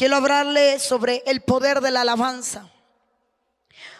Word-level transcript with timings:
quiero 0.00 0.16
hablarle 0.16 0.78
sobre 0.78 1.22
el 1.26 1.42
poder 1.42 1.82
de 1.82 1.90
la 1.90 2.00
alabanza. 2.00 2.70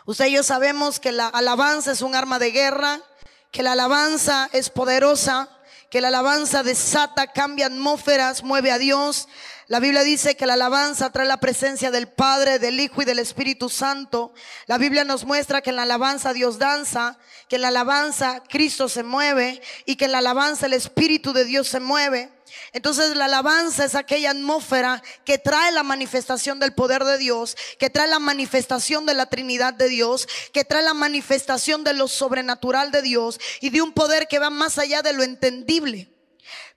Usted 0.07 0.29
y 0.29 0.33
yo 0.33 0.43
sabemos 0.43 0.99
que 0.99 1.13
la 1.13 1.27
alabanza 1.27 1.93
es 1.93 2.01
un 2.01 2.15
arma 2.15 2.39
de 2.39 2.53
guerra, 2.53 3.03
que 3.51 3.63
la 3.63 3.73
alabanza 3.73 4.49
es 4.55 4.71
poderosa, 4.71 5.51
que 5.91 6.01
la 6.01 6.09
alabanza 6.09 6.63
desata, 6.63 7.27
cambia 7.27 7.67
atmósferas, 7.67 8.43
mueve 8.43 8.71
a 8.71 8.79
Dios. 8.79 9.29
La 9.67 9.79
Biblia 9.79 10.03
dice 10.03 10.39
que 10.39 10.47
la 10.47 10.55
alabanza 10.55 11.13
trae 11.13 11.27
la 11.27 11.37
presencia 11.37 11.91
del 11.91 12.09
Padre, 12.09 12.59
del 12.59 12.81
Hijo 12.81 13.03
y 13.03 13.05
del 13.05 13.19
Espíritu 13.19 13.69
Santo. 13.69 14.33
La 14.65 14.79
Biblia 14.79 15.05
nos 15.05 15.27
muestra 15.27 15.61
que 15.61 15.69
en 15.69 15.77
la 15.77 15.83
alabanza 15.83 16.33
Dios 16.33 16.59
danza, 16.59 17.19
que 17.47 17.57
en 17.57 17.63
la 17.63 17.69
alabanza 17.69 18.43
Cristo 18.49 18.89
se 18.89 19.03
mueve 19.03 19.61
y 19.85 19.97
que 19.97 20.07
en 20.07 20.13
la 20.13 20.19
alabanza 20.19 20.65
el 20.65 20.73
Espíritu 20.73 21.35
de 21.35 21.45
Dios 21.45 21.69
se 21.69 21.79
mueve. 21.79 22.33
Entonces 22.73 23.17
la 23.17 23.25
alabanza 23.25 23.85
es 23.85 23.95
aquella 23.95 24.31
atmósfera 24.31 25.03
que 25.25 25.39
trae 25.39 25.73
la 25.73 25.83
manifestación 25.83 26.61
del 26.61 26.75
poder 26.75 27.05
de 27.05 27.19
Dios, 27.19 27.57
que 27.79 27.91
trae 27.91 28.09
la 28.09 28.19
manifestación 28.19 29.07
de 29.07 29.15
la 29.15 29.27
Trinidad 29.27 29.75
de 29.75 29.89
Dios, 29.89 30.29
que 30.53 30.65
trae 30.65 30.83
la 30.83 30.95
manifestación 30.95 31.85
de 31.85 31.95
lo 31.95 32.09
sobrenatural 32.09 32.93
de 32.93 33.03
Dios 33.03 33.41
y 33.61 33.71
de 33.71 33.83
un 33.83 33.93
poder 33.93 34.29
que 34.29 34.39
va 34.39 34.51
más 34.51 34.79
allá 34.79 35.03
de 35.03 35.13
lo 35.13 35.23
entendible. 35.23 36.13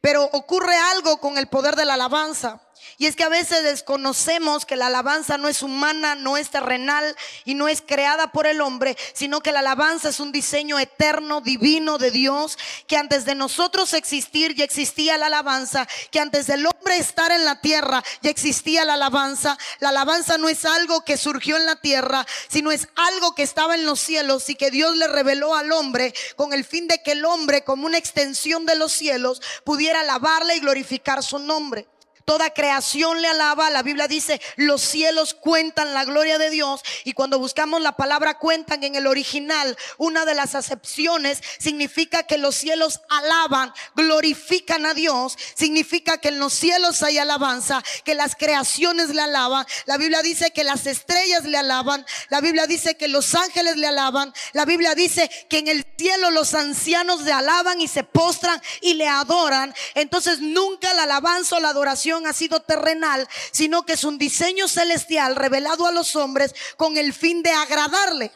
Pero 0.01 0.23
ocurre 0.33 0.75
algo 0.75 1.19
con 1.19 1.37
el 1.37 1.47
poder 1.47 1.75
de 1.75 1.85
la 1.85 1.93
alabanza. 1.93 2.62
Y 2.97 3.07
es 3.07 3.15
que 3.15 3.23
a 3.23 3.29
veces 3.29 3.63
desconocemos 3.63 4.65
que 4.65 4.75
la 4.75 4.87
alabanza 4.87 5.37
no 5.37 5.47
es 5.47 5.61
humana, 5.61 6.15
no 6.15 6.37
es 6.37 6.49
terrenal 6.49 7.15
y 7.45 7.55
no 7.55 7.67
es 7.67 7.81
creada 7.81 8.31
por 8.31 8.47
el 8.47 8.61
hombre, 8.61 8.97
sino 9.13 9.41
que 9.41 9.51
la 9.51 9.59
alabanza 9.59 10.09
es 10.09 10.19
un 10.19 10.31
diseño 10.31 10.79
eterno, 10.79 11.41
divino 11.41 11.97
de 11.97 12.11
Dios, 12.11 12.57
que 12.87 12.97
antes 12.97 13.25
de 13.25 13.35
nosotros 13.35 13.93
existir 13.93 14.53
ya 14.55 14.63
existía 14.63 15.17
la 15.17 15.27
alabanza, 15.27 15.87
que 16.11 16.19
antes 16.19 16.47
del 16.47 16.65
hombre 16.65 16.97
estar 16.97 17.31
en 17.31 17.45
la 17.45 17.61
tierra 17.61 18.03
ya 18.21 18.29
existía 18.29 18.85
la 18.85 18.93
alabanza. 18.93 19.57
La 19.79 19.89
alabanza 19.89 20.37
no 20.37 20.49
es 20.49 20.65
algo 20.65 21.03
que 21.03 21.17
surgió 21.17 21.57
en 21.57 21.65
la 21.65 21.77
tierra, 21.77 22.25
sino 22.47 22.71
es 22.71 22.87
algo 22.95 23.35
que 23.35 23.43
estaba 23.43 23.75
en 23.75 23.85
los 23.85 23.99
cielos 23.99 24.49
y 24.49 24.55
que 24.55 24.71
Dios 24.71 24.95
le 24.97 25.07
reveló 25.07 25.55
al 25.55 25.71
hombre 25.71 26.13
con 26.35 26.53
el 26.53 26.65
fin 26.65 26.87
de 26.87 27.01
que 27.01 27.13
el 27.13 27.25
hombre, 27.25 27.63
como 27.63 27.85
una 27.85 27.97
extensión 27.97 28.65
de 28.65 28.75
los 28.75 28.91
cielos, 28.91 29.41
pudiera 29.63 30.01
alabarle 30.01 30.55
y 30.55 30.59
glorificar 30.59 31.23
su 31.23 31.39
nombre. 31.39 31.87
Toda 32.25 32.53
creación 32.53 33.21
le 33.21 33.27
alaba. 33.27 33.69
La 33.69 33.83
Biblia 33.83 34.07
dice, 34.07 34.41
los 34.55 34.81
cielos 34.81 35.33
cuentan 35.33 35.93
la 35.93 36.05
gloria 36.05 36.37
de 36.37 36.49
Dios. 36.49 36.81
Y 37.03 37.13
cuando 37.13 37.39
buscamos 37.39 37.81
la 37.81 37.97
palabra 37.97 38.37
cuentan 38.37 38.83
en 38.83 38.95
el 38.95 39.07
original, 39.07 39.77
una 39.97 40.25
de 40.25 40.33
las 40.33 40.55
acepciones 40.55 41.41
significa 41.59 42.23
que 42.23 42.37
los 42.37 42.55
cielos 42.55 43.01
alaban, 43.09 43.73
glorifican 43.95 44.85
a 44.85 44.93
Dios. 44.93 45.37
Significa 45.55 46.17
que 46.17 46.29
en 46.29 46.39
los 46.39 46.53
cielos 46.53 47.03
hay 47.03 47.17
alabanza, 47.17 47.83
que 48.05 48.15
las 48.15 48.35
creaciones 48.35 49.09
le 49.09 49.21
alaban. 49.21 49.65
La 49.85 49.97
Biblia 49.97 50.21
dice 50.21 50.51
que 50.51 50.63
las 50.63 50.85
estrellas 50.85 51.43
le 51.43 51.57
alaban. 51.57 52.05
La 52.29 52.39
Biblia 52.39 52.67
dice 52.67 52.95
que 52.95 53.07
los 53.07 53.35
ángeles 53.35 53.77
le 53.77 53.87
alaban. 53.87 54.33
La 54.53 54.65
Biblia 54.65 54.95
dice 54.95 55.29
que 55.49 55.57
en 55.57 55.67
el 55.67 55.85
cielo 55.97 56.31
los 56.31 56.53
ancianos 56.53 57.21
le 57.21 57.33
alaban 57.33 57.81
y 57.81 57.87
se 57.87 58.03
postran 58.03 58.61
y 58.81 58.93
le 58.93 59.07
adoran. 59.07 59.73
Entonces 59.95 60.39
nunca 60.39 60.93
la 60.93 61.03
alabanza 61.03 61.57
o 61.57 61.59
la 61.59 61.69
adoración 61.69 62.12
ha 62.25 62.33
sido 62.33 62.61
terrenal, 62.61 63.27
sino 63.51 63.85
que 63.85 63.93
es 63.93 64.03
un 64.03 64.17
diseño 64.17 64.67
celestial 64.67 65.35
revelado 65.35 65.87
a 65.87 65.91
los 65.91 66.15
hombres 66.15 66.53
con 66.77 66.97
el 66.97 67.13
fin 67.13 67.43
de 67.43 67.51
agradarle. 67.51 68.31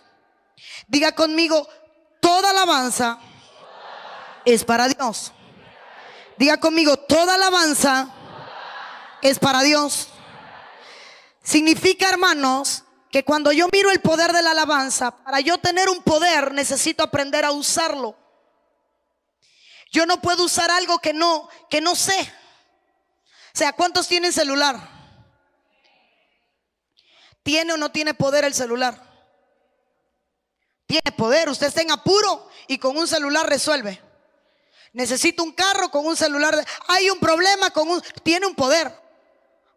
Diga 0.88 1.14
conmigo, 1.14 1.68
toda 2.20 2.50
alabanza 2.50 3.20
es 4.46 4.64
para 4.64 4.88
Dios. 4.88 5.32
Diga 6.38 6.60
conmigo, 6.60 6.98
toda 6.98 7.36
alabanza 7.36 8.10
es 9.22 9.40
para 9.40 9.62
Dios. 9.62 10.10
Significa, 11.44 12.10
hermanos, 12.10 12.84
que 13.12 13.24
cuando 13.24 13.52
yo 13.52 13.68
miro 13.72 13.90
el 13.90 14.02
poder 14.02 14.34
de 14.34 14.42
la 14.42 14.52
alabanza, 14.52 15.12
para 15.12 15.40
yo 15.40 15.58
tener 15.58 15.90
un 15.90 16.04
poder 16.04 16.54
necesito 16.54 17.04
aprender 17.04 17.46
a 17.46 17.52
usarlo. 17.52 18.16
Yo 19.92 20.06
no 20.06 20.22
puedo 20.22 20.44
usar 20.44 20.70
algo 20.70 21.00
que 21.00 21.14
no 21.14 21.48
que 21.70 21.82
no 21.82 21.96
sé. 21.96 22.34
Sea, 23.58 23.74
¿cuántos 23.74 24.08
tienen 24.08 24.32
celular? 24.32 24.78
¿Tiene 27.42 27.74
o 27.74 27.78
no 27.78 27.92
tiene 27.92 28.14
poder 28.14 28.46
el 28.46 28.54
celular? 28.54 29.02
Tiene 30.86 31.12
poder. 31.18 31.50
Usted 31.50 31.66
está 31.66 31.82
en 31.82 31.90
apuro 31.90 32.48
y 32.68 32.78
con 32.78 32.96
un 32.96 33.08
celular 33.08 33.50
resuelve. 33.50 34.00
Necesita 34.94 35.42
un 35.42 35.54
carro 35.54 35.90
con 35.90 36.06
un 36.06 36.16
celular. 36.16 36.54
Hay 36.88 37.10
un 37.10 37.20
problema 37.20 37.72
con 37.72 37.90
un... 37.90 38.00
Tiene 38.22 38.46
un 38.46 38.54
poder. 38.54 38.94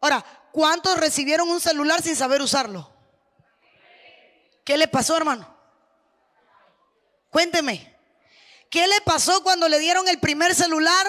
Ahora, 0.02 0.26
¿cuántos 0.52 0.98
recibieron 0.98 1.48
un 1.48 1.58
celular 1.58 2.02
sin 2.02 2.16
saber 2.16 2.42
usarlo? 2.42 2.92
¿Qué 4.62 4.76
le 4.76 4.88
pasó, 4.88 5.16
hermano? 5.16 5.56
Cuénteme. 7.30 7.98
¿Qué 8.68 8.86
le 8.86 9.00
pasó 9.00 9.42
cuando 9.42 9.70
le 9.70 9.78
dieron 9.78 10.06
el 10.06 10.20
primer 10.20 10.54
celular 10.54 11.06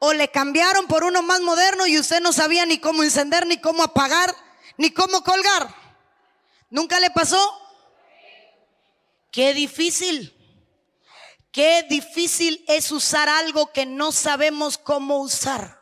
o 0.00 0.12
le 0.14 0.30
cambiaron 0.30 0.86
por 0.86 1.04
uno 1.04 1.22
más 1.22 1.40
moderno 1.42 1.86
y 1.86 1.98
usted 1.98 2.20
no 2.20 2.32
sabía 2.32 2.66
ni 2.66 2.78
cómo 2.78 3.02
encender, 3.02 3.46
ni 3.46 3.58
cómo 3.58 3.82
apagar, 3.82 4.34
ni 4.76 4.90
cómo 4.90 5.22
colgar. 5.22 5.74
¿Nunca 6.70 6.98
le 6.98 7.10
pasó? 7.10 7.38
Qué 9.30 9.54
difícil. 9.54 10.36
Qué 11.52 11.84
difícil 11.88 12.64
es 12.66 12.90
usar 12.92 13.28
algo 13.28 13.72
que 13.72 13.84
no 13.84 14.10
sabemos 14.10 14.78
cómo 14.78 15.18
usar. 15.18 15.80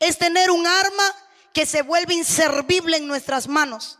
Es 0.00 0.16
tener 0.16 0.50
un 0.50 0.66
arma 0.66 1.04
que 1.52 1.66
se 1.66 1.82
vuelve 1.82 2.14
inservible 2.14 2.96
en 2.96 3.06
nuestras 3.06 3.48
manos. 3.48 3.98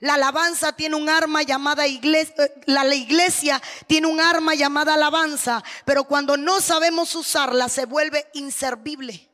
La 0.00 0.14
alabanza 0.14 0.72
tiene 0.72 0.96
un 0.96 1.08
arma 1.08 1.42
llamada 1.42 1.86
iglesia, 1.86 2.44
eh, 2.44 2.60
la, 2.66 2.84
iglesia 2.94 3.62
tiene 3.86 4.06
un 4.06 4.20
arma 4.20 4.54
llamada 4.54 4.94
alabanza, 4.94 5.62
pero 5.84 6.04
cuando 6.04 6.36
no 6.36 6.60
sabemos 6.60 7.14
usarla 7.14 7.68
se 7.68 7.86
vuelve 7.86 8.28
inservible. 8.34 9.30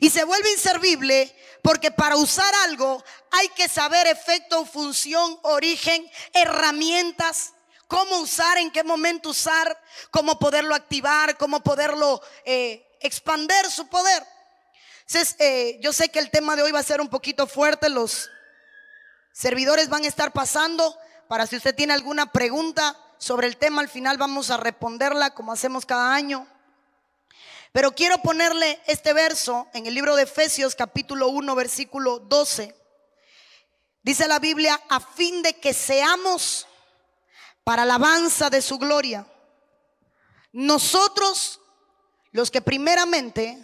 Y 0.00 0.10
se 0.10 0.24
vuelve 0.24 0.50
inservible 0.52 1.34
porque 1.62 1.90
para 1.90 2.16
usar 2.16 2.52
algo 2.64 3.02
hay 3.30 3.48
que 3.50 3.68
saber 3.68 4.06
efecto, 4.06 4.64
función, 4.64 5.38
origen, 5.42 6.08
herramientas, 6.32 7.54
cómo 7.86 8.18
usar, 8.18 8.58
en 8.58 8.70
qué 8.70 8.84
momento 8.84 9.30
usar, 9.30 9.80
cómo 10.10 10.38
poderlo 10.38 10.74
activar, 10.74 11.36
cómo 11.36 11.60
poderlo 11.60 12.20
eh, 12.44 12.86
expander 13.00 13.70
su 13.70 13.88
poder. 13.88 14.24
Entonces, 15.06 15.34
eh, 15.40 15.78
yo 15.80 15.92
sé 15.92 16.08
que 16.08 16.20
el 16.20 16.30
tema 16.30 16.54
de 16.54 16.62
hoy 16.62 16.72
va 16.72 16.78
a 16.78 16.84
ser 16.84 17.00
un 17.00 17.08
poquito 17.08 17.46
fuerte, 17.46 17.88
los 17.88 18.30
Servidores 19.40 19.88
van 19.88 20.04
a 20.04 20.06
estar 20.06 20.32
pasando 20.32 20.98
para 21.26 21.46
si 21.46 21.56
usted 21.56 21.74
tiene 21.74 21.94
alguna 21.94 22.30
pregunta 22.30 22.94
sobre 23.16 23.46
el 23.46 23.56
tema, 23.56 23.80
al 23.80 23.88
final 23.88 24.18
vamos 24.18 24.50
a 24.50 24.58
responderla 24.58 25.30
como 25.30 25.50
hacemos 25.50 25.86
cada 25.86 26.12
año. 26.12 26.46
Pero 27.72 27.92
quiero 27.92 28.18
ponerle 28.18 28.82
este 28.84 29.14
verso 29.14 29.66
en 29.72 29.86
el 29.86 29.94
libro 29.94 30.14
de 30.14 30.24
Efesios 30.24 30.74
capítulo 30.74 31.28
1 31.28 31.54
versículo 31.54 32.18
12. 32.18 32.76
Dice 34.02 34.28
la 34.28 34.40
Biblia, 34.40 34.78
a 34.90 35.00
fin 35.00 35.40
de 35.40 35.54
que 35.54 35.72
seamos 35.72 36.66
para 37.64 37.84
alabanza 37.84 38.50
de 38.50 38.60
su 38.60 38.76
gloria. 38.76 39.26
Nosotros, 40.52 41.62
los 42.32 42.50
que 42.50 42.60
primeramente 42.60 43.56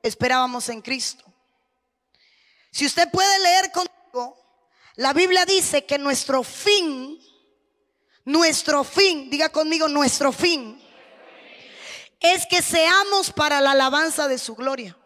esperábamos 0.00 0.68
en 0.68 0.80
Cristo. 0.80 1.24
Si 2.70 2.86
usted 2.86 3.10
puede 3.10 3.36
leer 3.40 3.72
conmigo 3.72 4.43
la 4.96 5.12
Biblia 5.12 5.44
dice 5.44 5.84
que 5.84 5.98
nuestro 5.98 6.42
fin, 6.42 7.20
nuestro 8.24 8.84
fin, 8.84 9.28
diga 9.30 9.48
conmigo, 9.48 9.88
nuestro 9.88 10.32
fin, 10.32 10.80
es 12.20 12.46
que 12.46 12.62
seamos 12.62 13.32
para 13.32 13.60
la 13.60 13.72
alabanza 13.72 14.28
de 14.28 14.38
su 14.38 14.54
gloria. 14.54 14.96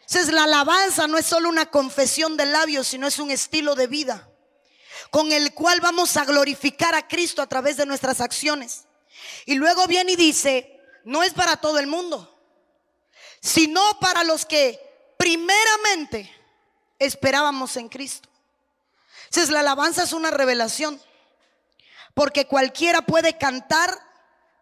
Entonces 0.00 0.32
la 0.32 0.44
alabanza 0.44 1.06
no 1.06 1.16
es 1.16 1.26
solo 1.26 1.48
una 1.48 1.66
confesión 1.66 2.36
de 2.36 2.46
labios, 2.46 2.88
sino 2.88 3.06
es 3.06 3.18
un 3.18 3.30
estilo 3.30 3.74
de 3.74 3.86
vida 3.86 4.28
con 5.12 5.30
el 5.30 5.52
cual 5.52 5.80
vamos 5.80 6.16
a 6.16 6.24
glorificar 6.24 6.94
a 6.94 7.06
Cristo 7.06 7.42
a 7.42 7.46
través 7.46 7.76
de 7.76 7.84
nuestras 7.84 8.22
acciones. 8.22 8.84
Y 9.44 9.56
luego 9.56 9.86
viene 9.86 10.12
y 10.12 10.16
dice, 10.16 10.80
no 11.04 11.22
es 11.22 11.34
para 11.34 11.58
todo 11.58 11.78
el 11.78 11.86
mundo, 11.86 12.34
sino 13.40 13.82
para 14.00 14.24
los 14.24 14.46
que 14.46 14.80
primeramente 15.18 16.34
esperábamos 16.98 17.76
en 17.76 17.90
Cristo. 17.90 18.31
Entonces 19.32 19.48
la 19.48 19.60
alabanza 19.60 20.02
es 20.02 20.12
una 20.12 20.30
revelación. 20.30 21.00
Porque 22.12 22.46
cualquiera 22.46 23.00
puede 23.00 23.38
cantar, 23.38 23.98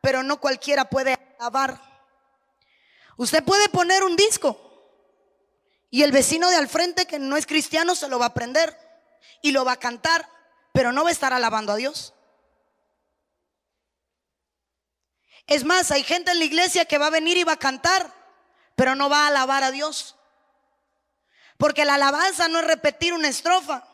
pero 0.00 0.22
no 0.22 0.40
cualquiera 0.40 0.88
puede 0.88 1.18
alabar. 1.40 1.82
Usted 3.16 3.42
puede 3.42 3.68
poner 3.68 4.04
un 4.04 4.14
disco 4.14 4.56
y 5.90 6.04
el 6.04 6.12
vecino 6.12 6.48
de 6.50 6.56
al 6.56 6.68
frente 6.68 7.06
que 7.06 7.18
no 7.18 7.36
es 7.36 7.48
cristiano 7.48 7.96
se 7.96 8.06
lo 8.06 8.20
va 8.20 8.26
a 8.26 8.28
aprender 8.28 8.78
y 9.42 9.50
lo 9.50 9.64
va 9.64 9.72
a 9.72 9.80
cantar, 9.80 10.28
pero 10.72 10.92
no 10.92 11.02
va 11.02 11.08
a 11.08 11.14
estar 11.14 11.32
alabando 11.32 11.72
a 11.72 11.76
Dios. 11.76 12.14
Es 15.48 15.64
más, 15.64 15.90
hay 15.90 16.04
gente 16.04 16.30
en 16.30 16.38
la 16.38 16.44
iglesia 16.44 16.84
que 16.84 16.98
va 16.98 17.08
a 17.08 17.10
venir 17.10 17.36
y 17.36 17.42
va 17.42 17.54
a 17.54 17.58
cantar, 17.58 18.08
pero 18.76 18.94
no 18.94 19.10
va 19.10 19.24
a 19.24 19.26
alabar 19.26 19.64
a 19.64 19.72
Dios. 19.72 20.14
Porque 21.56 21.84
la 21.84 21.94
alabanza 21.94 22.46
no 22.46 22.60
es 22.60 22.66
repetir 22.68 23.12
una 23.12 23.26
estrofa, 23.26 23.89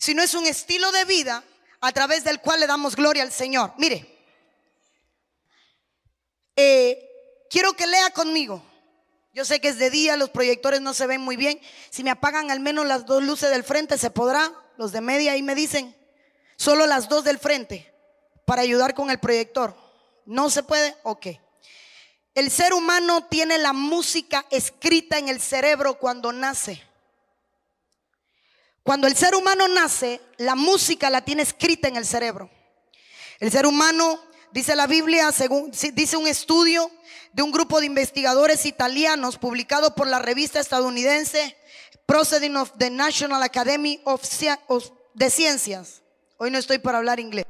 sino 0.00 0.22
es 0.22 0.32
un 0.34 0.46
estilo 0.46 0.90
de 0.92 1.04
vida 1.04 1.44
a 1.80 1.92
través 1.92 2.24
del 2.24 2.40
cual 2.40 2.58
le 2.58 2.66
damos 2.66 2.96
gloria 2.96 3.22
al 3.22 3.30
Señor. 3.30 3.74
Mire, 3.76 4.18
eh, 6.56 7.46
quiero 7.50 7.74
que 7.74 7.86
lea 7.86 8.10
conmigo. 8.10 8.64
Yo 9.34 9.44
sé 9.44 9.60
que 9.60 9.68
es 9.68 9.78
de 9.78 9.90
día, 9.90 10.16
los 10.16 10.30
proyectores 10.30 10.80
no 10.80 10.94
se 10.94 11.06
ven 11.06 11.20
muy 11.20 11.36
bien. 11.36 11.60
Si 11.90 12.02
me 12.02 12.10
apagan 12.10 12.50
al 12.50 12.60
menos 12.60 12.86
las 12.86 13.04
dos 13.04 13.22
luces 13.22 13.50
del 13.50 13.62
frente, 13.62 13.98
se 13.98 14.10
podrá. 14.10 14.50
Los 14.78 14.90
de 14.90 15.02
media 15.02 15.32
ahí 15.32 15.42
me 15.42 15.54
dicen, 15.54 15.94
solo 16.56 16.86
las 16.86 17.10
dos 17.10 17.22
del 17.22 17.38
frente 17.38 17.94
para 18.46 18.62
ayudar 18.62 18.94
con 18.94 19.10
el 19.10 19.20
proyector. 19.20 19.76
¿No 20.24 20.48
se 20.48 20.62
puede? 20.62 20.96
Ok. 21.02 21.26
El 22.34 22.50
ser 22.50 22.72
humano 22.72 23.26
tiene 23.26 23.58
la 23.58 23.74
música 23.74 24.46
escrita 24.50 25.18
en 25.18 25.28
el 25.28 25.42
cerebro 25.42 25.98
cuando 25.98 26.32
nace. 26.32 26.89
Cuando 28.82 29.06
el 29.06 29.16
ser 29.16 29.34
humano 29.34 29.68
nace, 29.68 30.20
la 30.38 30.54
música 30.54 31.10
la 31.10 31.20
tiene 31.22 31.42
escrita 31.42 31.88
en 31.88 31.96
el 31.96 32.06
cerebro. 32.06 32.50
El 33.38 33.50
ser 33.50 33.66
humano, 33.66 34.20
dice 34.52 34.74
la 34.74 34.86
Biblia, 34.86 35.30
según 35.32 35.70
dice 35.70 36.16
un 36.16 36.26
estudio 36.26 36.90
de 37.32 37.42
un 37.42 37.52
grupo 37.52 37.80
de 37.80 37.86
investigadores 37.86 38.66
italianos 38.66 39.38
publicado 39.38 39.94
por 39.94 40.06
la 40.06 40.18
revista 40.18 40.60
estadounidense 40.60 41.56
Proceeding 42.06 42.56
of 42.56 42.72
the 42.76 42.90
National 42.90 43.42
Academy 43.42 44.00
of, 44.04 44.22
de 45.14 45.30
Ciencias. 45.30 46.02
Hoy 46.38 46.50
no 46.50 46.58
estoy 46.58 46.78
para 46.78 46.98
hablar 46.98 47.20
inglés. 47.20 47.46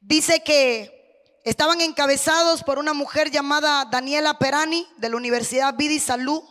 Dice 0.00 0.42
que 0.42 1.40
estaban 1.44 1.80
encabezados 1.80 2.64
por 2.64 2.78
una 2.78 2.92
mujer 2.92 3.30
llamada 3.30 3.84
Daniela 3.84 4.38
Perani 4.38 4.88
de 4.96 5.10
la 5.10 5.16
Universidad 5.16 5.74
Bidi 5.74 6.00
Salud. 6.00 6.42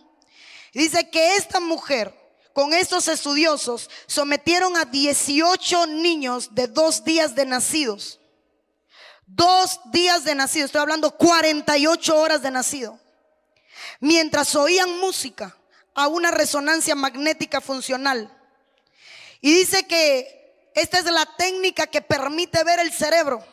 Dice 0.74 1.10
que 1.10 1.36
esta 1.36 1.60
mujer 1.60 2.23
con 2.54 2.74
estos 2.74 3.08
estudiosos 3.08 3.90
sometieron 4.06 4.78
a 4.78 4.86
18 4.86 5.88
niños 5.88 6.54
de 6.54 6.68
dos 6.68 7.04
días 7.04 7.36
de 7.36 7.46
nacidos. 7.46 8.20
Dos 9.26 9.80
días 9.92 10.24
de 10.24 10.36
nacido, 10.36 10.66
estoy 10.66 10.82
hablando 10.82 11.18
48 11.18 12.16
horas 12.16 12.42
de 12.44 12.52
nacido. 12.52 13.00
Mientras 14.00 14.56
oían 14.56 15.00
música 15.00 15.58
a 15.96 16.08
una 16.08 16.30
resonancia 16.30 16.94
magnética 16.94 17.60
funcional. 17.60 18.32
Y 19.42 19.52
dice 19.54 19.88
que 19.88 20.72
esta 20.76 21.00
es 21.00 21.06
la 21.06 21.26
técnica 21.38 21.88
que 21.88 22.02
permite 22.02 22.64
ver 22.64 22.80
el 22.80 22.92
cerebro. 22.92 23.44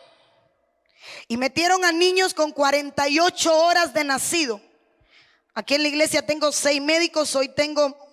Y 1.29 1.37
metieron 1.37 1.85
a 1.85 1.93
niños 1.93 2.35
con 2.35 2.53
48 2.53 3.56
horas 3.56 3.94
de 3.94 4.05
nacido. 4.05 4.61
Aquí 5.55 5.75
en 5.75 5.82
la 5.82 5.88
iglesia 5.88 6.26
tengo 6.26 6.53
seis 6.53 6.81
médicos, 6.82 7.35
hoy 7.35 7.49
tengo 7.49 8.10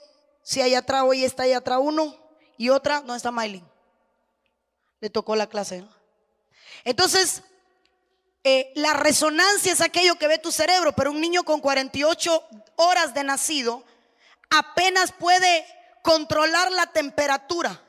si 0.48 0.62
hay 0.62 0.76
atrás, 0.76 1.04
hoy 1.06 1.26
está 1.26 1.44
ahí 1.44 1.52
atrás 1.52 1.80
uno 1.82 2.16
y 2.56 2.70
otra 2.70 3.02
no 3.02 3.14
está 3.14 3.32
Miley. 3.32 3.62
Le 5.02 5.10
tocó 5.10 5.36
la 5.36 5.48
clase. 5.48 5.84
Entonces, 6.86 7.44
eh, 8.46 8.72
la 8.76 8.94
resonancia 8.94 9.74
es 9.74 9.82
aquello 9.82 10.16
que 10.16 10.30
ve 10.30 10.38
tu 10.38 10.54
cerebro, 10.54 10.94
pero 10.94 11.12
un 11.12 11.20
niño 11.20 11.44
con 11.44 11.60
48 11.60 12.48
horas 12.78 13.14
de 13.14 13.26
nacido 13.26 13.84
apenas 14.50 15.12
puede 15.12 15.66
controlar 16.02 16.72
la 16.72 16.88
temperatura. 16.94 17.84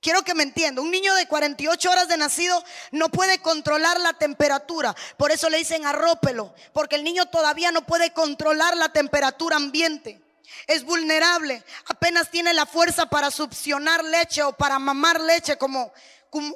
Quiero 0.00 0.22
que 0.22 0.34
me 0.34 0.44
entienda, 0.44 0.80
un 0.80 0.92
niño 0.92 1.12
de 1.16 1.26
48 1.26 1.90
horas 1.90 2.06
de 2.06 2.18
nacido 2.18 2.62
no 2.92 3.08
puede 3.08 3.42
controlar 3.42 3.98
la 3.98 4.12
temperatura. 4.12 4.94
Por 5.16 5.32
eso 5.32 5.50
le 5.50 5.58
dicen 5.58 5.86
arrópelo, 5.86 6.54
porque 6.72 6.94
el 6.94 7.02
niño 7.02 7.26
todavía 7.26 7.72
no 7.72 7.84
puede 7.84 8.12
controlar 8.12 8.76
la 8.76 8.90
temperatura 8.90 9.56
ambiente 9.56 10.24
es 10.66 10.84
vulnerable, 10.84 11.62
apenas 11.86 12.30
tiene 12.30 12.54
la 12.54 12.66
fuerza 12.66 13.06
para 13.06 13.30
succionar 13.30 14.04
leche 14.04 14.42
o 14.42 14.52
para 14.52 14.78
mamar 14.78 15.20
leche, 15.20 15.56
como 15.56 15.92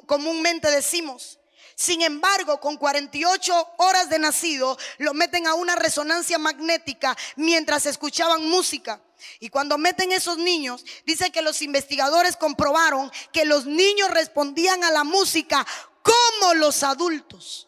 comúnmente 0.05 0.69
decimos. 0.69 1.39
Sin 1.75 2.01
embargo, 2.03 2.59
con 2.59 2.77
48 2.77 3.73
horas 3.77 4.09
de 4.09 4.19
nacido, 4.19 4.77
lo 4.99 5.15
meten 5.15 5.47
a 5.47 5.55
una 5.55 5.75
resonancia 5.75 6.37
magnética 6.37 7.17
mientras 7.37 7.87
escuchaban 7.87 8.47
música. 8.47 9.01
Y 9.39 9.49
cuando 9.49 9.79
meten 9.79 10.11
esos 10.11 10.37
niños, 10.37 10.85
dice 11.05 11.31
que 11.31 11.41
los 11.41 11.61
investigadores 11.61 12.35
comprobaron 12.35 13.11
que 13.31 13.45
los 13.45 13.65
niños 13.65 14.11
respondían 14.11 14.83
a 14.83 14.91
la 14.91 15.03
música 15.03 15.65
como 16.03 16.53
los 16.53 16.83
adultos. 16.83 17.67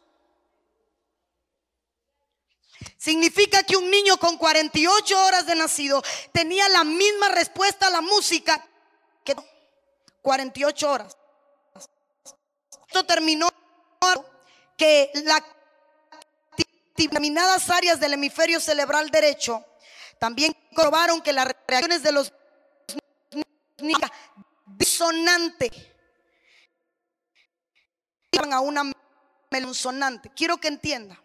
Significa 3.04 3.64
que 3.64 3.76
un 3.76 3.92
niño 3.92 4.16
con 4.16 4.38
48 4.38 5.26
horas 5.26 5.46
de 5.46 5.56
nacido 5.56 6.02
tenía 6.32 6.70
la 6.70 6.86
misma 6.86 7.28
respuesta 7.28 7.88
a 7.88 7.90
la 7.90 8.00
música 8.00 8.66
que 9.26 9.36
48 10.22 10.90
horas. 10.90 11.18
Esto 12.88 13.06
terminó 13.06 13.50
que 14.78 15.12
las 15.26 15.42
determinadas 16.96 17.70
áreas 17.70 18.00
del 18.00 18.14
hemisferio 18.14 18.62
cerebral 18.62 19.10
derecho 19.10 19.66
también 20.18 20.56
probaron 20.74 21.20
que 21.22 21.34
las 21.34 21.50
reacciones 21.68 22.04
de 22.04 22.12
los 22.14 22.32
niños 23.80 24.00
disonante 24.66 25.70
a 28.50 28.62
una 28.62 28.90
melonsonante. 29.52 30.32
Quiero 30.34 30.56
que 30.56 30.70
entienda 30.70 31.22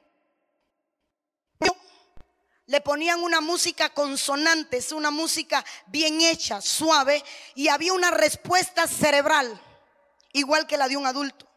le 2.68 2.82
ponían 2.82 3.22
una 3.22 3.40
música 3.40 3.94
consonante, 3.94 4.76
es 4.76 4.92
una 4.92 5.10
música 5.10 5.64
bien 5.86 6.20
hecha, 6.20 6.60
suave, 6.60 7.24
y 7.54 7.68
había 7.68 7.94
una 7.94 8.10
respuesta 8.10 8.86
cerebral, 8.86 9.58
igual 10.34 10.66
que 10.66 10.76
la 10.76 10.86
de 10.86 10.98
un 10.98 11.06
adulto. 11.06 11.48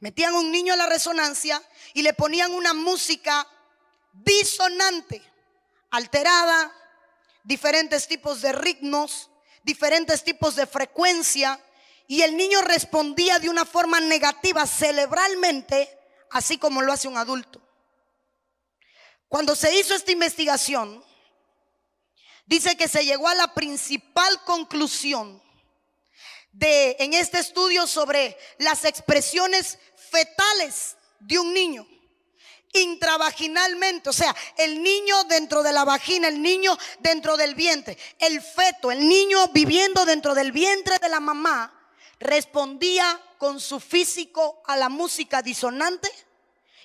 Metían 0.00 0.34
un 0.34 0.52
niño 0.52 0.74
a 0.74 0.76
la 0.76 0.84
resonancia 0.84 1.62
y 1.94 2.02
le 2.02 2.12
ponían 2.12 2.52
una 2.52 2.74
música 2.74 3.48
disonante, 4.12 5.22
alterada, 5.90 6.70
diferentes 7.44 8.06
tipos 8.06 8.42
de 8.42 8.52
ritmos, 8.52 9.30
diferentes 9.62 10.22
tipos 10.22 10.54
de 10.54 10.66
frecuencia, 10.66 11.58
y 12.06 12.20
el 12.20 12.36
niño 12.36 12.60
respondía 12.60 13.38
de 13.38 13.48
una 13.48 13.64
forma 13.64 14.00
negativa 14.00 14.66
cerebralmente, 14.66 15.98
así 16.30 16.58
como 16.58 16.82
lo 16.82 16.92
hace 16.92 17.08
un 17.08 17.16
adulto. 17.16 17.61
Cuando 19.32 19.56
se 19.56 19.74
hizo 19.74 19.94
esta 19.94 20.12
investigación, 20.12 21.02
dice 22.44 22.76
que 22.76 22.86
se 22.86 23.02
llegó 23.02 23.28
a 23.28 23.34
la 23.34 23.54
principal 23.54 24.44
conclusión 24.44 25.42
de 26.50 26.96
en 26.98 27.14
este 27.14 27.38
estudio 27.38 27.86
sobre 27.86 28.36
las 28.58 28.84
expresiones 28.84 29.78
fetales 29.96 30.98
de 31.18 31.38
un 31.38 31.54
niño 31.54 31.88
intravaginalmente, 32.74 34.10
o 34.10 34.12
sea, 34.12 34.36
el 34.58 34.82
niño 34.82 35.24
dentro 35.24 35.62
de 35.62 35.72
la 35.72 35.86
vagina, 35.86 36.28
el 36.28 36.42
niño 36.42 36.76
dentro 36.98 37.38
del 37.38 37.54
vientre, 37.54 37.96
el 38.18 38.42
feto, 38.42 38.92
el 38.92 39.08
niño 39.08 39.48
viviendo 39.48 40.04
dentro 40.04 40.34
del 40.34 40.52
vientre 40.52 40.98
de 40.98 41.08
la 41.08 41.20
mamá, 41.20 41.72
respondía 42.20 43.18
con 43.38 43.60
su 43.60 43.80
físico 43.80 44.62
a 44.66 44.76
la 44.76 44.90
música 44.90 45.40
disonante 45.40 46.12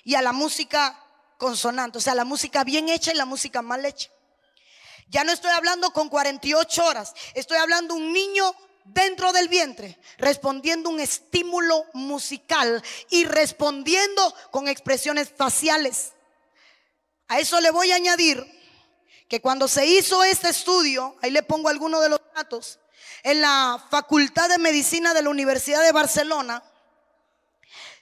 y 0.02 0.14
a 0.14 0.22
la 0.22 0.32
música 0.32 1.04
consonante, 1.38 1.98
o 1.98 2.00
sea, 2.00 2.14
la 2.14 2.24
música 2.24 2.64
bien 2.64 2.90
hecha 2.90 3.12
y 3.12 3.16
la 3.16 3.24
música 3.24 3.62
mal 3.62 3.84
hecha. 3.86 4.10
Ya 5.08 5.24
no 5.24 5.32
estoy 5.32 5.52
hablando 5.52 5.90
con 5.92 6.10
48 6.10 6.84
horas, 6.84 7.14
estoy 7.32 7.56
hablando 7.56 7.94
un 7.94 8.12
niño 8.12 8.54
dentro 8.84 9.32
del 9.32 9.48
vientre, 9.48 9.98
respondiendo 10.18 10.90
un 10.90 11.00
estímulo 11.00 11.86
musical 11.94 12.82
y 13.08 13.24
respondiendo 13.24 14.34
con 14.50 14.68
expresiones 14.68 15.32
faciales. 15.34 16.12
A 17.28 17.38
eso 17.38 17.60
le 17.60 17.70
voy 17.70 17.92
a 17.92 17.96
añadir 17.96 18.44
que 19.28 19.40
cuando 19.40 19.68
se 19.68 19.86
hizo 19.86 20.24
este 20.24 20.48
estudio, 20.48 21.16
ahí 21.22 21.30
le 21.30 21.42
pongo 21.42 21.68
algunos 21.68 22.02
de 22.02 22.08
los 22.08 22.20
datos, 22.34 22.78
en 23.22 23.40
la 23.40 23.82
Facultad 23.90 24.48
de 24.48 24.58
Medicina 24.58 25.12
de 25.14 25.22
la 25.22 25.30
Universidad 25.30 25.82
de 25.82 25.92
Barcelona, 25.92 26.62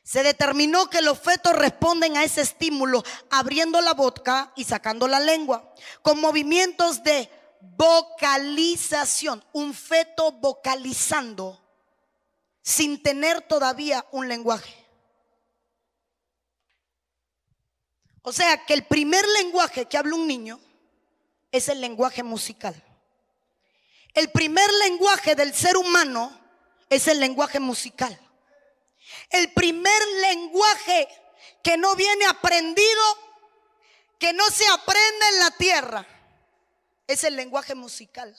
se 0.07 0.23
determinó 0.23 0.89
que 0.89 1.03
los 1.03 1.19
fetos 1.19 1.53
responden 1.53 2.17
a 2.17 2.23
ese 2.23 2.43
estímulo 2.43 3.03
abriendo 3.29 3.81
la 3.81 3.93
boca 3.93 4.53
y 4.55 4.63
sacando 4.63 5.09
la 5.09 5.19
lengua, 5.19 5.75
con 6.01 6.21
movimientos 6.21 7.03
de 7.03 7.29
vocalización, 7.61 9.45
un 9.53 9.75
feto 9.75 10.31
vocalizando 10.31 11.61
sin 12.63 13.03
tener 13.03 13.41
todavía 13.41 14.07
un 14.13 14.29
lenguaje. 14.29 14.87
O 18.23 18.33
sea 18.33 18.65
que 18.65 18.75
el 18.75 18.85
primer 18.85 19.27
lenguaje 19.41 19.87
que 19.87 19.99
habla 19.99 20.15
un 20.15 20.29
niño 20.29 20.61
es 21.51 21.69
el 21.69 21.81
lenguaje 21.81 22.23
musical. 22.23 22.81
El 24.15 24.31
primer 24.31 24.73
lenguaje 24.85 25.35
del 25.35 25.53
ser 25.53 25.77
humano 25.77 26.31
es 26.89 27.09
el 27.09 27.19
lenguaje 27.19 27.59
musical. 27.59 28.17
El 29.31 29.53
primer 29.53 30.03
lenguaje 30.21 31.09
que 31.63 31.77
no 31.77 31.97
viene 31.97 32.27
aprendido, 32.27 33.03
que 34.19 34.33
no 34.33 34.49
se 34.51 34.67
aprende 34.69 35.29
en 35.33 35.39
la 35.41 35.51
tierra, 35.53 36.07
es 37.07 37.25
el 37.25 37.37
lenguaje 37.37 37.75
musical. 37.75 38.37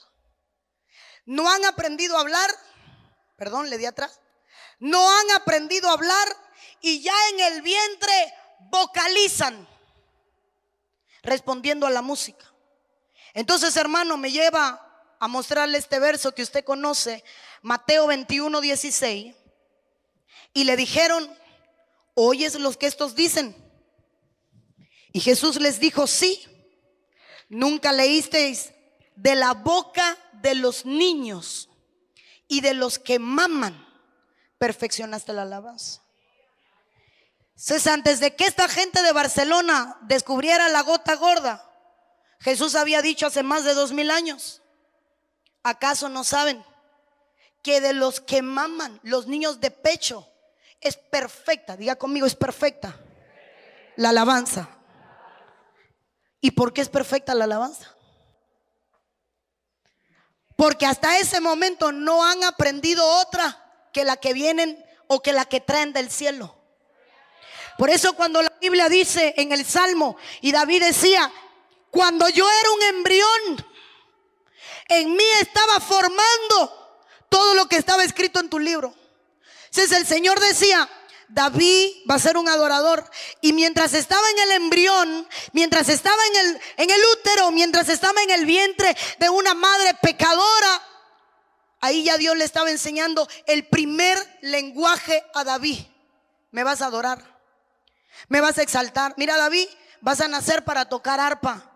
No 1.24 1.50
han 1.50 1.64
aprendido 1.64 2.16
a 2.16 2.20
hablar, 2.20 2.50
perdón, 3.36 3.70
le 3.70 3.78
di 3.78 3.86
atrás, 3.86 4.20
no 4.78 5.10
han 5.10 5.30
aprendido 5.32 5.88
a 5.88 5.92
hablar 5.92 6.28
y 6.80 7.02
ya 7.02 7.14
en 7.30 7.40
el 7.40 7.62
vientre 7.62 8.34
vocalizan 8.70 9.68
respondiendo 11.22 11.86
a 11.86 11.90
la 11.90 12.02
música. 12.02 12.46
Entonces, 13.34 13.76
hermano, 13.76 14.16
me 14.16 14.32
lleva 14.32 14.84
a 15.20 15.28
mostrarle 15.28 15.78
este 15.78 15.98
verso 15.98 16.34
que 16.34 16.42
usted 16.42 16.64
conoce, 16.64 17.24
Mateo 17.62 18.06
21, 18.06 18.60
16. 18.60 19.34
Y 20.52 20.64
le 20.64 20.76
dijeron, 20.76 21.28
¿oyes 22.14 22.54
lo 22.54 22.72
que 22.72 22.86
estos 22.86 23.14
dicen? 23.14 23.54
Y 25.12 25.20
Jesús 25.20 25.60
les 25.60 25.80
dijo, 25.80 26.06
sí, 26.06 26.44
nunca 27.48 27.92
leísteis 27.92 28.72
de 29.16 29.34
la 29.34 29.54
boca 29.54 30.16
de 30.34 30.54
los 30.54 30.84
niños 30.84 31.68
y 32.46 32.60
de 32.60 32.74
los 32.74 32.98
que 32.98 33.18
maman, 33.18 33.86
perfeccionaste 34.58 35.32
la 35.32 35.42
alabanza. 35.42 36.02
Entonces, 37.50 37.86
antes 37.88 38.20
de 38.20 38.36
que 38.36 38.44
esta 38.44 38.68
gente 38.68 39.02
de 39.02 39.12
Barcelona 39.12 39.98
descubriera 40.02 40.68
la 40.68 40.82
gota 40.82 41.16
gorda, 41.16 41.64
Jesús 42.40 42.76
había 42.76 43.02
dicho 43.02 43.26
hace 43.26 43.42
más 43.42 43.64
de 43.64 43.74
dos 43.74 43.92
mil 43.92 44.10
años, 44.10 44.62
¿acaso 45.64 46.08
no 46.08 46.22
saben 46.22 46.64
que 47.62 47.80
de 47.80 47.92
los 47.92 48.20
que 48.20 48.42
maman, 48.42 49.00
los 49.02 49.26
niños 49.26 49.60
de 49.60 49.72
pecho, 49.72 50.28
es 50.80 50.96
perfecta, 50.96 51.76
diga 51.76 51.96
conmigo, 51.96 52.26
es 52.26 52.34
perfecta 52.34 52.98
la 53.96 54.10
alabanza? 54.10 54.68
¿Y 56.40 56.52
por 56.52 56.72
qué 56.72 56.80
es 56.80 56.88
perfecta 56.88 57.34
la 57.34 57.44
alabanza? 57.44 57.94
Porque 60.56 60.86
hasta 60.86 61.18
ese 61.18 61.40
momento 61.40 61.92
no 61.92 62.24
han 62.24 62.42
aprendido 62.44 63.06
otra 63.20 63.88
que 63.92 64.04
la 64.04 64.16
que 64.16 64.32
vienen 64.32 64.84
o 65.06 65.22
que 65.22 65.32
la 65.32 65.44
que 65.44 65.60
traen 65.60 65.92
del 65.92 66.10
cielo. 66.10 66.54
Por 67.76 67.90
eso 67.90 68.14
cuando 68.14 68.42
la 68.42 68.52
Biblia 68.60 68.88
dice 68.88 69.34
en 69.36 69.52
el 69.52 69.64
Salmo, 69.64 70.16
y 70.40 70.50
David 70.50 70.82
decía, 70.82 71.30
cuando 71.90 72.28
yo 72.28 72.44
era 72.50 72.70
un 72.72 72.82
embrión, 72.96 73.66
en 74.88 75.16
mí 75.16 75.24
estaba 75.40 75.78
formando 75.80 77.06
todo 77.28 77.54
lo 77.54 77.68
que 77.68 77.76
estaba 77.76 78.02
escrito 78.02 78.40
en 78.40 78.50
tu 78.50 78.58
libro. 78.58 78.94
Entonces 79.70 79.98
el 79.98 80.06
Señor 80.06 80.40
decía, 80.40 80.88
David 81.28 81.90
va 82.10 82.14
a 82.14 82.18
ser 82.18 82.36
un 82.36 82.48
adorador. 82.48 83.08
Y 83.40 83.52
mientras 83.52 83.94
estaba 83.94 84.28
en 84.30 84.38
el 84.38 84.50
embrión, 84.52 85.28
mientras 85.52 85.88
estaba 85.88 86.20
en 86.26 86.36
el, 86.36 86.60
en 86.78 86.90
el 86.90 87.00
útero, 87.12 87.50
mientras 87.50 87.88
estaba 87.88 88.20
en 88.22 88.30
el 88.30 88.46
vientre 88.46 88.96
de 89.18 89.28
una 89.28 89.54
madre 89.54 89.94
pecadora, 90.00 90.82
ahí 91.80 92.04
ya 92.04 92.16
Dios 92.16 92.36
le 92.36 92.44
estaba 92.44 92.70
enseñando 92.70 93.28
el 93.46 93.66
primer 93.66 94.18
lenguaje 94.40 95.22
a 95.34 95.44
David. 95.44 95.78
Me 96.50 96.64
vas 96.64 96.80
a 96.80 96.86
adorar. 96.86 97.22
Me 98.28 98.40
vas 98.40 98.58
a 98.58 98.62
exaltar. 98.62 99.14
Mira, 99.16 99.36
David, 99.36 99.68
vas 100.00 100.20
a 100.20 100.28
nacer 100.28 100.64
para 100.64 100.88
tocar 100.88 101.20
arpa. 101.20 101.70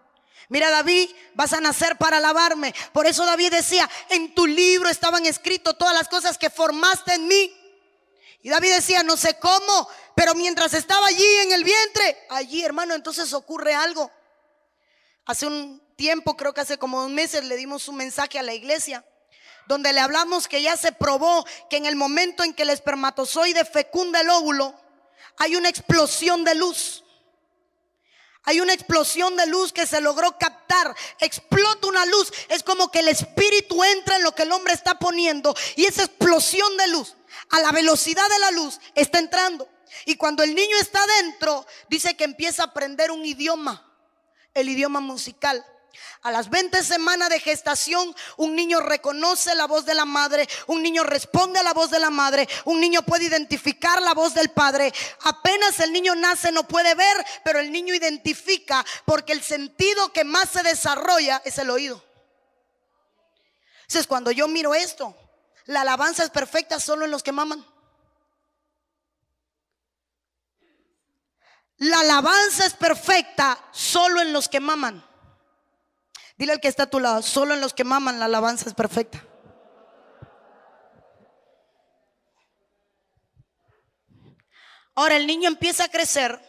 Mira, 0.48 0.70
David, 0.70 1.08
vas 1.34 1.52
a 1.52 1.60
nacer 1.60 1.96
para 1.96 2.16
alabarme. 2.18 2.74
Por 2.92 3.06
eso 3.06 3.24
David 3.24 3.52
decía, 3.52 3.88
en 4.08 4.34
tu 4.34 4.46
libro 4.46 4.88
estaban 4.88 5.24
escritas 5.24 5.76
todas 5.78 5.94
las 5.94 6.08
cosas 6.08 6.36
que 6.36 6.50
formaste 6.50 7.14
en 7.14 7.26
mí. 7.28 7.61
Y 8.42 8.50
David 8.50 8.74
decía, 8.74 9.02
no 9.02 9.16
sé 9.16 9.38
cómo, 9.38 9.88
pero 10.14 10.34
mientras 10.34 10.74
estaba 10.74 11.06
allí 11.06 11.26
en 11.42 11.52
el 11.52 11.64
vientre, 11.64 12.26
allí, 12.28 12.64
hermano, 12.64 12.94
entonces 12.94 13.32
ocurre 13.32 13.74
algo. 13.74 14.10
Hace 15.24 15.46
un 15.46 15.80
tiempo, 15.96 16.36
creo 16.36 16.52
que 16.52 16.60
hace 16.60 16.78
como 16.78 17.02
dos 17.02 17.10
meses, 17.10 17.44
le 17.44 17.56
dimos 17.56 17.86
un 17.88 17.96
mensaje 17.96 18.38
a 18.38 18.42
la 18.42 18.54
iglesia 18.54 19.04
donde 19.66 19.92
le 19.92 20.00
hablamos 20.00 20.48
que 20.48 20.62
ya 20.62 20.76
se 20.76 20.92
probó 20.92 21.44
que 21.70 21.76
en 21.76 21.86
el 21.86 21.96
momento 21.96 22.42
en 22.42 22.54
que 22.54 22.62
el 22.62 22.70
espermatozoide 22.70 23.64
fecunda 23.64 24.20
el 24.20 24.30
óvulo, 24.30 24.74
hay 25.38 25.56
una 25.56 25.68
explosión 25.68 26.44
de 26.44 26.54
luz. 26.54 27.04
Hay 28.44 28.60
una 28.60 28.72
explosión 28.72 29.36
de 29.36 29.46
luz 29.46 29.72
que 29.72 29.86
se 29.86 30.00
logró 30.00 30.36
captar. 30.36 30.94
Explota 31.20 31.86
una 31.86 32.04
luz. 32.06 32.32
Es 32.48 32.62
como 32.62 32.90
que 32.90 33.00
el 33.00 33.08
espíritu 33.08 33.82
entra 33.84 34.16
en 34.16 34.24
lo 34.24 34.34
que 34.34 34.42
el 34.42 34.52
hombre 34.52 34.74
está 34.74 34.98
poniendo. 34.98 35.54
Y 35.76 35.84
esa 35.84 36.02
explosión 36.02 36.76
de 36.76 36.88
luz, 36.88 37.14
a 37.50 37.60
la 37.60 37.70
velocidad 37.70 38.28
de 38.28 38.38
la 38.40 38.50
luz, 38.50 38.80
está 38.94 39.18
entrando. 39.18 39.68
Y 40.06 40.16
cuando 40.16 40.42
el 40.42 40.54
niño 40.54 40.76
está 40.80 41.00
dentro, 41.20 41.66
dice 41.88 42.16
que 42.16 42.24
empieza 42.24 42.62
a 42.62 42.66
aprender 42.66 43.10
un 43.10 43.24
idioma. 43.24 43.88
El 44.54 44.68
idioma 44.68 45.00
musical. 45.00 45.64
A 46.22 46.30
las 46.30 46.48
20 46.50 46.82
semanas 46.82 47.28
de 47.28 47.40
gestación, 47.40 48.14
un 48.36 48.54
niño 48.54 48.80
reconoce 48.80 49.54
la 49.54 49.66
voz 49.66 49.84
de 49.84 49.94
la 49.94 50.04
madre, 50.04 50.48
un 50.66 50.82
niño 50.82 51.02
responde 51.02 51.58
a 51.58 51.62
la 51.62 51.74
voz 51.74 51.90
de 51.90 51.98
la 51.98 52.10
madre, 52.10 52.48
un 52.64 52.80
niño 52.80 53.02
puede 53.02 53.24
identificar 53.24 54.00
la 54.00 54.14
voz 54.14 54.34
del 54.34 54.50
padre. 54.50 54.92
Apenas 55.22 55.80
el 55.80 55.92
niño 55.92 56.14
nace 56.14 56.52
no 56.52 56.66
puede 56.66 56.94
ver, 56.94 57.26
pero 57.44 57.58
el 57.58 57.72
niño 57.72 57.94
identifica 57.94 58.84
porque 59.04 59.32
el 59.32 59.42
sentido 59.42 60.12
que 60.12 60.24
más 60.24 60.48
se 60.50 60.62
desarrolla 60.62 61.42
es 61.44 61.58
el 61.58 61.70
oído. 61.70 62.02
Entonces 63.82 64.06
cuando 64.06 64.30
yo 64.30 64.48
miro 64.48 64.74
esto, 64.74 65.14
la 65.66 65.82
alabanza 65.82 66.24
es 66.24 66.30
perfecta 66.30 66.80
solo 66.80 67.04
en 67.04 67.10
los 67.10 67.22
que 67.22 67.32
maman. 67.32 67.66
La 71.78 71.98
alabanza 71.98 72.64
es 72.64 72.74
perfecta 72.74 73.58
solo 73.72 74.20
en 74.20 74.32
los 74.32 74.48
que 74.48 74.60
maman. 74.60 75.04
Dile 76.38 76.52
al 76.52 76.60
que 76.60 76.68
está 76.68 76.84
a 76.84 76.90
tu 76.90 77.00
lado, 77.00 77.22
solo 77.22 77.54
en 77.54 77.60
los 77.60 77.74
que 77.74 77.84
maman 77.84 78.18
la 78.18 78.24
alabanza 78.24 78.68
es 78.68 78.74
perfecta. 78.74 79.24
Ahora 84.94 85.16
el 85.16 85.26
niño 85.26 85.48
empieza 85.48 85.84
a 85.84 85.88
crecer 85.88 86.40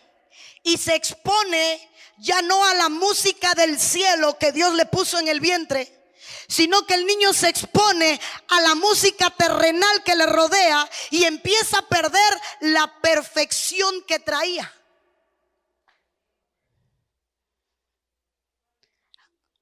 y 0.64 0.78
se 0.78 0.96
expone 0.96 1.90
ya 2.18 2.42
no 2.42 2.64
a 2.66 2.74
la 2.74 2.90
música 2.90 3.54
del 3.54 3.80
cielo 3.80 4.38
que 4.38 4.52
Dios 4.52 4.74
le 4.74 4.86
puso 4.86 5.20
en 5.20 5.28
el 5.28 5.40
vientre, 5.40 6.14
sino 6.48 6.86
que 6.86 6.94
el 6.94 7.06
niño 7.06 7.34
se 7.34 7.50
expone 7.50 8.20
a 8.50 8.62
la 8.62 8.76
música 8.76 9.30
terrenal 9.32 10.04
que 10.04 10.16
le 10.16 10.26
rodea 10.26 10.90
y 11.10 11.24
empieza 11.24 11.80
a 11.80 11.88
perder 11.88 12.42
la 12.62 13.02
perfección 13.02 14.04
que 14.08 14.20
traía. 14.20 14.72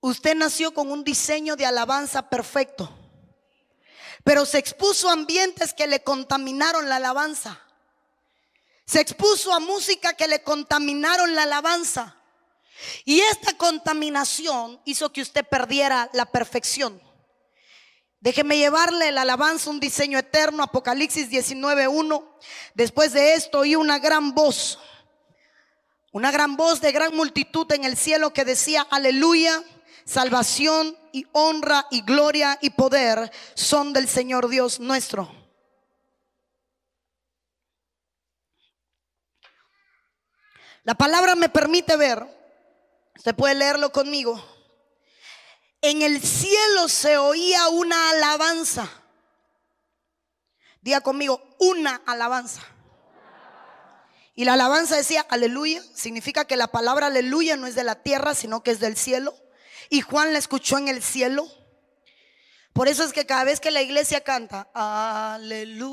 Usted 0.01 0.35
nació 0.35 0.73
con 0.73 0.91
un 0.91 1.03
diseño 1.03 1.55
de 1.55 1.67
alabanza 1.67 2.27
perfecto, 2.27 2.91
pero 4.23 4.47
se 4.47 4.57
expuso 4.57 5.07
a 5.07 5.13
ambientes 5.13 5.73
que 5.73 5.85
le 5.85 6.01
contaminaron 6.01 6.89
la 6.89 6.95
alabanza. 6.95 7.61
Se 8.85 8.99
expuso 8.99 9.53
a 9.53 9.59
música 9.59 10.15
que 10.15 10.27
le 10.27 10.41
contaminaron 10.41 11.35
la 11.35 11.43
alabanza. 11.43 12.17
Y 13.05 13.19
esta 13.19 13.55
contaminación 13.57 14.81
hizo 14.85 15.13
que 15.13 15.21
usted 15.21 15.45
perdiera 15.45 16.09
la 16.13 16.25
perfección. 16.25 16.99
Déjeme 18.19 18.57
llevarle 18.57 19.11
la 19.11 19.21
alabanza, 19.21 19.69
un 19.69 19.79
diseño 19.79 20.17
eterno, 20.17 20.63
Apocalipsis 20.63 21.29
19.1. 21.29 22.27
Después 22.73 23.13
de 23.13 23.35
esto 23.35 23.59
oí 23.59 23.75
una 23.75 23.99
gran 23.99 24.33
voz, 24.33 24.79
una 26.11 26.31
gran 26.31 26.57
voz 26.57 26.81
de 26.81 26.91
gran 26.91 27.15
multitud 27.15 27.71
en 27.71 27.83
el 27.83 27.95
cielo 27.97 28.33
que 28.33 28.45
decía, 28.45 28.85
aleluya 28.89 29.63
salvación 30.11 30.97
y 31.13 31.25
honra 31.31 31.87
y 31.89 32.01
gloria 32.01 32.57
y 32.61 32.71
poder 32.71 33.31
son 33.53 33.93
del 33.93 34.09
Señor 34.09 34.49
Dios 34.49 34.79
nuestro. 34.79 35.33
La 40.83 40.95
palabra 40.95 41.35
me 41.35 41.47
permite 41.47 41.95
ver, 41.95 42.25
usted 43.15 43.35
puede 43.35 43.55
leerlo 43.55 43.91
conmigo, 43.91 44.43
en 45.81 46.01
el 46.01 46.21
cielo 46.21 46.89
se 46.89 47.17
oía 47.17 47.69
una 47.69 48.09
alabanza. 48.09 48.89
Diga 50.81 51.01
conmigo, 51.01 51.55
una 51.59 52.01
alabanza. 52.05 52.61
Y 54.33 54.43
la 54.43 54.53
alabanza 54.53 54.97
decía, 54.97 55.25
aleluya, 55.29 55.81
significa 55.93 56.45
que 56.45 56.57
la 56.57 56.67
palabra 56.67 57.07
aleluya 57.07 57.55
no 57.55 57.67
es 57.67 57.75
de 57.75 57.83
la 57.83 58.01
tierra, 58.01 58.33
sino 58.35 58.63
que 58.63 58.71
es 58.71 58.79
del 58.79 58.97
cielo. 58.97 59.35
Y 59.91 59.99
Juan 59.99 60.31
la 60.31 60.39
escuchó 60.39 60.77
en 60.77 60.87
el 60.87 61.03
cielo. 61.03 61.45
Por 62.71 62.87
eso 62.87 63.03
es 63.03 63.11
que 63.11 63.25
cada 63.25 63.43
vez 63.43 63.59
que 63.59 63.71
la 63.71 63.81
iglesia 63.81 64.23
canta, 64.23 64.69
aleluya, 64.73 65.91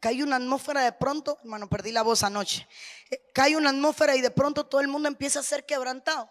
cae 0.00 0.24
una 0.24 0.34
atmósfera 0.34 0.80
de 0.82 0.90
pronto, 0.90 1.38
hermano, 1.44 1.68
perdí 1.68 1.92
la 1.92 2.02
voz 2.02 2.24
anoche, 2.24 2.66
eh, 3.08 3.22
cae 3.32 3.56
una 3.56 3.70
atmósfera 3.70 4.16
y 4.16 4.20
de 4.20 4.32
pronto 4.32 4.66
todo 4.66 4.80
el 4.80 4.88
mundo 4.88 5.06
empieza 5.06 5.38
a 5.38 5.44
ser 5.44 5.64
quebrantado. 5.64 6.28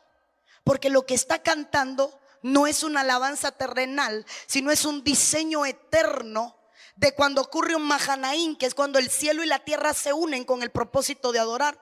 Porque 0.65 0.89
lo 0.89 1.05
que 1.05 1.13
está 1.13 1.41
cantando 1.41 2.19
no 2.41 2.67
es 2.67 2.83
una 2.83 2.99
alabanza 2.99 3.53
terrenal, 3.53 4.25
sino 4.45 4.71
es 4.71 4.83
un 4.83 5.05
diseño 5.05 5.65
eterno 5.65 6.57
de 6.97 7.15
cuando 7.15 7.39
ocurre 7.39 7.77
un 7.77 7.83
Mahanaín, 7.83 8.57
que 8.57 8.65
es 8.65 8.75
cuando 8.75 8.99
el 8.99 9.09
cielo 9.09 9.41
y 9.41 9.47
la 9.47 9.59
tierra 9.59 9.93
se 9.93 10.11
unen 10.11 10.43
con 10.43 10.63
el 10.63 10.71
propósito 10.71 11.31
de 11.31 11.39
adorar. 11.39 11.81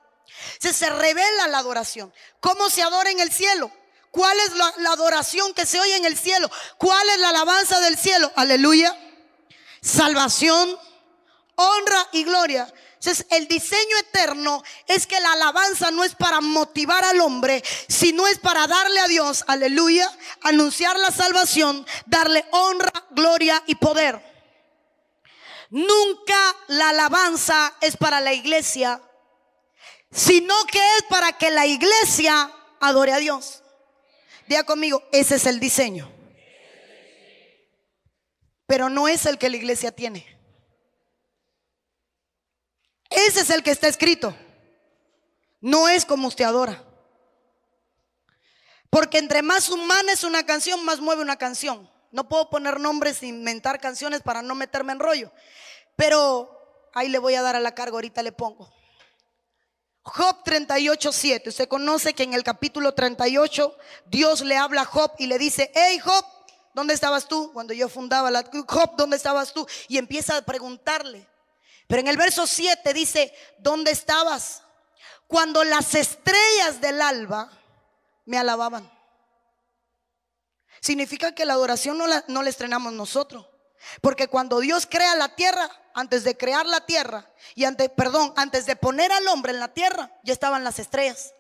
Se, 0.60 0.74
se 0.74 0.92
revela 0.92 1.48
la 1.48 1.58
adoración. 1.58 2.14
¿Cómo 2.40 2.70
se 2.70 2.84
adora 2.84 3.10
en 3.10 3.20
el 3.20 3.32
cielo? 3.32 3.72
¿Cuál 4.12 4.38
es 4.40 4.54
la, 4.56 4.92
adoración 4.92 5.54
que 5.54 5.66
se 5.66 5.80
oye 5.80 5.96
en 5.96 6.06
el 6.06 6.18
cielo? 6.18 6.50
¿Cuál 6.78 7.08
es 7.10 7.20
la 7.20 7.30
alabanza 7.30 7.80
del 7.82 7.98
cielo? 7.98 8.32
Aleluya. 8.36 8.96
Salvación, 9.82 10.78
honra 11.56 12.08
y 12.14 12.24
gloria. 12.24 12.74
Entonces, 12.94 13.28
el 13.30 13.48
diseño 13.48 13.98
eterno 14.00 14.64
es 14.88 15.06
que 15.06 15.20
la 15.20 15.34
alabanza 15.34 15.92
no 15.92 16.04
es 16.04 16.16
para 16.16 16.42
motivar 16.42 17.04
al 17.04 17.22
hombre, 17.22 17.64
sino 17.88 18.28
es 18.28 18.40
para 18.40 18.66
darle 18.66 19.00
a 19.00 19.08
Dios, 19.08 19.44
aleluya, 19.48 20.12
anunciar 20.42 20.98
la 20.98 21.12
salvación, 21.12 21.86
darle 22.08 22.44
honra, 22.52 22.92
gloria 23.12 23.64
y 23.68 23.76
poder. 23.76 24.20
Nunca 25.70 26.56
la 26.68 26.90
alabanza 26.90 27.76
es 27.82 27.98
para 27.98 28.20
la 28.20 28.34
iglesia, 28.34 29.02
sino 30.12 30.56
que 30.66 30.80
es 30.98 31.04
para 31.10 31.34
que 31.34 31.52
la 31.52 31.68
iglesia 31.68 32.52
adore 32.80 33.14
a 33.14 33.18
Dios. 33.18 33.62
Diga 34.48 34.64
conmigo, 34.64 35.04
ese 35.12 35.36
es 35.36 35.46
el 35.46 35.60
diseño. 35.60 36.12
Pero 38.66 38.90
no 38.90 39.08
es 39.08 39.26
el 39.26 39.38
que 39.38 39.50
la 39.50 39.58
iglesia 39.58 39.92
tiene. 39.92 40.26
Ese 43.10 43.42
es 43.42 43.50
el 43.50 43.64
que 43.64 43.72
está 43.72 43.88
escrito. 43.88 44.36
No 45.62 45.88
es 45.88 46.06
como 46.06 46.28
usted 46.28 46.46
adora. 46.46 46.84
Porque 48.90 49.18
entre 49.18 49.42
más 49.42 49.70
humana 49.70 50.12
es 50.12 50.24
una 50.24 50.46
canción, 50.46 50.84
más 50.86 51.00
mueve 51.00 51.22
una 51.22 51.38
canción. 51.38 51.90
No 52.12 52.28
puedo 52.30 52.50
poner 52.50 52.80
nombres 52.80 53.24
inventar 53.24 53.80
canciones 53.80 54.22
para 54.22 54.42
no 54.42 54.56
meterme 54.56 54.94
en 54.94 55.00
rollo. 55.00 55.32
Pero 55.96 56.90
ahí 56.94 57.10
le 57.10 57.20
voy 57.20 57.36
a 57.36 57.42
dar 57.42 57.56
a 57.56 57.60
la 57.60 57.76
carga, 57.76 57.96
ahorita 57.96 58.24
le 58.24 58.32
pongo. 58.32 58.72
Job 60.08 60.42
38, 60.44 61.12
7. 61.12 61.50
Usted 61.50 61.68
conoce 61.68 62.14
que 62.14 62.24
en 62.24 62.34
el 62.34 62.44
capítulo 62.44 62.94
38 62.94 63.78
Dios 64.06 64.42
le 64.42 64.56
habla 64.56 64.82
a 64.82 64.86
Job 64.86 65.12
y 65.20 65.28
le 65.28 65.38
dice, 65.38 65.70
hey 65.76 66.00
Job, 66.00 66.26
¿dónde 66.74 66.94
estabas 66.94 67.28
tú? 67.28 67.52
Cuando 67.52 67.74
yo 67.74 67.90
fundaba 67.90 68.32
la 68.32 68.44
Job, 68.68 68.96
¿dónde 68.96 69.18
estabas 69.18 69.54
tú? 69.54 69.68
Y 69.90 69.98
empieza 69.98 70.38
a 70.38 70.42
preguntarle. 70.42 71.28
Pero 71.88 72.00
en 72.00 72.08
el 72.08 72.16
verso 72.16 72.48
7 72.48 72.94
dice, 72.94 73.34
¿dónde 73.60 73.92
estabas? 73.92 74.64
Cuando 75.28 75.66
las 75.66 75.94
estrellas 75.94 76.80
del 76.80 77.02
alba 77.02 77.52
me 78.26 78.38
alababan. 78.38 78.90
Significa 80.80 81.36
que 81.36 81.46
la 81.46 81.54
adoración 81.54 81.98
no 81.98 82.08
la, 82.08 82.24
no 82.30 82.44
la 82.44 82.50
estrenamos 82.50 82.94
nosotros. 82.94 83.46
Porque 84.02 84.28
cuando 84.28 84.60
Dios 84.60 84.88
crea 84.90 85.16
la 85.16 85.36
tierra, 85.36 85.70
antes 85.94 86.24
de 86.24 86.38
crear 86.38 86.66
la 86.66 86.86
tierra, 86.86 87.30
y 87.56 87.66
antes, 87.66 87.90
perdón, 87.90 88.34
antes 88.36 88.66
de 88.66 88.76
poner 88.76 89.12
al 89.12 89.28
hombre 89.28 89.52
en 89.52 89.60
la 89.60 89.74
tierra, 89.74 90.12
ya 90.24 90.34
estaban 90.34 90.64
las 90.64 90.80
estrellas. 90.80 91.34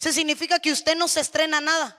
Eso 0.00 0.12
significa 0.12 0.58
que 0.58 0.72
usted 0.72 0.96
no 0.96 1.08
se 1.08 1.20
estrena 1.20 1.60
nada. 1.60 1.98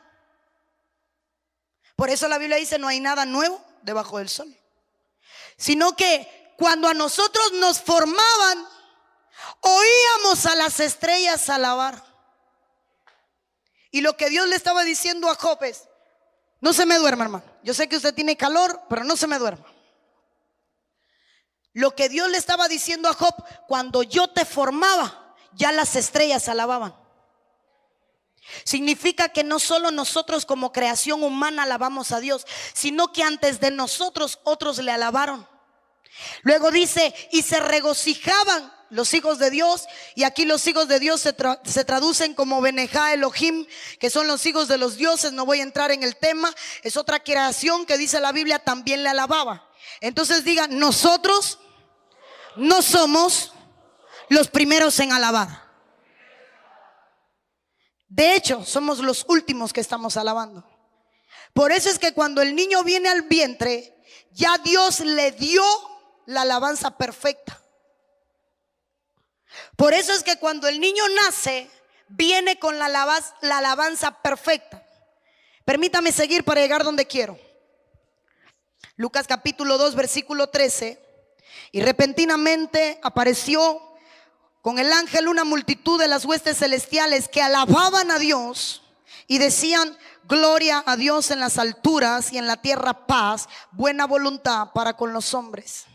Por 1.96 2.10
eso 2.10 2.27
la 2.27 2.38
Biblia 2.38 2.58
dice, 2.58 2.77
no 2.77 2.88
hay 2.88 3.00
nada 3.00 3.25
nuevo 3.25 3.63
debajo 3.82 4.20
del 4.20 4.30
sol. 4.30 4.56
Sino 5.58 5.96
que 5.96 6.54
cuando 6.58 6.88
a 6.88 6.94
nosotros 6.94 7.54
nos 7.54 7.82
formaban, 7.82 8.68
oíamos 9.62 10.46
a 10.46 10.56
las 10.56 10.80
estrellas 10.80 11.50
alabar. 11.50 12.04
Y 13.89 14.01
lo 14.01 14.16
que 14.16 14.30
Dios 14.30 14.48
le 14.48 14.56
estaba 14.56 14.84
diciendo 14.84 15.30
a 15.30 15.36
Job 15.36 15.63
es, 15.63 15.88
no 16.60 16.74
se 16.74 16.86
me 16.86 16.98
duerma, 16.98 17.26
hermano. 17.26 17.46
Yo 17.64 17.74
sé 17.74 17.88
que 17.88 17.98
usted 17.98 18.14
tiene 18.14 18.36
calor, 18.36 18.82
pero 18.90 19.04
no 19.04 19.16
se 19.16 19.28
me 19.28 19.38
duerma. 19.38 19.66
Lo 21.74 21.96
que 21.96 22.10
Dios 22.10 22.30
le 22.30 22.38
estaba 22.38 22.68
diciendo 22.68 23.08
a 23.08 23.14
Job, 23.14 23.36
cuando 23.68 24.02
yo 24.02 24.28
te 24.30 24.46
formaba, 24.46 25.36
ya 25.54 25.72
las 25.72 25.96
estrellas 25.96 26.50
alababan. 26.50 26.96
Significa 28.64 29.30
que 29.30 29.44
no 29.44 29.60
solo 29.60 29.92
nosotros 29.92 30.46
como 30.46 30.72
creación 30.72 31.24
humana 31.24 31.64
alabamos 31.64 32.12
a 32.12 32.20
Dios, 32.20 32.48
sino 32.74 33.12
que 33.12 33.22
antes 33.22 33.60
de 33.60 33.72
nosotros 33.72 34.40
otros 34.44 34.80
le 34.80 34.91
alabaron. 34.91 35.48
Luego 36.41 36.72
dice, 36.72 37.13
y 37.32 37.43
se 37.43 37.60
regocijaban 37.60 38.74
los 38.89 39.13
hijos 39.13 39.39
de 39.39 39.50
Dios, 39.50 39.86
y 40.15 40.23
aquí 40.23 40.45
los 40.45 40.65
hijos 40.67 40.88
de 40.88 41.00
Dios 41.00 41.21
se, 41.21 41.34
traducen 41.34 42.34
como 42.34 42.62
Benejá 42.62 43.13
Elohim, 43.13 43.65
que 44.00 44.10
son 44.10 44.28
los 44.28 44.45
hijos 44.45 44.67
de 44.67 44.78
los 44.78 44.97
dioses, 44.97 45.34
no 45.34 45.45
voy 45.45 45.60
a 45.60 45.63
entrar 45.63 45.91
en 45.91 46.04
el 46.04 46.15
tema, 46.15 46.54
es 46.84 46.97
otra 46.97 47.23
creación 47.23 47.86
que 47.86 47.97
dice 47.97 48.19
la 48.19 48.32
Biblia, 48.32 48.60
también 48.60 49.04
le 49.04 49.10
alababa. 49.10 49.69
Entonces 50.02 50.43
digan, 50.43 50.78
nosotros 50.78 51.60
no 52.56 52.82
somos 52.82 53.54
los 54.30 54.47
primeros 54.47 55.00
en 55.00 55.12
alabar. 55.12 55.67
De 58.10 58.36
hecho, 58.36 58.63
somos 58.63 59.00
los 59.00 59.26
últimos 59.28 59.73
que 59.73 59.82
estamos 59.82 60.15
alabando. 60.17 60.65
Por 61.54 61.71
eso 61.71 61.89
es 61.89 62.00
que 62.00 62.13
cuando 62.13 62.41
el 62.41 62.56
niño 62.56 62.84
viene 62.84 63.10
al 63.10 63.23
vientre, 63.23 63.97
ya 64.32 64.58
Dios 64.60 65.02
le 65.02 65.32
dio 65.32 65.63
la 66.26 66.41
alabanza 66.41 66.97
perfecta. 66.97 67.62
Por 69.75 69.93
eso 69.93 70.13
es 70.13 70.23
que 70.23 70.38
cuando 70.38 70.67
el 70.67 70.79
niño 70.79 71.03
nace, 71.23 71.69
viene 72.07 72.60
con 72.60 72.79
la 72.79 72.86
alabanza, 72.86 73.36
la 73.41 73.57
alabanza 73.60 74.21
perfecta. 74.21 74.86
Permítame 75.65 76.12
seguir 76.12 76.43
para 76.43 76.62
llegar 76.62 76.83
donde 76.83 77.05
quiero. 77.05 77.39
Lucas 78.95 79.27
capítulo 79.27 79.77
2, 79.77 79.95
versículo 79.95 80.47
13. 80.47 80.99
Y 81.71 81.81
repentinamente 81.81 82.99
apareció 83.03 83.81
con 84.62 84.79
el 84.79 84.91
ángel 84.91 85.27
una 85.27 85.43
multitud 85.43 85.99
de 85.99 86.07
las 86.07 86.25
huestes 86.25 86.57
celestiales 86.57 87.27
que 87.27 87.41
alababan 87.41 88.12
a 88.12 88.19
Dios 88.19 88.81
y 89.27 89.38
decían, 89.38 89.97
gloria 90.23 90.83
a 90.86 90.95
Dios 90.95 91.31
en 91.31 91.39
las 91.39 91.57
alturas 91.57 92.31
y 92.31 92.38
en 92.38 92.47
la 92.47 92.62
tierra 92.62 93.07
paz, 93.07 93.47
buena 93.71 94.05
voluntad 94.07 94.71
para 94.73 94.95
con 94.95 95.13
los 95.13 95.33
hombres. 95.33 95.86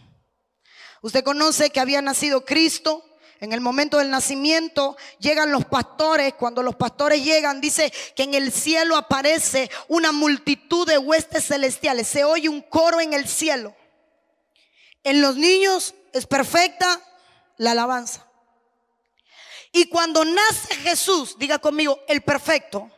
Usted 1.00 1.24
conoce 1.24 1.70
que 1.70 1.80
había 1.80 2.00
nacido 2.00 2.44
Cristo. 2.44 3.04
En 3.42 3.52
el 3.52 3.60
momento 3.60 3.98
del 3.98 4.08
nacimiento 4.08 4.96
llegan 5.18 5.50
los 5.50 5.64
pastores. 5.64 6.34
Cuando 6.34 6.62
los 6.62 6.76
pastores 6.76 7.24
llegan, 7.24 7.60
dice 7.60 7.92
que 8.14 8.22
en 8.22 8.34
el 8.34 8.52
cielo 8.52 8.94
aparece 8.94 9.68
una 9.88 10.12
multitud 10.12 10.86
de 10.86 10.96
huestes 10.96 11.48
celestiales. 11.48 12.06
Se 12.06 12.22
oye 12.22 12.48
un 12.48 12.62
coro 12.62 13.00
en 13.00 13.12
el 13.14 13.28
cielo. 13.28 13.74
En 15.02 15.20
los 15.20 15.34
niños 15.34 15.92
es 16.12 16.24
perfecta 16.24 17.00
la 17.56 17.72
alabanza. 17.72 18.24
Y 19.72 19.88
cuando 19.88 20.24
nace 20.24 20.76
Jesús, 20.76 21.36
diga 21.36 21.58
conmigo, 21.58 21.98
el 22.06 22.22
perfecto, 22.22 22.92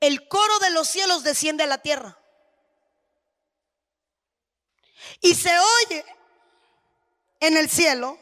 el 0.00 0.26
coro 0.28 0.60
de 0.60 0.70
los 0.70 0.88
cielos 0.88 1.22
desciende 1.22 1.64
a 1.64 1.66
la 1.66 1.82
tierra. 1.82 2.18
Y 5.20 5.34
se 5.34 5.52
oye 5.58 6.06
en 7.40 7.58
el 7.58 7.68
cielo 7.68 8.18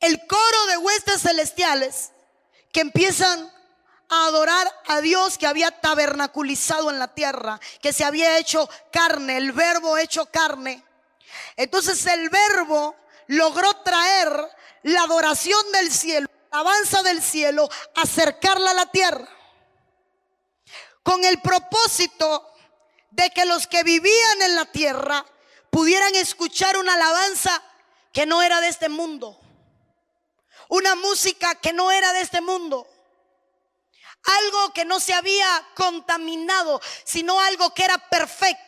el 0.00 0.26
coro 0.26 0.66
de 0.66 0.78
huestes 0.78 1.22
celestiales 1.22 2.12
que 2.72 2.80
empiezan 2.80 3.52
a 4.08 4.26
adorar 4.26 4.70
a 4.86 5.00
Dios 5.00 5.38
que 5.38 5.46
había 5.46 5.70
tabernaculizado 5.70 6.90
en 6.90 6.98
la 6.98 7.14
tierra, 7.14 7.60
que 7.80 7.92
se 7.92 8.04
había 8.04 8.38
hecho 8.38 8.68
carne, 8.92 9.36
el 9.36 9.52
verbo 9.52 9.98
hecho 9.98 10.26
carne. 10.26 10.84
Entonces 11.56 12.04
el 12.06 12.28
verbo 12.28 12.94
logró 13.26 13.72
traer 13.82 14.30
la 14.82 15.02
adoración 15.02 15.60
del 15.72 15.90
cielo, 15.90 16.28
la 16.52 16.60
alabanza 16.60 17.02
del 17.02 17.22
cielo, 17.22 17.68
acercarla 17.94 18.70
a 18.70 18.74
la 18.74 18.86
tierra, 18.86 19.28
con 21.02 21.24
el 21.24 21.40
propósito 21.40 22.52
de 23.10 23.30
que 23.30 23.44
los 23.44 23.66
que 23.66 23.82
vivían 23.82 24.42
en 24.42 24.54
la 24.54 24.66
tierra 24.66 25.24
pudieran 25.70 26.14
escuchar 26.14 26.76
una 26.76 26.94
alabanza 26.94 27.62
que 28.12 28.26
no 28.26 28.42
era 28.42 28.60
de 28.60 28.68
este 28.68 28.88
mundo. 28.88 29.40
Una 30.68 30.94
música 30.94 31.54
que 31.56 31.72
no 31.72 31.90
era 31.90 32.12
de 32.12 32.20
este 32.20 32.40
mundo. 32.40 32.86
Algo 34.22 34.72
que 34.72 34.84
no 34.84 34.98
se 34.98 35.14
había 35.14 35.46
contaminado, 35.74 36.80
sino 37.04 37.40
algo 37.40 37.72
que 37.74 37.84
era 37.84 37.98
perfecto. 37.98 38.62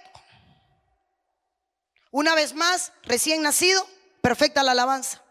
Una 2.11 2.34
vez 2.34 2.54
más, 2.54 2.92
recién 3.02 3.42
nacido, 3.42 3.87
perfecta 4.22 4.62
la 4.62 4.72
alabanza. 4.72 5.22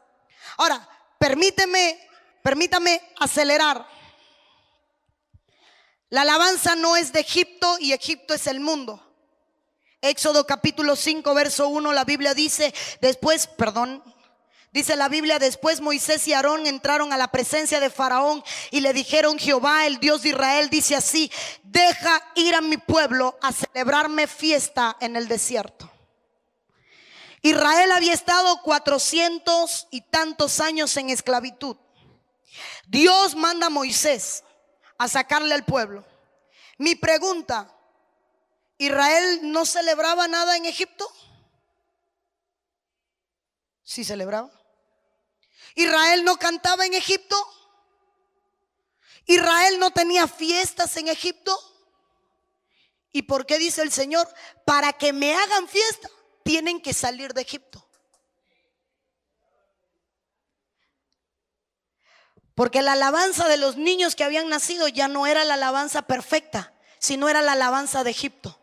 Ahora, 0.58 0.88
permíteme, 1.18 2.00
permítame 2.44 3.02
acelerar. 3.20 3.88
La 6.10 6.22
alabanza 6.22 6.76
no 6.76 6.96
es 6.96 7.12
de 7.12 7.22
Egipto 7.22 7.78
y 7.80 7.94
Egipto 7.94 8.34
es 8.34 8.48
el 8.48 8.60
mundo. 8.60 9.04
Éxodo 10.02 10.46
capítulo 10.46 10.96
5, 10.96 11.34
verso 11.34 11.68
1, 11.68 11.92
la 11.92 12.06
Biblia 12.06 12.34
dice, 12.34 12.74
después, 13.02 13.48
perdón, 13.48 14.04
dice 14.78 14.96
la 14.96 15.10
Biblia, 15.10 15.40
después 15.40 15.82
Moisés 15.82 16.28
y 16.28 16.34
Aarón 16.34 16.68
entraron 16.68 17.12
a 17.12 17.18
la 17.18 17.30
presencia 17.30 17.80
de 17.80 17.90
Faraón 17.90 18.44
y 18.70 18.82
le 18.82 18.94
dijeron, 18.94 19.40
Jehová, 19.40 19.88
el 19.88 19.98
Dios 19.98 20.22
de 20.22 20.30
Israel, 20.30 20.70
dice 20.70 20.96
así, 20.96 21.32
deja 21.64 22.22
ir 22.36 22.54
a 22.54 22.62
mi 22.62 22.78
pueblo 22.78 23.40
a 23.42 23.52
celebrarme 23.52 24.28
fiesta 24.28 24.96
en 25.00 25.16
el 25.16 25.28
desierto. 25.28 25.92
Israel 27.42 27.92
había 27.92 28.14
estado 28.14 28.62
cuatrocientos 28.62 29.88
y 29.90 30.02
tantos 30.02 30.60
años 30.60 30.96
en 30.98 31.10
esclavitud. 31.10 31.76
Dios 32.88 33.36
manda 33.36 33.68
a 33.68 33.72
Moisés 33.72 34.44
a 35.00 35.08
sacarle 35.08 35.56
al 35.56 35.66
pueblo. 35.66 36.06
Mi 36.78 36.94
pregunta, 36.94 37.74
¿Israel 38.78 39.40
no 39.42 39.66
celebraba 39.66 40.28
nada 40.28 40.56
en 40.56 40.66
Egipto? 40.66 41.12
Sí 43.82 44.04
celebraba. 44.04 44.57
¿Israel 45.78 46.24
no 46.24 46.38
cantaba 46.38 46.88
en 46.88 46.96
Egipto? 46.96 47.36
¿Israel 49.28 49.78
no 49.78 49.92
tenía 49.92 50.28
fiestas 50.28 50.98
en 50.98 51.08
Egipto? 51.08 51.56
¿Y 53.12 53.22
por 53.22 53.46
qué 53.46 53.60
dice 53.60 53.84
el 53.84 53.92
Señor? 53.92 54.28
Para 54.66 54.94
que 54.94 55.14
me 55.14 55.36
hagan 55.36 55.68
fiesta, 55.68 56.10
tienen 56.44 56.82
que 56.82 56.96
salir 56.96 57.36
de 57.36 57.44
Egipto. 57.44 57.88
Porque 62.56 62.82
la 62.82 62.94
alabanza 62.94 63.48
de 63.48 63.58
los 63.58 63.78
niños 63.78 64.16
que 64.16 64.24
habían 64.24 64.50
nacido 64.50 64.88
ya 64.88 65.08
no 65.08 65.28
era 65.28 65.46
la 65.46 65.54
alabanza 65.54 66.08
perfecta, 66.08 66.74
sino 66.98 67.30
era 67.30 67.44
la 67.44 67.52
alabanza 67.52 68.04
de 68.04 68.10
Egipto. 68.10 68.60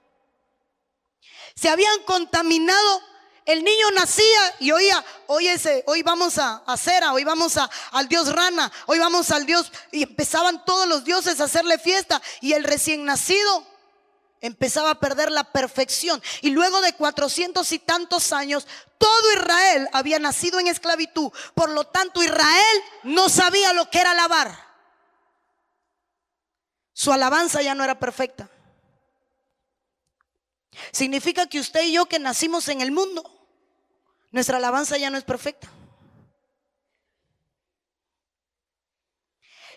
Se 1.55 1.69
habían 1.69 2.03
contaminado. 2.03 3.14
El 3.45 3.63
niño 3.63 3.91
nacía 3.91 4.55
y 4.59 4.71
oía, 4.71 5.05
hoy 5.27 5.49
hoy 5.85 6.03
vamos 6.03 6.39
a, 6.39 6.63
a 6.67 6.77
Cera, 6.79 7.13
hoy 7.13 7.25
vamos 7.25 7.59
al 7.91 8.09
dios 8.09 8.33
Rana, 8.33 8.73
hoy 8.87 8.99
vamos 8.99 9.31
al 9.31 9.45
dios, 9.45 9.71
y 9.93 10.03
empezaban 10.03 10.65
todos 10.65 10.89
los 10.89 11.05
dioses 11.05 11.41
a 11.41 11.45
hacerle 11.45 11.79
fiesta. 11.79 12.23
Y 12.41 12.55
el 12.55 12.65
recién 12.65 13.05
nacido 13.05 13.67
empezaba 14.41 14.91
a 14.91 15.01
perder 15.01 15.31
la 15.31 15.45
perfección. 15.45 16.23
Y 16.41 16.51
luego 16.51 16.81
de 16.81 16.95
cuatrocientos 16.95 17.73
y 17.73 17.79
tantos 17.79 18.33
años, 18.33 18.67
todo 18.97 19.33
Israel 19.33 19.89
había 19.93 20.19
nacido 20.19 20.59
en 20.59 20.69
esclavitud. 20.69 21.31
Por 21.55 21.69
lo 21.69 21.85
tanto, 21.85 22.23
Israel 22.23 22.83
no 23.03 23.29
sabía 23.29 23.75
lo 23.75 23.91
que 23.91 24.01
era 24.01 24.13
alabar. 24.13 24.57
Su 26.95 27.13
alabanza 27.13 27.61
ya 27.61 27.75
no 27.75 27.85
era 27.85 27.99
perfecta. 27.99 28.49
Significa 30.93 31.47
que 31.47 31.61
usted 31.61 31.83
y 31.85 31.93
yo 31.93 32.07
que 32.07 32.19
nacimos 32.19 32.69
en 32.69 32.81
el 32.81 32.91
mundo, 32.93 33.23
nuestra 34.31 34.57
alabanza 34.57 34.97
ya 34.97 35.11
no 35.11 35.19
es 35.19 35.25
perfecta. 35.25 35.69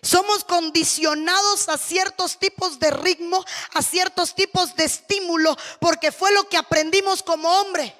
Somos 0.02 0.44
condicionados 0.44 1.68
a 1.68 1.76
ciertos 1.76 2.38
tipos 2.38 2.78
de 2.78 2.90
ritmo, 2.90 3.44
a 3.74 3.82
ciertos 3.82 4.34
tipos 4.34 4.76
de 4.76 4.84
estímulo, 4.84 5.56
porque 5.80 6.12
fue 6.12 6.32
lo 6.32 6.48
que 6.48 6.56
aprendimos 6.56 7.22
como 7.22 7.48
hombre. 7.48 7.94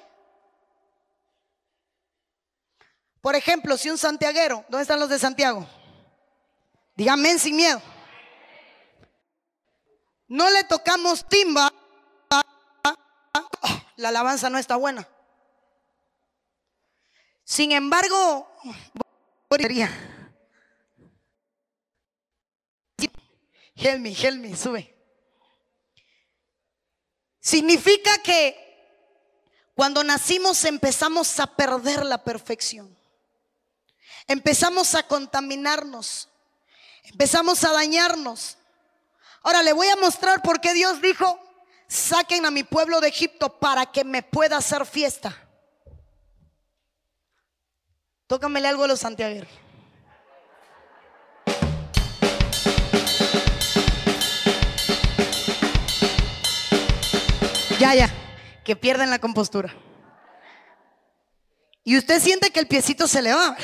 Por 3.21 3.35
ejemplo, 3.35 3.77
si 3.77 3.89
un 3.89 3.97
santiaguero, 3.97 4.63
¿dónde 4.69 4.83
están 4.83 4.99
los 4.99 5.09
de 5.09 5.19
Santiago? 5.19 5.67
Díganme 6.95 7.37
sin 7.37 7.55
miedo. 7.55 7.81
No 10.27 10.49
le 10.49 10.63
tocamos 10.63 11.27
timba, 11.27 11.68
la 13.99 14.09
alabanza 14.09 14.49
no 14.49 14.57
está 14.57 14.77
buena. 14.77 15.07
Sin 17.43 17.71
embargo, 17.73 18.47
Help 23.75 23.99
me, 23.99 24.11
help 24.11 24.55
sube. 24.55 24.95
Significa 27.39 28.17
que 28.19 28.55
cuando 29.75 30.03
nacimos 30.03 30.63
empezamos 30.65 31.39
a 31.39 31.47
perder 31.55 32.05
la 32.05 32.23
perfección. 32.23 32.97
Empezamos 34.27 34.95
a 34.95 35.03
contaminarnos. 35.03 36.29
Empezamos 37.03 37.63
a 37.63 37.73
dañarnos. 37.73 38.57
Ahora 39.41 39.63
le 39.63 39.73
voy 39.73 39.87
a 39.87 39.95
mostrar 39.97 40.41
por 40.41 40.61
qué 40.61 40.73
Dios 40.73 41.01
dijo, 41.01 41.39
saquen 41.89 42.45
a 42.45 42.51
mi 42.51 42.63
pueblo 42.63 43.01
de 43.01 43.09
Egipto 43.09 43.59
para 43.59 43.87
que 43.87 44.05
me 44.05 44.21
pueda 44.21 44.57
hacer 44.57 44.85
fiesta. 44.85 45.35
Tócamele 48.27 48.67
algo 48.67 48.83
a 48.83 48.87
los 48.87 48.99
santiagueros. 48.99 49.49
Ya, 57.79 57.95
ya, 57.95 58.09
que 58.63 58.75
pierden 58.75 59.09
la 59.09 59.19
compostura. 59.19 59.73
Y 61.83 61.97
usted 61.97 62.21
siente 62.21 62.51
que 62.51 62.59
el 62.59 62.67
piecito 62.67 63.07
se 63.07 63.21
le 63.21 63.33
va, 63.33 63.57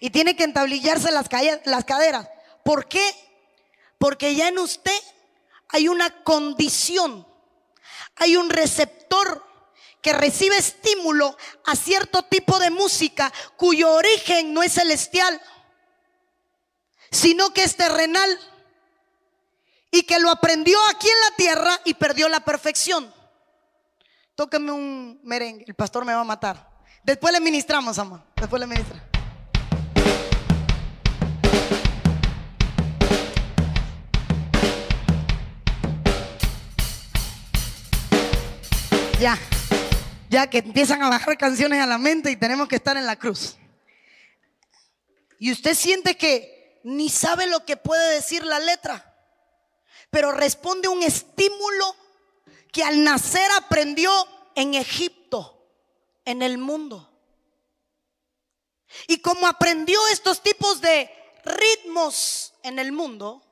Y 0.00 0.10
tiene 0.10 0.34
que 0.34 0.44
entablillarse 0.44 1.12
las, 1.12 1.28
las 1.64 1.84
caderas. 1.84 2.28
¿Por 2.64 2.88
qué? 2.88 3.14
Porque 3.98 4.34
ya 4.34 4.48
en 4.48 4.58
usted 4.58 4.98
hay 5.68 5.88
una 5.88 6.22
condición, 6.22 7.26
hay 8.16 8.36
un 8.36 8.50
receptor 8.50 9.44
que 10.00 10.12
recibe 10.12 10.56
estímulo 10.56 11.36
a 11.64 11.74
cierto 11.74 12.22
tipo 12.22 12.58
de 12.58 12.70
música 12.70 13.32
cuyo 13.56 13.90
origen 13.90 14.54
no 14.54 14.62
es 14.62 14.74
celestial, 14.74 15.40
sino 17.10 17.52
que 17.52 17.64
es 17.64 17.76
terrenal 17.76 18.38
y 19.90 20.02
que 20.02 20.20
lo 20.20 20.30
aprendió 20.30 20.78
aquí 20.90 21.08
en 21.08 21.20
la 21.20 21.36
tierra 21.36 21.80
y 21.84 21.94
perdió 21.94 22.28
la 22.28 22.40
perfección. 22.40 23.12
Tóqueme 24.34 24.70
un 24.70 25.20
merengue, 25.24 25.64
el 25.66 25.74
pastor 25.74 26.04
me 26.04 26.14
va 26.14 26.20
a 26.20 26.24
matar. 26.24 26.70
Después 27.02 27.32
le 27.32 27.40
ministramos, 27.40 27.98
amor. 27.98 28.22
Después 28.36 28.60
le 28.60 28.66
ministramos. 28.66 29.15
Ya, 39.18 39.38
ya 40.28 40.48
que 40.48 40.58
empiezan 40.58 41.02
a 41.02 41.08
bajar 41.08 41.38
canciones 41.38 41.80
a 41.80 41.86
la 41.86 41.98
mente 41.98 42.30
y 42.30 42.36
tenemos 42.36 42.68
que 42.68 42.76
estar 42.76 42.96
en 42.96 43.06
la 43.06 43.16
cruz. 43.16 43.56
Y 45.38 45.52
usted 45.52 45.74
siente 45.74 46.16
que 46.16 46.80
ni 46.84 47.08
sabe 47.08 47.46
lo 47.46 47.64
que 47.64 47.76
puede 47.76 48.14
decir 48.14 48.44
la 48.44 48.58
letra 48.58 49.12
pero 50.10 50.32
responde 50.32 50.88
un 50.88 51.02
estímulo 51.02 51.94
que 52.72 52.82
al 52.82 53.04
nacer 53.04 53.50
aprendió 53.52 54.10
en 54.54 54.74
Egipto, 54.74 55.68
en 56.24 56.42
el 56.42 56.58
mundo. 56.58 57.10
Y 59.08 59.18
como 59.18 59.46
aprendió 59.46 59.98
estos 60.08 60.42
tipos 60.42 60.80
de 60.80 61.10
ritmos 61.44 62.54
en 62.62 62.78
el 62.78 62.92
mundo, 62.92 63.42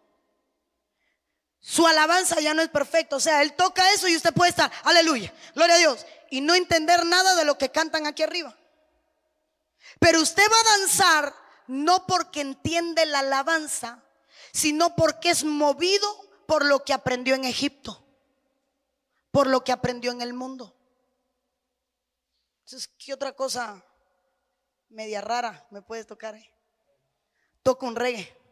su 1.66 1.87
alabanza 1.87 2.40
ya 2.40 2.53
no 2.53 2.61
es 2.61 2.68
perfecta. 2.68 3.16
O 3.16 3.20
sea, 3.20 3.40
él 3.40 3.55
toca 3.55 3.90
eso 3.94 4.07
y 4.07 4.14
usted 4.14 4.35
puede 4.35 4.50
estar, 4.50 4.70
aleluya, 4.83 5.33
gloria 5.55 5.77
a 5.77 5.79
Dios, 5.79 6.05
y 6.29 6.42
no 6.42 6.55
entender 6.55 7.07
nada 7.07 7.35
de 7.37 7.46
lo 7.46 7.57
que 7.57 7.70
cantan 7.70 8.07
aquí 8.07 8.22
arriba. 8.22 8.55
Pero 9.98 10.20
usted 10.20 10.42
va 10.42 10.61
a 10.61 10.79
danzar 10.79 11.35
no 11.66 12.07
porque 12.07 12.42
entiende 12.42 13.07
la 13.07 13.20
alabanza, 13.20 14.03
sino 14.53 14.94
porque 14.94 15.31
es 15.31 15.42
movido 15.42 16.07
por 16.46 16.66
lo 16.66 16.85
que 16.85 16.92
aprendió 16.92 17.35
en 17.35 17.46
Egipto, 17.46 18.05
por 19.31 19.46
lo 19.46 19.64
que 19.64 19.72
aprendió 19.72 20.12
en 20.12 20.20
el 20.20 20.35
mundo. 20.35 20.77
Entonces, 22.66 22.90
¿qué 22.98 23.14
otra 23.14 23.33
cosa 23.33 23.83
media 24.90 25.22
rara 25.22 25.66
me 25.70 25.81
puedes 25.81 26.07
tocar? 26.07 26.38
Toca 27.62 27.87
un 27.87 27.96
reggae. 27.96 28.43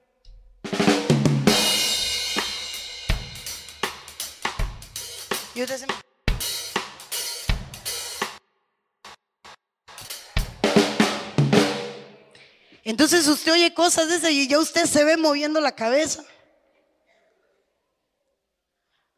Entonces 12.85 13.29
usted 13.29 13.53
oye 13.53 13.75
cosas 13.75 14.09
de 14.09 14.17
esas 14.17 14.31
y 14.31 14.49
ya 14.49 14.59
usted 14.59 14.87
se 14.87 15.05
ve 15.05 15.17
moviendo 15.17 15.61
la 15.61 15.75
cabeza. 15.75 16.25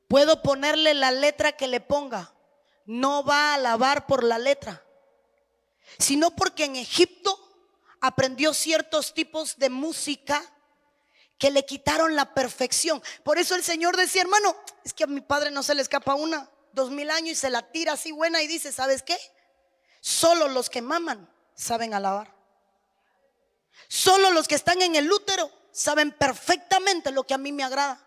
Puedo 0.08 0.42
ponerle 0.42 0.94
la 0.94 1.10
letra 1.10 1.52
que 1.52 1.66
le 1.66 1.80
ponga. 1.80 2.32
No 2.84 3.24
va 3.24 3.50
a 3.50 3.54
alabar 3.54 4.06
por 4.06 4.22
la 4.22 4.38
letra, 4.38 4.84
sino 5.98 6.36
porque 6.36 6.64
en 6.64 6.76
Egipto 6.76 7.38
aprendió 8.00 8.52
ciertos 8.52 9.14
tipos 9.14 9.56
de 9.56 9.70
música 9.70 10.53
que 11.38 11.50
le 11.50 11.64
quitaron 11.64 12.14
la 12.14 12.34
perfección. 12.34 13.02
Por 13.22 13.38
eso 13.38 13.54
el 13.54 13.62
Señor 13.62 13.96
decía, 13.96 14.22
hermano, 14.22 14.56
es 14.84 14.92
que 14.92 15.04
a 15.04 15.08
mi 15.08 15.20
padre 15.20 15.50
no 15.50 15.62
se 15.62 15.74
le 15.74 15.82
escapa 15.82 16.14
una, 16.14 16.48
dos 16.72 16.90
mil 16.90 17.10
años 17.10 17.30
y 17.30 17.34
se 17.34 17.50
la 17.50 17.62
tira 17.62 17.92
así 17.92 18.12
buena 18.12 18.42
y 18.42 18.46
dice, 18.46 18.72
¿sabes 18.72 19.02
qué? 19.02 19.18
Solo 20.00 20.48
los 20.48 20.70
que 20.70 20.82
maman 20.82 21.28
saben 21.54 21.94
alabar. 21.94 22.34
Solo 23.88 24.30
los 24.30 24.48
que 24.48 24.54
están 24.54 24.82
en 24.82 24.96
el 24.96 25.10
útero 25.10 25.50
saben 25.72 26.12
perfectamente 26.12 27.10
lo 27.10 27.24
que 27.24 27.34
a 27.34 27.38
mí 27.38 27.52
me 27.52 27.64
agrada. 27.64 28.00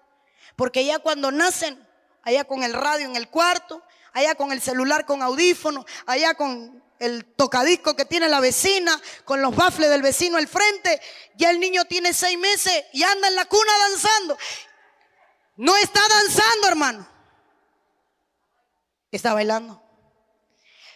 Porque 0.55 0.85
ya 0.85 0.99
cuando 0.99 1.31
nacen 1.31 1.85
allá 2.23 2.45
con 2.45 2.63
el 2.63 2.73
radio 2.73 3.05
en 3.05 3.15
el 3.15 3.29
cuarto, 3.29 3.83
allá 4.13 4.35
con 4.35 4.51
el 4.51 4.61
celular 4.61 5.05
con 5.05 5.21
audífono, 5.21 5.85
allá 6.05 6.33
con 6.33 6.83
el 6.99 7.25
tocadisco 7.35 7.95
que 7.95 8.05
tiene 8.05 8.29
la 8.29 8.39
vecina, 8.39 8.99
con 9.25 9.41
los 9.41 9.55
bafles 9.55 9.89
del 9.89 10.01
vecino 10.01 10.37
al 10.37 10.47
frente. 10.47 11.01
Ya 11.35 11.51
el 11.51 11.59
niño 11.59 11.85
tiene 11.85 12.13
seis 12.13 12.37
meses 12.37 12.85
y 12.93 13.03
anda 13.03 13.27
en 13.27 13.35
la 13.35 13.45
cuna 13.45 13.71
danzando. 13.89 14.37
No 15.57 15.75
está 15.77 16.01
danzando, 16.07 16.67
hermano. 16.67 17.07
Está 19.11 19.33
bailando. 19.33 19.83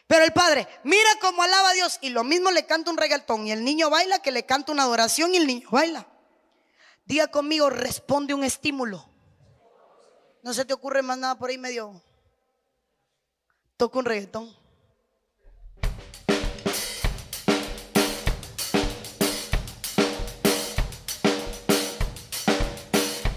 Pero 0.07 0.25
el 0.25 0.33
padre, 0.33 0.67
mira 0.83 1.09
cómo 1.21 1.41
alaba 1.41 1.69
a 1.69 1.73
Dios. 1.73 1.97
Y 2.01 2.09
lo 2.09 2.23
mismo 2.23 2.51
le 2.51 2.65
canta 2.65 2.91
un 2.91 2.97
reggaetón. 2.97 3.47
Y 3.47 3.51
el 3.51 3.63
niño 3.63 3.89
baila 3.89 4.19
que 4.19 4.31
le 4.31 4.45
canta 4.45 4.71
una 4.71 4.83
adoración 4.83 5.33
y 5.33 5.37
el 5.37 5.47
niño 5.47 5.69
baila. 5.71 6.07
Diga 7.05 7.27
conmigo, 7.27 7.69
responde 7.69 8.33
un 8.33 8.43
estímulo. 8.43 9.09
No 10.43 10.53
se 10.53 10.65
te 10.65 10.73
ocurre 10.73 11.01
más 11.01 11.17
nada 11.17 11.37
por 11.37 11.49
ahí 11.49 11.57
medio. 11.57 12.01
Toca 13.77 13.99
un 13.99 14.05
reggaetón. 14.05 14.61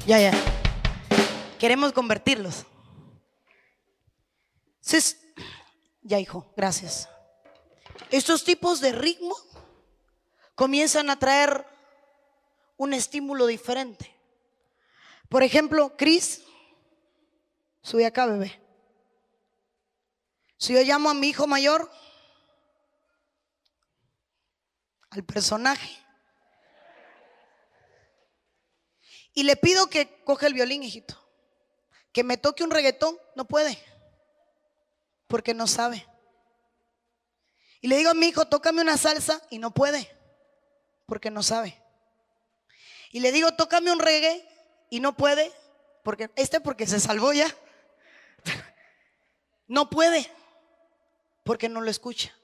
Ya, 0.06 0.20
ya. 0.20 0.32
Queremos 1.58 1.94
convertirlos. 1.94 2.66
ya, 6.02 6.20
hijo, 6.20 6.52
gracias. 6.54 7.08
Estos 8.10 8.44
tipos 8.44 8.82
de 8.82 8.92
ritmo 8.92 9.34
comienzan 10.54 11.08
a 11.08 11.18
traer 11.18 11.66
un 12.76 12.92
estímulo 12.92 13.46
diferente. 13.46 14.14
Por 15.30 15.42
ejemplo, 15.42 15.96
Cris, 15.96 16.42
sube 17.80 18.04
acá, 18.04 18.26
bebé. 18.26 18.60
Si 20.58 20.74
yo 20.74 20.82
llamo 20.82 21.08
a 21.08 21.14
mi 21.14 21.28
hijo 21.28 21.46
mayor, 21.46 21.90
al 25.08 25.24
personaje, 25.24 26.03
y 29.34 29.42
le 29.42 29.56
pido 29.56 29.90
que 29.90 30.22
coge 30.24 30.46
el 30.46 30.54
violín, 30.54 30.84
hijito, 30.84 31.20
que 32.12 32.22
me 32.22 32.36
toque 32.36 32.62
un 32.62 32.70
reggaetón, 32.70 33.18
no 33.34 33.44
puede, 33.44 33.76
porque 35.26 35.52
no 35.52 35.66
sabe. 35.66 36.06
Y 37.80 37.88
le 37.88 37.96
digo 37.96 38.10
a 38.10 38.14
mi 38.14 38.26
hijo, 38.26 38.46
tócame 38.46 38.80
una 38.80 38.96
salsa, 38.96 39.42
y 39.50 39.58
no 39.58 39.74
puede, 39.74 40.08
porque 41.06 41.30
no 41.30 41.42
sabe. 41.42 41.82
Y 43.10 43.20
le 43.20 43.32
digo, 43.32 43.52
tócame 43.54 43.92
un 43.92 43.98
reggae, 43.98 44.48
y 44.88 45.00
no 45.00 45.16
puede, 45.16 45.52
porque 46.04 46.30
este 46.36 46.60
porque 46.60 46.86
se 46.86 47.00
salvó 47.00 47.32
ya. 47.32 47.48
No 49.66 49.88
puede, 49.88 50.30
porque 51.42 51.70
no 51.70 51.80
lo 51.80 51.90
escucha. 51.90 52.34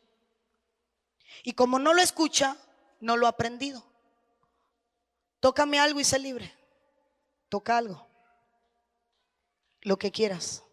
Y 1.42 1.52
como 1.52 1.78
no 1.78 1.92
lo 1.92 2.00
escucha, 2.00 2.56
no 2.98 3.18
lo 3.18 3.26
ha 3.26 3.30
aprendido. 3.30 3.84
Tócame 5.38 5.78
algo 5.78 6.00
y 6.00 6.04
sé 6.04 6.18
libre. 6.18 6.50
Toca 7.50 7.76
algo. 7.76 8.06
Lo 9.82 9.98
que 9.98 10.12
quieras. 10.12 10.64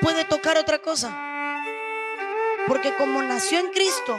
Puede 0.00 0.24
tocar 0.24 0.56
otra 0.56 0.78
cosa. 0.78 1.16
Porque 2.66 2.94
como 2.96 3.22
nació 3.22 3.58
en 3.58 3.70
Cristo 3.70 4.18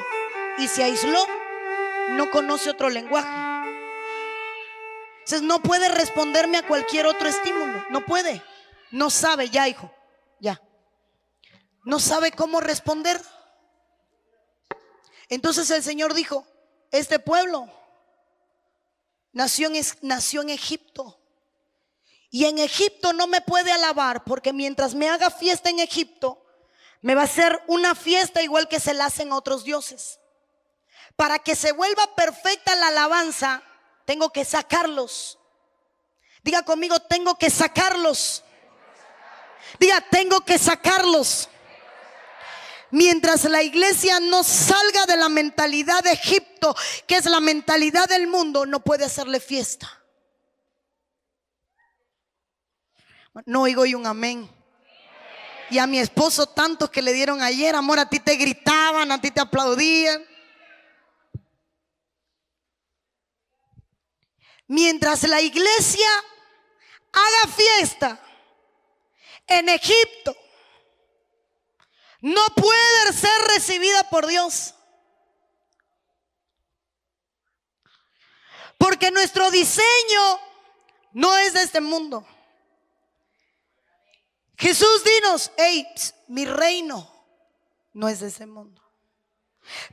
y 0.57 0.67
se 0.67 0.83
aisló, 0.83 1.25
no 2.11 2.31
conoce 2.31 2.69
otro 2.69 2.89
lenguaje. 2.89 3.29
Entonces 5.19 5.41
no 5.43 5.61
puede 5.61 5.89
responderme 5.89 6.57
a 6.57 6.67
cualquier 6.67 7.05
otro 7.05 7.29
estímulo. 7.29 7.85
No 7.91 8.05
puede. 8.05 8.41
No 8.89 9.11
sabe 9.11 9.49
ya, 9.49 9.67
hijo. 9.67 9.93
Ya. 10.39 10.59
No 11.83 11.99
sabe 11.99 12.31
cómo 12.31 12.59
responder. 12.59 13.21
Entonces 15.27 15.69
el 15.69 15.83
Señor 15.83 16.15
dijo, 16.15 16.47
este 16.91 17.19
pueblo 17.19 17.71
nació 19.31 19.67
en, 19.67 19.79
nació 20.01 20.41
en 20.41 20.49
Egipto. 20.49 21.18
Y 22.31 22.45
en 22.45 22.59
Egipto 22.59 23.13
no 23.13 23.27
me 23.27 23.41
puede 23.41 23.71
alabar 23.71 24.23
porque 24.23 24.53
mientras 24.53 24.93
me 24.93 25.09
haga 25.09 25.31
fiesta 25.31 25.69
en 25.69 25.79
Egipto, 25.79 26.45
me 27.01 27.15
va 27.15 27.21
a 27.21 27.25
hacer 27.25 27.61
una 27.67 27.95
fiesta 27.95 28.41
igual 28.41 28.67
que 28.67 28.79
se 28.79 28.93
la 28.93 29.05
hacen 29.05 29.31
otros 29.31 29.63
dioses. 29.63 30.19
Para 31.15 31.39
que 31.39 31.55
se 31.55 31.71
vuelva 31.71 32.15
perfecta 32.15 32.75
la 32.75 32.87
alabanza, 32.89 33.63
tengo 34.05 34.31
que 34.31 34.45
sacarlos. 34.45 35.39
Diga 36.43 36.63
conmigo, 36.63 36.99
tengo 36.99 37.37
que 37.37 37.49
sacarlos. 37.49 38.43
Diga, 39.79 40.01
tengo 40.09 40.41
que 40.41 40.57
sacarlos. 40.57 41.49
Mientras 42.91 43.43
la 43.45 43.61
iglesia 43.61 44.19
no 44.19 44.43
salga 44.43 45.05
de 45.05 45.17
la 45.17 45.29
mentalidad 45.29 46.03
de 46.03 46.11
Egipto, 46.11 46.75
que 47.05 47.17
es 47.17 47.25
la 47.25 47.39
mentalidad 47.39 48.07
del 48.07 48.27
mundo, 48.27 48.65
no 48.65 48.79
puede 48.79 49.05
hacerle 49.05 49.39
fiesta. 49.39 49.98
No 53.45 53.61
oigo 53.61 53.85
y 53.85 53.95
un 53.95 54.05
amén. 54.05 54.49
Y 55.69 55.77
a 55.77 55.87
mi 55.87 55.99
esposo 55.99 56.47
tantos 56.47 56.89
que 56.89 57.01
le 57.01 57.13
dieron 57.13 57.41
ayer, 57.41 57.75
amor, 57.75 57.99
a 57.99 58.09
ti 58.09 58.19
te 58.19 58.35
gritaban, 58.35 59.11
a 59.11 59.21
ti 59.21 59.29
te 59.29 59.39
aplaudían. 59.39 60.25
Mientras 64.67 65.23
la 65.23 65.41
iglesia 65.41 66.09
haga 67.11 67.53
fiesta 67.53 68.19
en 69.47 69.69
Egipto, 69.69 70.35
no 72.21 72.45
puede 72.55 73.13
ser 73.13 73.41
recibida 73.53 74.03
por 74.09 74.27
Dios. 74.27 74.73
Porque 78.77 79.11
nuestro 79.11 79.51
diseño 79.51 80.39
no 81.13 81.35
es 81.37 81.53
de 81.53 81.63
este 81.63 81.81
mundo. 81.81 82.25
Jesús, 84.59 85.03
dinos, 85.05 85.51
hey, 85.57 85.87
mi 86.27 86.45
reino 86.45 87.09
no 87.93 88.09
es 88.09 88.19
de 88.19 88.27
ese 88.27 88.45
mundo. 88.45 88.81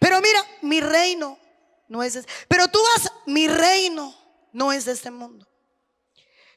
Pero 0.01 0.21
mira, 0.21 0.45
mi 0.61 0.81
reino 0.81 1.39
no 1.87 2.03
es 2.03 2.15
de 2.15 2.21
ese, 2.21 2.29
Pero 2.49 2.67
tú 2.67 2.81
vas, 2.83 3.13
mi 3.27 3.47
reino 3.47 4.13
no 4.53 4.73
es 4.73 4.85
de 4.85 4.93
este 4.93 5.13
mundo. 5.13 5.47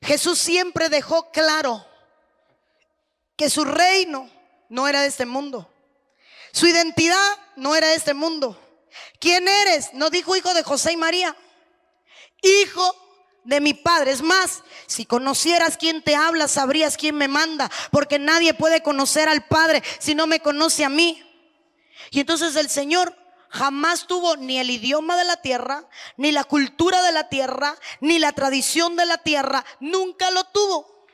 Jesús 0.02 0.39
siempre 0.39 0.89
dejó 0.89 1.30
claro 1.32 1.86
que 3.36 3.48
su 3.48 3.63
reino 3.63 4.28
no 4.69 4.88
era 4.88 5.02
de 5.02 5.08
este 5.08 5.28
mundo. 5.28 5.72
Su 6.52 6.65
identidad 6.65 7.38
no 7.58 7.76
era 7.76 7.89
de 7.89 7.95
este 7.95 8.15
mundo. 8.15 8.60
¿Quién 9.19 9.48
eres? 9.48 9.93
No 9.93 10.10
dijo 10.10 10.36
hijo 10.36 10.56
de 10.56 10.63
José 10.63 10.93
y 10.93 10.98
María. 10.98 11.38
Hijo 12.41 13.09
de 13.43 13.62
mi 13.62 13.73
Padre. 13.73 14.12
Es 14.12 14.21
más, 14.21 14.63
si 14.88 15.06
conocieras 15.06 15.78
quién 15.78 16.04
te 16.04 16.15
habla, 16.15 16.47
sabrías 16.47 16.97
quién 16.97 17.15
me 17.15 17.28
manda, 17.28 17.69
porque 17.91 18.19
nadie 18.19 18.54
puede 18.54 18.82
conocer 18.84 19.30
al 19.30 19.45
Padre 19.45 19.84
si 19.99 20.15
no 20.15 20.28
me 20.28 20.39
conoce 20.39 20.86
a 20.86 20.89
mí. 20.89 21.23
Y 22.12 22.19
entonces 22.19 22.56
el 22.56 22.69
Señor 22.69 23.15
jamás 23.49 24.08
tuvo 24.08 24.38
ni 24.38 24.60
el 24.60 24.69
idioma 24.69 25.17
de 25.17 25.25
la 25.25 25.38
tierra, 25.38 25.88
ni 26.17 26.32
la 26.32 26.43
cultura 26.43 27.02
de 27.02 27.12
la 27.12 27.30
tierra, 27.30 27.75
ni 27.99 28.19
la 28.19 28.32
tradición 28.32 28.95
de 28.95 29.06
la 29.06 29.17
tierra, 29.17 29.65
nunca 29.80 30.32
lo 30.32 30.43
tuvo. 30.45 31.08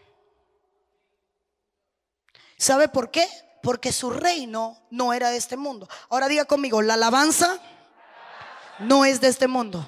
¿Sabe 2.57 2.87
por 2.87 3.11
qué? 3.11 3.27
Porque 3.63 3.91
su 3.91 4.09
reino 4.09 4.85
no 4.89 5.13
era 5.13 5.29
de 5.29 5.37
este 5.37 5.57
mundo. 5.57 5.89
Ahora 6.09 6.27
diga 6.27 6.45
conmigo, 6.45 6.81
la 6.81 6.93
alabanza 6.93 7.59
no 8.79 9.05
es 9.05 9.21
de 9.21 9.27
este 9.27 9.47
mundo. 9.47 9.87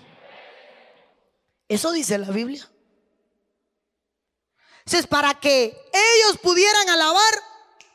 Eso 1.68 1.92
dice 1.92 2.18
la 2.18 2.32
Biblia. 2.32 2.70
Entonces, 4.80 5.08
para 5.08 5.40
que 5.40 5.66
ellos 5.94 6.38
pudieran 6.42 6.90
alabar, 6.90 7.34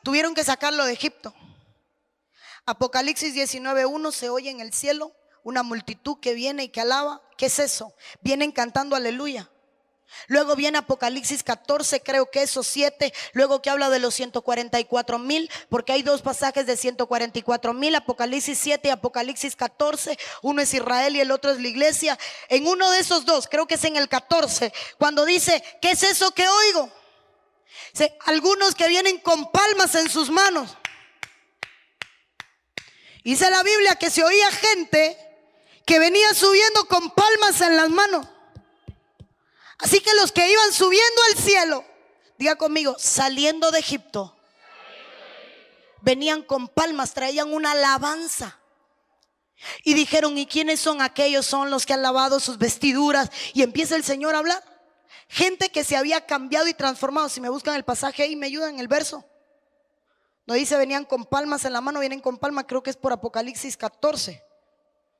tuvieron 0.02 0.34
que 0.34 0.44
sacarlo 0.44 0.84
de 0.84 0.92
Egipto. 0.92 1.34
Apocalipsis 2.66 3.34
19.1 3.34 4.12
se 4.12 4.28
oye 4.28 4.50
en 4.50 4.60
el 4.60 4.72
cielo 4.72 5.12
una 5.42 5.62
multitud 5.62 6.18
que 6.20 6.34
viene 6.34 6.64
y 6.64 6.68
que 6.68 6.80
alaba. 6.80 7.22
¿Qué 7.36 7.46
es 7.46 7.58
eso? 7.58 7.94
Vienen 8.20 8.52
cantando 8.52 8.94
aleluya. 8.94 9.50
Luego 10.28 10.56
viene 10.56 10.78
Apocalipsis 10.78 11.42
14, 11.42 12.00
creo 12.00 12.30
que 12.30 12.42
esos 12.42 12.66
7. 12.66 13.12
Luego 13.32 13.62
que 13.62 13.70
habla 13.70 13.90
de 13.90 13.98
los 13.98 14.14
144 14.14 15.18
mil, 15.18 15.50
porque 15.68 15.92
hay 15.92 16.02
dos 16.02 16.22
pasajes 16.22 16.66
de 16.66 16.76
144 16.76 17.74
mil, 17.74 17.94
Apocalipsis 17.94 18.58
7 18.58 18.88
y 18.88 18.90
Apocalipsis 18.90 19.56
14. 19.56 20.18
Uno 20.42 20.62
es 20.62 20.72
Israel 20.74 21.16
y 21.16 21.20
el 21.20 21.30
otro 21.30 21.50
es 21.50 21.60
la 21.60 21.68
iglesia. 21.68 22.18
En 22.48 22.66
uno 22.66 22.90
de 22.90 23.00
esos 23.00 23.24
dos, 23.24 23.48
creo 23.48 23.66
que 23.66 23.74
es 23.74 23.84
en 23.84 23.96
el 23.96 24.08
14, 24.08 24.72
cuando 24.98 25.24
dice, 25.24 25.62
¿qué 25.80 25.92
es 25.92 26.02
eso 26.02 26.32
que 26.32 26.48
oigo? 26.48 26.90
algunos 28.26 28.74
que 28.74 28.88
vienen 28.88 29.18
con 29.18 29.50
palmas 29.50 29.94
en 29.94 30.08
sus 30.08 30.30
manos. 30.30 30.76
Dice 33.24 33.50
la 33.50 33.62
Biblia 33.62 33.96
que 33.96 34.10
se 34.10 34.24
oía 34.24 34.50
gente 34.50 35.16
que 35.86 35.98
venía 35.98 36.32
subiendo 36.34 36.86
con 36.86 37.10
palmas 37.10 37.60
en 37.60 37.76
las 37.76 37.90
manos. 37.90 38.26
Así 39.82 39.98
que 40.00 40.14
los 40.14 40.30
que 40.30 40.48
iban 40.48 40.72
subiendo 40.72 41.22
al 41.28 41.36
cielo, 41.36 41.84
diga 42.38 42.54
conmigo, 42.54 42.94
saliendo 43.00 43.72
de 43.72 43.80
Egipto, 43.80 44.36
venían 46.00 46.42
con 46.42 46.68
palmas, 46.68 47.12
traían 47.12 47.52
una 47.52 47.72
alabanza. 47.72 48.60
Y 49.82 49.94
dijeron, 49.94 50.38
¿y 50.38 50.46
quiénes 50.46 50.78
son 50.78 51.02
aquellos? 51.02 51.46
Son 51.46 51.68
los 51.70 51.84
que 51.84 51.94
han 51.94 52.02
lavado 52.02 52.38
sus 52.38 52.58
vestiduras. 52.58 53.30
Y 53.54 53.62
empieza 53.62 53.96
el 53.96 54.04
Señor 54.04 54.36
a 54.36 54.38
hablar. 54.38 54.62
Gente 55.28 55.70
que 55.70 55.84
se 55.84 55.96
había 55.96 56.26
cambiado 56.26 56.68
y 56.68 56.74
transformado. 56.74 57.28
Si 57.28 57.40
me 57.40 57.48
buscan 57.48 57.74
el 57.74 57.84
pasaje 57.84 58.22
ahí, 58.22 58.36
me 58.36 58.46
ayudan 58.46 58.78
el 58.78 58.88
verso. 58.88 59.24
No 60.46 60.54
dice 60.54 60.76
venían 60.76 61.04
con 61.04 61.26
palmas 61.26 61.64
en 61.64 61.72
la 61.72 61.80
mano, 61.80 62.00
vienen 62.00 62.20
con 62.20 62.38
palmas, 62.38 62.64
creo 62.66 62.82
que 62.82 62.90
es 62.90 62.96
por 62.96 63.12
Apocalipsis 63.12 63.76
14, 63.76 64.42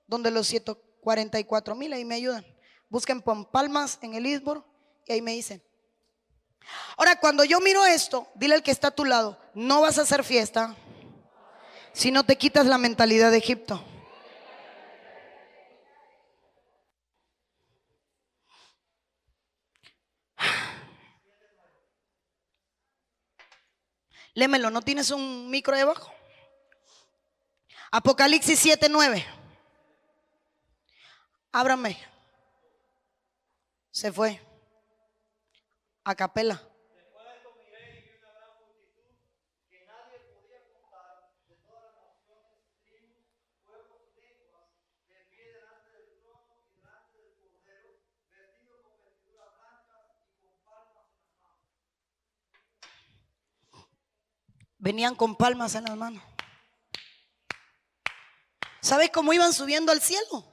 donde 0.06 0.30
los 0.30 0.48
144 0.48 1.74
mil, 1.76 1.92
ahí 1.92 2.04
me 2.04 2.16
ayudan. 2.16 2.51
Busquen 2.92 3.22
con 3.22 3.46
palmas 3.46 3.98
en 4.02 4.12
el 4.12 4.26
Isbor 4.26 4.66
y 5.06 5.12
ahí 5.14 5.22
me 5.22 5.32
dicen. 5.32 5.62
Ahora, 6.98 7.18
cuando 7.18 7.42
yo 7.42 7.58
miro 7.58 7.86
esto, 7.86 8.28
dile 8.34 8.56
al 8.56 8.62
que 8.62 8.70
está 8.70 8.88
a 8.88 8.94
tu 8.94 9.06
lado, 9.06 9.40
no 9.54 9.80
vas 9.80 9.96
a 9.96 10.02
hacer 10.02 10.22
fiesta 10.22 10.76
si 11.94 12.10
no 12.10 12.22
te 12.24 12.36
quitas 12.36 12.66
la 12.66 12.76
mentalidad 12.76 13.30
de 13.30 13.38
Egipto. 13.38 13.82
Lémelo, 24.34 24.68
¿no 24.68 24.82
tienes 24.82 25.10
un 25.10 25.48
micro 25.48 25.74
debajo? 25.74 26.12
Apocalipsis 27.90 28.58
7, 28.58 28.88
9. 28.90 29.24
Ábrame. 31.52 32.11
Se 33.92 34.10
fue. 34.10 34.40
A 36.02 36.14
capela. 36.16 36.60
venían 54.82 55.14
con 55.14 55.36
palmas 55.36 55.76
en 55.76 55.84
las 55.84 55.96
manos. 55.96 56.22
¿Sabes 58.80 59.10
cómo 59.10 59.32
iban 59.32 59.52
subiendo 59.52 59.92
al 59.92 60.00
cielo? 60.00 60.44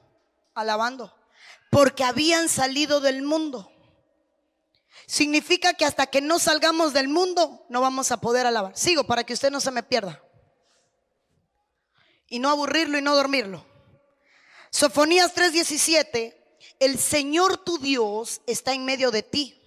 Alabando. 0.54 1.19
Porque 1.70 2.04
habían 2.04 2.48
salido 2.48 3.00
del 3.00 3.22
mundo. 3.22 3.72
Significa 5.06 5.74
que 5.74 5.84
hasta 5.84 6.06
que 6.06 6.20
no 6.20 6.38
salgamos 6.38 6.92
del 6.92 7.08
mundo 7.08 7.64
no 7.68 7.80
vamos 7.80 8.12
a 8.12 8.20
poder 8.20 8.46
alabar. 8.46 8.76
Sigo 8.76 9.04
para 9.04 9.24
que 9.24 9.32
usted 9.32 9.50
no 9.50 9.60
se 9.60 9.70
me 9.70 9.82
pierda. 9.82 10.22
Y 12.28 12.38
no 12.38 12.50
aburrirlo 12.50 12.98
y 12.98 13.02
no 13.02 13.14
dormirlo. 13.14 13.64
Sofonías 14.70 15.34
3:17. 15.34 16.36
El 16.78 16.98
Señor 16.98 17.58
tu 17.58 17.78
Dios 17.78 18.40
está 18.46 18.72
en 18.72 18.84
medio 18.84 19.10
de 19.10 19.22
ti. 19.22 19.60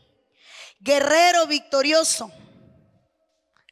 Guerrero 0.80 1.48
victorioso 1.48 2.32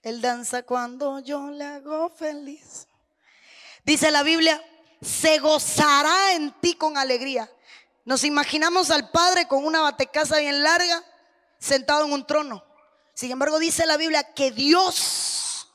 él 0.04 0.20
danza 0.20 0.64
cuando 0.64 1.20
yo 1.20 1.50
le 1.52 1.64
hago 1.64 2.10
feliz. 2.10 2.88
Dice 3.84 4.10
la 4.10 4.24
Biblia, 4.24 4.62
se 5.02 5.38
gozará 5.40 6.34
en 6.34 6.52
ti 6.60 6.74
con 6.74 6.98
alegría. 6.98 7.50
Nos 8.12 8.26
imaginamos 8.26 8.92
al 8.92 9.10
Padre 9.10 9.48
con 9.48 9.64
una 9.64 9.80
batecasa 9.80 10.40
bien 10.40 10.62
larga, 10.62 11.02
sentado 11.60 12.04
en 12.04 12.12
un 12.12 12.28
trono. 12.28 12.62
Sin 13.14 13.32
embargo, 13.32 13.58
dice 13.58 13.86
la 13.86 13.96
Biblia 13.96 14.34
que 14.34 14.52
Dios 14.52 15.70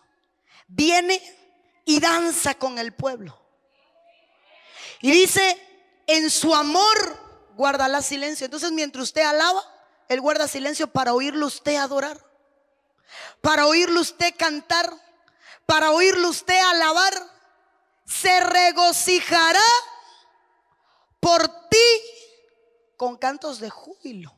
viene 0.66 1.22
y 1.86 1.98
danza 1.98 2.52
con 2.52 2.78
el 2.78 2.92
pueblo. 2.92 3.40
Y 5.00 5.12
dice, 5.12 5.58
en 6.06 6.28
su 6.28 6.54
amor 6.54 7.54
guardará 7.56 8.02
silencio. 8.02 8.44
Entonces, 8.44 8.70
mientras 8.70 9.04
usted 9.04 9.22
alaba, 9.22 9.62
Él 10.06 10.20
guarda 10.20 10.46
silencio 10.46 10.88
para 10.88 11.14
oírlo 11.14 11.46
usted 11.46 11.76
adorar 11.76 12.22
para 13.40 13.66
oírlo 13.66 14.02
usted 14.02 14.34
cantar, 14.36 14.92
para 15.64 15.90
oírlo 15.90 16.28
usted 16.28 16.58
alabar, 16.58 17.14
se 18.04 18.40
regocijará 18.40 19.64
por 21.18 21.48
ti 21.70 22.15
con 22.96 23.16
cantos 23.16 23.60
de 23.60 23.70
júbilo. 23.70 24.34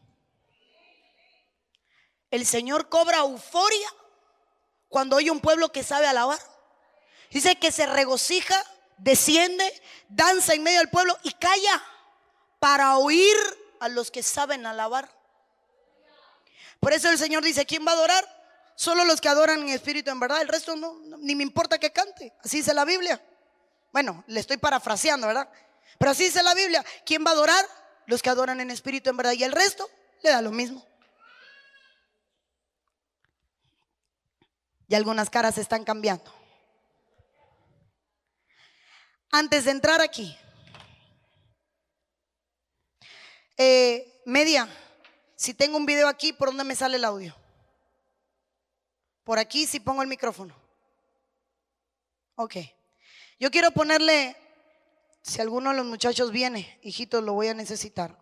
El 2.31 2.45
Señor 2.45 2.89
cobra 2.89 3.19
euforia 3.19 3.89
cuando 4.89 5.17
oye 5.17 5.31
un 5.31 5.41
pueblo 5.41 5.73
que 5.73 5.83
sabe 5.83 6.07
alabar. 6.07 6.39
Dice 7.31 7.57
que 7.57 7.73
se 7.73 7.87
regocija, 7.87 8.57
desciende, 8.99 9.83
danza 10.09 10.55
en 10.55 10.63
medio 10.63 10.79
del 10.79 10.91
pueblo 10.91 11.17
y 11.23 11.33
calla 11.33 11.83
para 12.59 12.97
oír 12.99 13.37
a 13.81 13.89
los 13.89 14.11
que 14.11 14.23
saben 14.23 14.67
alabar. 14.67 15.11
Por 16.81 16.93
eso 16.93 17.11
el 17.11 17.19
Señor 17.19 17.43
dice, 17.43 17.67
¿quién 17.67 17.87
va 17.87 17.93
a 17.93 17.95
adorar? 17.95 18.39
Solo 18.77 19.05
los 19.05 19.21
que 19.21 19.29
adoran 19.29 19.61
en 19.61 19.69
espíritu 19.71 20.11
en 20.11 20.21
verdad, 20.21 20.41
el 20.41 20.49
resto 20.49 20.77
no, 20.77 21.01
ni 21.19 21.35
me 21.35 21.43
importa 21.43 21.79
que 21.79 21.93
cante. 21.93 22.33
Así 22.45 22.59
dice 22.59 22.73
la 22.73 22.85
Biblia. 22.85 23.21
Bueno, 23.93 24.23
le 24.29 24.39
estoy 24.39 24.57
parafraseando, 24.57 25.27
¿verdad? 25.27 25.51
Pero 25.99 26.13
así 26.13 26.25
dice 26.25 26.43
la 26.43 26.55
Biblia. 26.55 26.85
¿Quién 27.05 27.25
va 27.25 27.31
a 27.31 27.33
adorar? 27.33 27.67
Los 28.09 28.23
que 28.23 28.31
adoran 28.31 28.61
en 28.61 28.71
espíritu 28.71 29.11
en 29.11 29.19
verdad. 29.19 29.33
Y 29.33 29.45
el 29.45 29.53
resto 29.53 29.89
le 30.23 30.31
da 30.31 30.41
lo 30.41 30.51
mismo. 30.51 30.85
Y 34.89 34.95
algunas 34.95 35.29
caras 35.29 35.59
están 35.59 35.85
cambiando. 35.85 36.35
Antes 39.31 39.67
de 39.67 39.73
entrar 39.73 40.01
aquí, 40.01 40.35
eh, 43.59 44.23
media, 44.25 44.67
si 45.37 45.53
tengo 45.53 45.77
un 45.77 45.85
video 45.85 46.09
aquí, 46.09 46.33
¿por 46.33 46.49
dónde 46.49 46.65
me 46.65 46.75
sale 46.75 46.97
el 46.97 47.05
audio? 47.05 47.37
Por 49.23 49.39
aquí 49.39 49.67
si 49.67 49.81
pongo 49.81 50.01
el 50.01 50.09
micrófono. 50.09 50.57
Ok. 52.37 52.57
Yo 53.39 53.51
quiero 53.51 53.71
ponerle, 53.71 54.35
si 55.23 55.41
alguno 55.41 55.71
de 55.71 55.77
los 55.77 55.87
muchachos 55.87 56.33
viene, 56.33 56.79
hijito, 56.83 57.21
lo 57.21 57.35
voy 57.35 57.49
a 57.49 57.55
necesitar. 57.55 58.19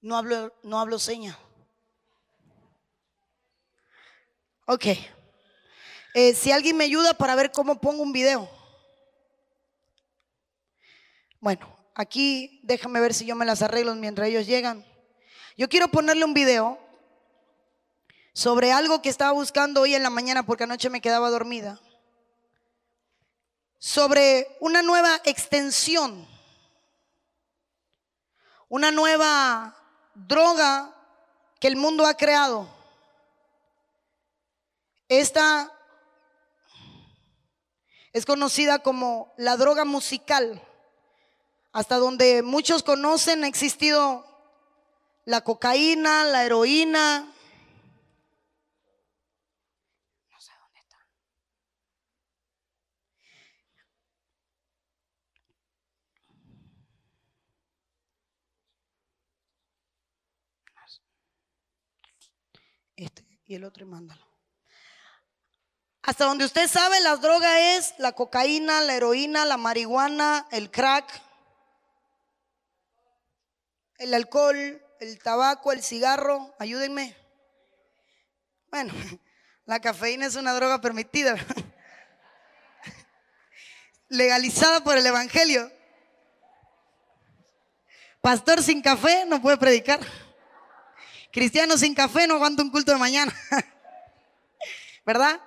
No 0.00 0.16
hablo, 0.16 0.54
no 0.62 0.80
hablo 0.80 0.98
seña. 0.98 1.38
Ok. 4.66 4.86
Eh, 6.14 6.34
si 6.34 6.52
alguien 6.52 6.76
me 6.76 6.84
ayuda 6.84 7.14
para 7.14 7.34
ver 7.34 7.52
cómo 7.52 7.80
pongo 7.80 8.02
un 8.02 8.12
video. 8.12 8.48
Bueno, 11.40 11.80
Aquí 12.00 12.60
déjame 12.62 12.98
ver 12.98 13.12
si 13.12 13.26
yo 13.26 13.36
me 13.36 13.44
las 13.44 13.60
arreglo 13.60 13.94
mientras 13.94 14.28
ellos 14.28 14.46
llegan. 14.46 14.86
Yo 15.58 15.68
quiero 15.68 15.88
ponerle 15.88 16.24
un 16.24 16.32
video 16.32 16.78
sobre 18.40 18.72
algo 18.72 19.02
que 19.02 19.10
estaba 19.10 19.32
buscando 19.32 19.82
hoy 19.82 19.94
en 19.94 20.02
la 20.02 20.08
mañana 20.08 20.46
porque 20.46 20.64
anoche 20.64 20.88
me 20.88 21.02
quedaba 21.02 21.28
dormida. 21.28 21.78
Sobre 23.78 24.56
una 24.60 24.80
nueva 24.80 25.20
extensión, 25.24 26.26
una 28.70 28.92
nueva 28.92 29.76
droga 30.14 30.90
que 31.60 31.68
el 31.68 31.76
mundo 31.76 32.06
ha 32.06 32.16
creado. 32.16 32.66
Esta 35.06 35.70
es 38.14 38.24
conocida 38.24 38.78
como 38.78 39.34
la 39.36 39.58
droga 39.58 39.84
musical. 39.84 40.66
Hasta 41.72 41.98
donde 41.98 42.42
muchos 42.42 42.82
conocen 42.82 43.44
ha 43.44 43.48
existido 43.48 44.24
la 45.26 45.42
cocaína, 45.42 46.24
la 46.24 46.46
heroína. 46.46 47.34
Y 63.50 63.56
el 63.56 63.64
otro 63.64 63.84
y 63.84 63.88
mándalo. 63.88 64.24
Hasta 66.02 66.24
donde 66.24 66.44
usted 66.44 66.68
sabe, 66.68 67.00
las 67.00 67.20
drogas 67.20 67.58
es 67.58 67.94
la 67.98 68.12
cocaína, 68.12 68.80
la 68.80 68.94
heroína, 68.94 69.44
la 69.44 69.56
marihuana, 69.56 70.46
el 70.52 70.70
crack, 70.70 71.20
el 73.98 74.14
alcohol, 74.14 74.80
el 75.00 75.18
tabaco, 75.18 75.72
el 75.72 75.82
cigarro. 75.82 76.54
Ayúdenme. 76.60 77.16
Bueno, 78.70 78.94
la 79.66 79.80
cafeína 79.80 80.26
es 80.26 80.36
una 80.36 80.54
droga 80.54 80.80
permitida, 80.80 81.34
legalizada 84.08 84.84
por 84.84 84.96
el 84.96 85.04
Evangelio. 85.04 85.72
Pastor 88.20 88.62
sin 88.62 88.80
café 88.80 89.24
no 89.26 89.42
puede 89.42 89.56
predicar. 89.56 89.98
Cristiano 91.32 91.76
sin 91.76 91.94
café 91.94 92.26
no 92.26 92.34
aguanta 92.34 92.62
un 92.62 92.70
culto 92.70 92.92
de 92.92 92.98
mañana. 92.98 93.34
¿Verdad? 95.06 95.40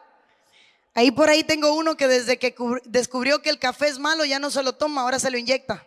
Ahí 0.93 1.11
por 1.11 1.29
ahí 1.29 1.43
tengo 1.43 1.73
uno 1.73 1.97
que 1.97 2.07
desde 2.07 2.38
que 2.38 2.55
descubrió 2.86 3.41
que 3.41 3.49
el 3.49 3.59
café 3.59 3.88
es 3.88 3.97
malo 3.97 4.25
ya 4.25 4.39
no 4.39 4.51
se 4.51 4.61
lo 4.61 4.73
toma, 4.73 5.01
ahora 5.01 5.19
se 5.19 5.31
lo 5.31 5.38
inyecta. 5.38 5.86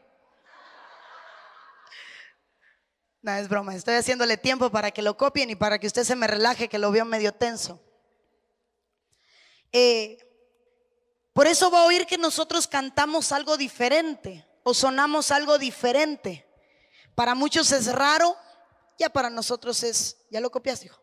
No, 3.23 3.33
es 3.33 3.49
broma, 3.49 3.75
estoy 3.75 3.95
haciéndole 3.95 4.37
tiempo 4.37 4.71
para 4.71 4.91
que 4.91 5.03
lo 5.03 5.17
copien 5.17 5.51
y 5.51 5.57
para 5.57 5.79
que 5.79 5.87
usted 5.87 6.05
se 6.05 6.15
me 6.15 6.27
relaje, 6.27 6.69
que 6.69 6.79
lo 6.79 6.91
veo 6.91 7.05
medio 7.05 7.33
tenso. 7.33 7.83
Eh, 9.73 10.19
por 11.33 11.47
eso 11.47 11.71
va 11.71 11.81
a 11.81 11.85
oír 11.87 12.07
que 12.07 12.19
nosotros 12.19 12.67
cantamos 12.67 13.33
algo 13.33 13.57
diferente 13.57 14.47
o 14.63 14.75
sonamos 14.75 15.31
algo 15.31 15.59
diferente. 15.59 16.47
Para 17.15 17.35
muchos 17.35 17.73
es 17.73 17.93
raro, 17.93 18.37
ya 18.99 19.11
para 19.11 19.31
nosotros 19.31 19.83
es, 19.83 20.17
¿ya 20.31 20.41
lo 20.41 20.51
copiaste, 20.51 20.87
hijo? 20.87 21.01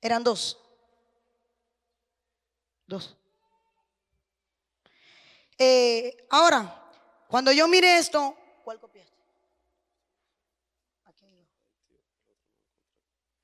Eran 0.00 0.22
dos. 0.22 0.60
Dos. 2.86 3.16
Eh, 5.56 6.26
ahora, 6.30 6.90
cuando 7.28 7.52
yo 7.52 7.66
mire 7.68 7.96
esto, 7.98 8.36
¿cuál 8.64 8.78
copiaste? 8.78 9.14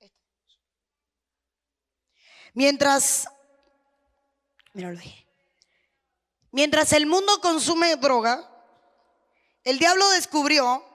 Este. 0.01 0.19
Mientras, 2.53 3.27
míralo 4.75 4.99
ahí. 4.99 5.27
Mientras 6.51 6.93
el 6.93 7.07
mundo 7.07 7.41
consume 7.41 7.97
droga, 7.97 8.47
el 9.65 9.79
diablo 9.79 10.11
descubrió 10.11 10.90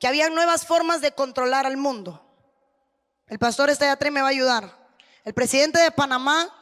que 0.00 0.08
había 0.08 0.30
nuevas 0.30 0.66
formas 0.66 1.02
de 1.02 1.12
controlar 1.12 1.66
al 1.66 1.76
mundo. 1.76 2.26
El 3.26 3.38
pastor 3.38 3.68
está 3.68 3.92
atrás 3.92 4.10
me 4.10 4.22
va 4.22 4.28
a 4.28 4.30
ayudar. 4.30 4.90
El 5.24 5.34
presidente 5.34 5.78
de 5.78 5.90
Panamá 5.92 6.52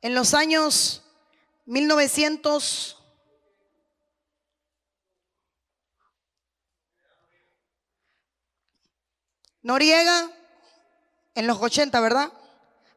en 0.00 0.14
los 0.14 0.34
años 0.34 1.02
1900 1.66 2.98
Noriega 9.60 10.28
en 11.36 11.46
los 11.46 11.60
80, 11.60 12.00
¿verdad? 12.00 12.32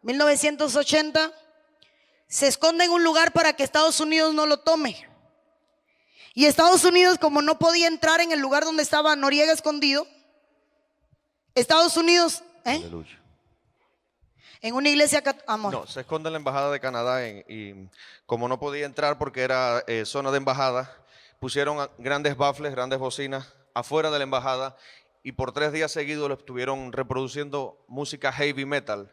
1980 0.02 1.32
se 2.28 2.48
esconde 2.48 2.86
en 2.86 2.92
un 2.92 3.04
lugar 3.04 3.34
para 3.34 3.54
que 3.54 3.64
Estados 3.64 4.00
Unidos 4.00 4.34
no 4.34 4.46
lo 4.46 4.62
tome. 4.62 5.08
Y 6.36 6.46
Estados 6.46 6.84
Unidos, 6.84 7.18
como 7.18 7.42
no 7.42 7.58
podía 7.58 7.88
entrar 7.88 8.20
en 8.20 8.34
el 8.34 8.40
lugar 8.40 8.66
donde 8.66 8.84
estaba 8.84 9.16
Noriega 9.16 9.54
escondido, 9.54 10.06
Estados 11.56 11.96
Unidos, 11.96 12.44
¿eh? 12.66 12.84
En 14.62 14.76
una 14.76 14.90
iglesia, 14.90 15.24
amor. 15.48 15.72
No, 15.72 15.88
se 15.88 16.02
esconde 16.02 16.28
en 16.28 16.34
la 16.34 16.40
embajada 16.40 16.72
de 16.72 16.82
Canadá 16.82 17.26
y 17.26 17.90
como 18.26 18.50
no 18.50 18.60
podía 18.60 18.86
entrar 18.86 19.18
porque 19.18 19.44
era 19.44 19.82
eh, 19.88 20.06
zona 20.06 20.30
de 20.32 20.38
embajada, 20.38 20.94
pusieron 21.40 21.90
grandes 22.00 22.36
baffles, 22.36 22.74
grandes 22.74 23.00
bocinas 23.00 23.54
afuera 23.74 24.12
de 24.12 24.18
la 24.18 24.24
embajada 24.24 24.76
y 25.24 25.32
por 25.32 25.54
tres 25.54 25.72
días 25.72 25.92
seguidos 25.92 26.28
le 26.28 26.36
estuvieron 26.36 26.92
reproduciendo 26.92 27.82
música 27.88 28.34
heavy 28.34 28.66
metal. 28.66 29.10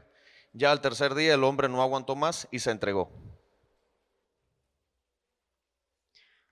Ya 0.52 0.72
al 0.72 0.80
tercer 0.80 1.14
día 1.14 1.34
el 1.34 1.44
hombre 1.44 1.68
no 1.68 1.82
aguantó 1.82 2.16
más 2.16 2.48
y 2.50 2.58
se 2.58 2.72
entregó. 2.72 3.10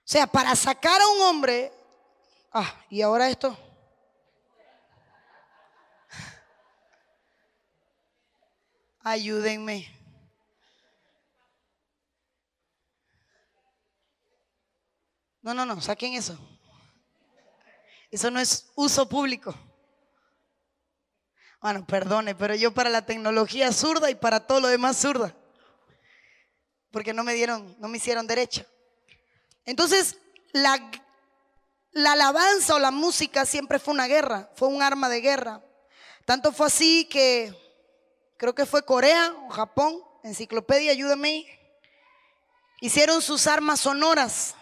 sea, 0.11 0.27
para 0.27 0.53
sacar 0.57 0.99
a 0.99 1.07
un 1.07 1.21
hombre, 1.21 1.71
ah, 2.51 2.75
y 2.89 3.01
ahora 3.01 3.29
esto. 3.29 3.57
Ayúdenme. 8.99 9.87
No, 15.41 15.53
no, 15.53 15.65
no, 15.65 15.79
saquen 15.79 16.13
eso. 16.15 16.37
Eso 18.11 18.29
no 18.29 18.41
es 18.41 18.69
uso 18.75 19.07
público. 19.07 19.55
Bueno, 21.61 21.85
perdone, 21.85 22.35
pero 22.35 22.53
yo 22.55 22.73
para 22.73 22.89
la 22.89 23.05
tecnología 23.05 23.71
zurda 23.71 24.11
y 24.11 24.15
para 24.15 24.45
todo 24.45 24.59
lo 24.59 24.67
demás 24.67 24.97
zurda. 24.97 25.33
Porque 26.91 27.13
no 27.13 27.23
me 27.23 27.33
dieron, 27.33 27.77
no 27.79 27.87
me 27.87 27.95
hicieron 27.95 28.27
derecho. 28.27 28.65
Entonces, 29.71 30.17
la, 30.51 30.91
la 31.93 32.11
alabanza 32.11 32.75
o 32.75 32.79
la 32.79 32.91
música 32.91 33.45
siempre 33.45 33.79
fue 33.79 33.93
una 33.93 34.05
guerra, 34.05 34.51
fue 34.55 34.67
un 34.67 34.81
arma 34.81 35.07
de 35.07 35.21
guerra. 35.21 35.63
Tanto 36.25 36.51
fue 36.51 36.67
así 36.67 37.05
que 37.05 37.55
creo 38.35 38.53
que 38.53 38.65
fue 38.65 38.83
Corea 38.83 39.33
o 39.47 39.49
Japón, 39.49 40.03
enciclopedia, 40.23 40.91
ayúdame, 40.91 41.45
hicieron 42.81 43.21
sus 43.21 43.47
armas 43.47 43.79
sonoras. 43.79 44.55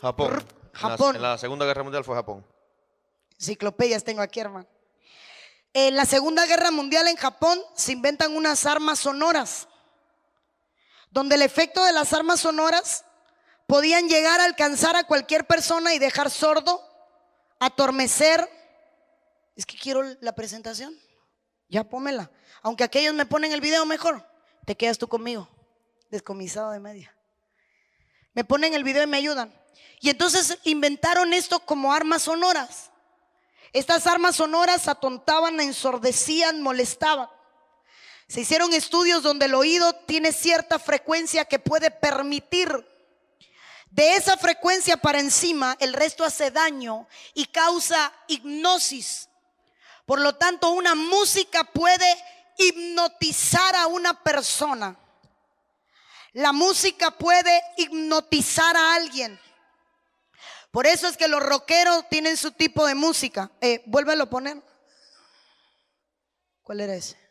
Japón. 0.00 0.46
Japón. 0.72 1.16
En 1.16 1.22
la, 1.22 1.38
Segunda 1.38 1.66
Guerra 1.66 1.82
Mundial 1.82 2.04
fue 2.04 2.14
Japón. 2.14 2.46
Enciclopedias 3.36 4.04
tengo 4.04 4.22
aquí, 4.22 4.38
hermano. 4.38 4.68
En 5.74 5.96
la 5.96 6.04
Segunda 6.04 6.46
Guerra 6.46 6.70
Mundial 6.70 7.08
en 7.08 7.16
Japón 7.16 7.60
se 7.74 7.90
inventan 7.90 8.36
unas 8.36 8.64
armas 8.64 9.00
sonoras 9.00 9.66
donde 11.12 11.36
el 11.36 11.42
efecto 11.42 11.84
de 11.84 11.92
las 11.92 12.12
armas 12.12 12.40
sonoras 12.40 13.04
podían 13.66 14.08
llegar 14.08 14.40
a 14.40 14.44
alcanzar 14.44 14.96
a 14.96 15.04
cualquier 15.04 15.46
persona 15.46 15.94
y 15.94 15.98
dejar 15.98 16.30
sordo, 16.30 16.82
atormecer. 17.60 18.48
Es 19.54 19.66
que 19.66 19.78
quiero 19.78 20.02
la 20.20 20.34
presentación. 20.34 20.98
Ya 21.68 21.84
pómela. 21.84 22.30
Aunque 22.62 22.84
aquellos 22.84 23.14
me 23.14 23.26
ponen 23.26 23.52
el 23.52 23.60
video 23.60 23.84
mejor, 23.84 24.26
te 24.64 24.76
quedas 24.76 24.98
tú 24.98 25.06
conmigo, 25.06 25.48
descomisado 26.10 26.70
de 26.70 26.80
media. 26.80 27.14
Me 28.34 28.44
ponen 28.44 28.72
el 28.72 28.84
video 28.84 29.02
y 29.02 29.06
me 29.06 29.18
ayudan. 29.18 29.54
Y 30.00 30.08
entonces 30.08 30.58
inventaron 30.64 31.34
esto 31.34 31.60
como 31.60 31.92
armas 31.92 32.22
sonoras. 32.22 32.90
Estas 33.72 34.06
armas 34.06 34.36
sonoras 34.36 34.88
atontaban, 34.88 35.60
ensordecían, 35.60 36.62
molestaban. 36.62 37.28
Se 38.28 38.40
hicieron 38.40 38.72
estudios 38.72 39.22
donde 39.22 39.46
el 39.46 39.54
oído 39.54 39.94
tiene 40.06 40.32
cierta 40.32 40.78
frecuencia 40.78 41.44
que 41.44 41.58
puede 41.58 41.90
permitir 41.90 42.86
de 43.92 44.16
esa 44.16 44.38
frecuencia 44.38 44.96
para 44.96 45.20
encima, 45.20 45.76
el 45.78 45.92
resto 45.92 46.24
hace 46.24 46.50
daño 46.50 47.06
y 47.34 47.44
causa 47.44 48.10
hipnosis. 48.26 49.28
Por 50.06 50.18
lo 50.18 50.34
tanto, 50.36 50.70
una 50.70 50.94
música 50.94 51.62
puede 51.64 52.16
hipnotizar 52.56 53.76
a 53.76 53.86
una 53.88 54.22
persona. 54.22 54.98
La 56.32 56.52
música 56.52 57.10
puede 57.10 57.62
hipnotizar 57.76 58.74
a 58.74 58.94
alguien. 58.94 59.38
Por 60.70 60.86
eso 60.86 61.06
es 61.06 61.18
que 61.18 61.28
los 61.28 61.42
rockeros 61.42 62.08
tienen 62.08 62.38
su 62.38 62.52
tipo 62.52 62.86
de 62.86 62.94
música. 62.94 63.50
Eh, 63.60 63.82
vuélvelo 63.84 64.24
a 64.24 64.30
poner. 64.30 64.62
¿Cuál 66.62 66.80
era 66.80 66.94
ese? 66.94 67.21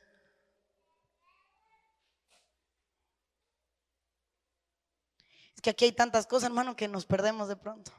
Que 5.61 5.69
aquí 5.69 5.85
hay 5.85 5.91
tantas 5.91 6.25
cosas, 6.25 6.47
hermano, 6.47 6.75
que 6.75 6.87
nos 6.87 7.05
perdemos 7.05 7.47
de 7.47 7.55
pronto. 7.55 7.91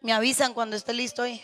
Me 0.00 0.12
avisan 0.12 0.52
cuando 0.52 0.76
esté 0.76 0.92
listo 0.92 1.22
ahí. 1.22 1.42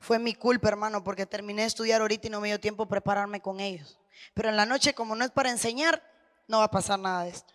Fue 0.00 0.18
mi 0.18 0.34
culpa, 0.34 0.68
hermano, 0.68 1.04
porque 1.04 1.26
terminé 1.26 1.62
de 1.62 1.68
estudiar 1.68 2.00
ahorita 2.00 2.26
y 2.26 2.30
no 2.30 2.40
me 2.40 2.48
dio 2.48 2.58
tiempo 2.58 2.86
prepararme 2.86 3.40
con 3.40 3.60
ellos. 3.60 3.98
Pero 4.34 4.48
en 4.48 4.56
la 4.56 4.66
noche, 4.66 4.94
como 4.94 5.14
no 5.14 5.24
es 5.24 5.30
para 5.30 5.50
enseñar, 5.50 6.02
no 6.48 6.58
va 6.58 6.64
a 6.64 6.70
pasar 6.70 6.98
nada 6.98 7.24
de 7.24 7.30
esto. 7.30 7.54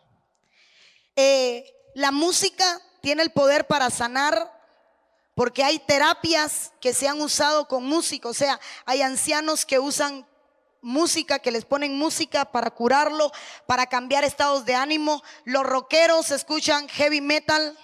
Eh, 1.15 1.73
la 1.95 2.11
música 2.11 2.79
tiene 3.01 3.23
el 3.23 3.31
poder 3.31 3.65
para 3.65 3.89
sanar 3.89 4.53
porque 5.33 5.63
hay 5.63 5.79
terapias 5.79 6.73
que 6.79 6.93
se 6.93 7.07
han 7.07 7.19
usado 7.21 7.67
con 7.67 7.83
música. 7.85 8.29
O 8.29 8.33
sea, 8.33 8.59
hay 8.85 9.01
ancianos 9.01 9.65
que 9.65 9.79
usan 9.79 10.27
música, 10.82 11.39
que 11.39 11.51
les 11.51 11.65
ponen 11.65 11.97
música 11.97 12.45
para 12.45 12.71
curarlo, 12.71 13.32
para 13.65 13.88
cambiar 13.88 14.23
estados 14.23 14.65
de 14.65 14.75
ánimo. 14.75 15.23
Los 15.43 15.63
rockeros 15.63 16.32
escuchan 16.32 16.88
heavy 16.89 17.21
metal. 17.21 17.78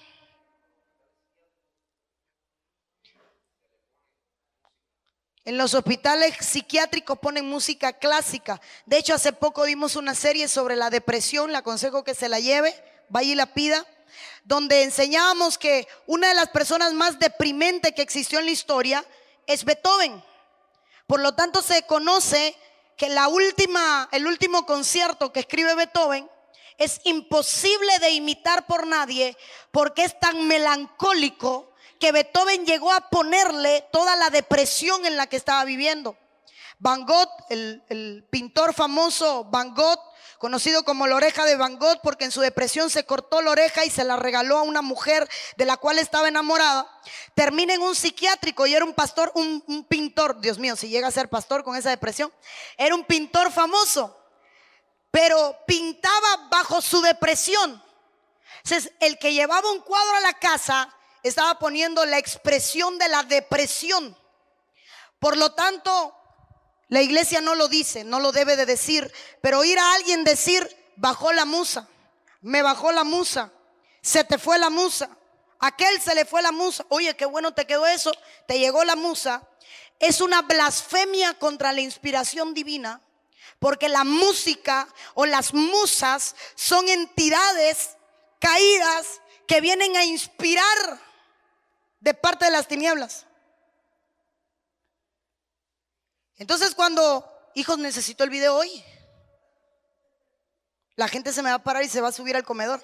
En 5.46 5.58
los 5.58 5.74
hospitales 5.74 6.36
psiquiátricos 6.40 7.20
ponen 7.20 7.50
música 7.50 7.92
clásica. 7.92 8.62
De 8.86 8.98
hecho, 8.98 9.14
hace 9.14 9.34
poco 9.34 9.66
dimos 9.66 9.98
una 9.98 10.16
serie 10.16 10.48
sobre 10.48 10.78
la 10.78 10.90
depresión, 10.90 11.52
le 11.52 11.58
aconsejo 11.58 12.06
que 12.06 12.16
se 12.16 12.30
la 12.30 12.40
lleve, 12.40 12.74
vaya 13.10 13.34
y 13.34 13.36
la 13.36 13.54
pida, 13.54 13.86
donde 14.46 14.84
enseñábamos 14.84 15.58
que 15.58 15.86
una 16.06 16.30
de 16.30 16.36
las 16.36 16.48
personas 16.50 16.94
más 16.94 17.20
deprimentes 17.20 17.94
que 17.94 18.02
existió 18.02 18.40
en 18.40 18.46
la 18.46 18.52
historia 18.52 19.04
es 19.46 19.66
Beethoven. 19.66 20.24
Por 21.08 21.20
lo 21.20 21.36
tanto, 21.36 21.62
se 21.62 21.84
conoce 21.84 22.56
que 22.98 23.10
la 23.10 23.28
última, 23.28 24.08
el 24.12 24.28
último 24.28 24.66
concierto 24.66 25.32
que 25.32 25.42
escribe 25.42 25.76
Beethoven 25.76 26.30
es 26.78 27.02
imposible 27.04 28.00
de 28.00 28.12
imitar 28.12 28.66
por 28.66 28.88
nadie 28.88 29.38
porque 29.72 30.04
es 30.04 30.20
tan 30.20 30.48
melancólico 30.48 31.74
que 32.00 32.12
Beethoven 32.12 32.66
llegó 32.66 32.92
a 32.92 33.10
ponerle 33.10 33.88
toda 33.92 34.16
la 34.16 34.30
depresión 34.30 35.06
en 35.06 35.16
la 35.16 35.28
que 35.28 35.38
estaba 35.38 35.64
viviendo. 35.64 36.18
Van 36.80 37.06
Gogh, 37.06 37.30
el, 37.50 38.28
pintor 38.30 38.74
famoso 38.74 39.46
Van 39.46 39.74
Gogh, 39.74 40.02
conocido 40.44 40.84
como 40.84 41.08
la 41.08 41.16
oreja 41.16 41.46
de 41.46 41.56
Van 41.56 41.80
Gogh, 41.80 42.02
porque 42.04 42.26
en 42.26 42.32
su 42.32 42.42
depresión 42.42 42.90
se 42.90 43.06
cortó 43.06 43.42
la 43.42 43.52
oreja 43.52 43.86
y 43.86 43.90
se 43.90 44.04
la 44.04 44.18
regaló 44.18 44.58
a 44.58 44.64
una 44.64 44.82
mujer 44.82 45.26
de 45.56 45.64
la 45.64 45.78
cual 45.78 46.00
estaba 46.00 46.28
enamorada, 46.28 46.86
termina 47.34 47.74
en 47.74 47.82
un 47.82 47.96
psiquiátrico 47.96 48.68
y 48.68 48.76
era 48.76 48.84
un 48.84 48.94
pastor, 48.94 49.32
un, 49.36 49.86
pintor, 49.88 50.42
Dios 50.42 50.60
mío, 50.60 50.76
si 50.76 50.90
llega 50.90 51.08
a 51.08 51.12
ser 51.12 51.30
pastor 51.30 51.64
con 51.64 51.78
esa 51.78 51.92
depresión, 51.92 52.30
era 52.76 52.94
un 52.94 53.06
pintor 53.06 53.54
famoso, 53.54 54.20
pero 55.12 55.60
pintaba 55.66 56.50
bajo 56.52 56.82
su 56.82 57.02
depresión. 57.02 57.82
Entonces, 58.66 58.92
el 59.00 59.18
que 59.20 59.32
llevaba 59.32 59.72
un 59.72 59.80
cuadro 59.80 60.18
a 60.18 60.20
la 60.20 60.34
casa 60.34 60.94
estaba 61.24 61.58
poniendo 61.58 62.06
la 62.06 62.18
expresión 62.18 62.98
de 62.98 63.08
la 63.08 63.24
depresión. 63.24 64.18
Por 65.20 65.38
lo 65.38 65.54
tanto, 65.54 66.14
la 66.94 67.02
iglesia 67.02 67.42
no 67.42 67.56
lo 67.56 67.70
dice, 67.70 68.04
no 68.04 68.20
lo 68.20 68.32
debe 68.32 68.56
de 68.56 68.68
decir, 68.68 69.12
pero 69.42 69.62
oír 69.62 69.80
a 69.80 69.94
alguien 69.96 70.24
decir, 70.24 70.70
bajó 70.96 71.34
la 71.34 71.44
musa, 71.44 71.90
me 72.42 72.62
bajó 72.62 72.92
la 72.92 73.04
musa, 73.04 73.52
se 74.04 74.24
te 74.24 74.38
fue 74.38 74.60
la 74.60 74.70
musa, 74.70 75.10
aquel 75.58 76.00
se 76.00 76.14
le 76.14 76.24
fue 76.24 76.44
la 76.44 76.52
musa, 76.52 76.86
oye, 76.90 77.16
qué 77.16 77.26
bueno 77.26 77.52
te 77.52 77.66
quedó 77.66 77.88
eso, 77.88 78.12
te 78.48 78.60
llegó 78.60 78.84
la 78.84 78.96
musa, 78.96 79.42
es 79.98 80.22
una 80.22 80.44
blasfemia 80.44 81.34
contra 81.40 81.74
la 81.74 81.82
inspiración 81.82 82.54
divina, 82.54 83.02
porque 83.58 83.90
la 83.90 84.04
música 84.04 84.88
o 85.16 85.26
las 85.26 85.52
musas 85.52 86.36
son 86.54 86.88
entidades 86.88 87.98
caídas 88.38 89.20
que 89.48 89.62
vienen 89.62 89.98
a 89.98 90.06
inspirar 90.06 91.02
de 92.02 92.14
parte 92.14 92.46
de 92.46 92.52
las 92.52 92.68
tinieblas. 92.68 93.26
Entonces 96.38 96.76
cuando, 96.76 97.30
hijos, 97.56 97.78
necesito 97.78 98.24
el 98.24 98.30
video 98.30 98.56
hoy, 98.56 98.84
la 100.96 101.08
gente 101.08 101.32
se 101.32 101.42
me 101.42 101.50
va 101.50 101.56
a 101.56 101.64
parar 101.64 101.84
y 101.84 101.90
se 101.90 102.02
va 102.02 102.10
a 102.10 102.14
subir 102.14 102.36
al 102.36 102.44
comedor. 102.44 102.82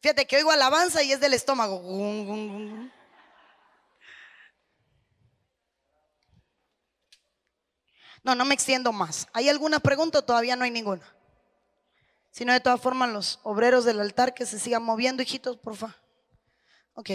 Fíjate 0.00 0.26
que 0.26 0.36
oigo 0.36 0.50
alabanza 0.50 1.02
y 1.02 1.12
es 1.12 1.20
del 1.20 1.34
estómago. 1.34 1.82
No, 8.22 8.34
no 8.34 8.44
me 8.44 8.54
extiendo 8.54 8.92
más. 8.92 9.26
¿Hay 9.32 9.48
alguna 9.48 9.80
pregunta? 9.80 10.24
Todavía 10.24 10.56
no 10.56 10.64
hay 10.64 10.70
ninguna. 10.70 11.14
Si 12.30 12.44
no, 12.44 12.52
de 12.52 12.60
todas 12.60 12.80
formas, 12.80 13.10
los 13.10 13.40
obreros 13.42 13.84
del 13.84 14.00
altar 14.00 14.34
que 14.34 14.46
se 14.46 14.58
sigan 14.58 14.82
moviendo, 14.82 15.22
hijitos, 15.22 15.56
por 15.56 15.76
favor. 15.76 15.96
Ok. 16.94 17.10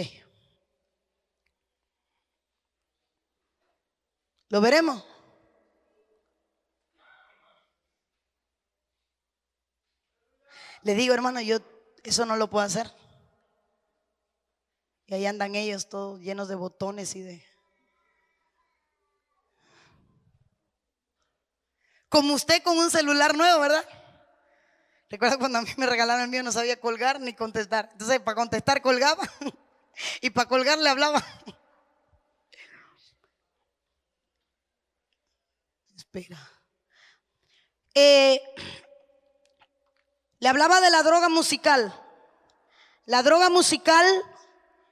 Lo 4.54 4.60
veremos. 4.60 5.04
Le 10.82 10.94
digo, 10.94 11.12
hermano, 11.12 11.40
yo 11.40 11.58
eso 12.04 12.24
no 12.24 12.36
lo 12.36 12.48
puedo 12.48 12.64
hacer. 12.64 12.88
Y 15.08 15.14
ahí 15.14 15.26
andan 15.26 15.56
ellos 15.56 15.88
todos 15.88 16.20
llenos 16.20 16.46
de 16.46 16.54
botones 16.54 17.16
y 17.16 17.22
de... 17.22 17.44
Como 22.08 22.34
usted 22.34 22.62
con 22.62 22.78
un 22.78 22.92
celular 22.92 23.36
nuevo, 23.36 23.58
¿verdad? 23.58 23.84
Recuerda 25.10 25.36
cuando 25.36 25.58
a 25.58 25.62
mí 25.62 25.70
me 25.76 25.86
regalaron 25.86 26.22
el 26.22 26.28
mío 26.28 26.44
no 26.44 26.52
sabía 26.52 26.78
colgar 26.78 27.20
ni 27.20 27.34
contestar. 27.34 27.88
Entonces, 27.90 28.20
para 28.20 28.36
contestar 28.36 28.82
colgaba 28.82 29.28
y 30.20 30.30
para 30.30 30.48
colgar 30.48 30.78
le 30.78 30.90
hablaba. 30.90 31.24
Eh, 37.94 38.40
le 40.38 40.48
hablaba 40.48 40.80
de 40.80 40.90
la 40.90 41.02
droga 41.02 41.28
musical. 41.28 41.92
La 43.06 43.22
droga 43.22 43.50
musical 43.50 44.06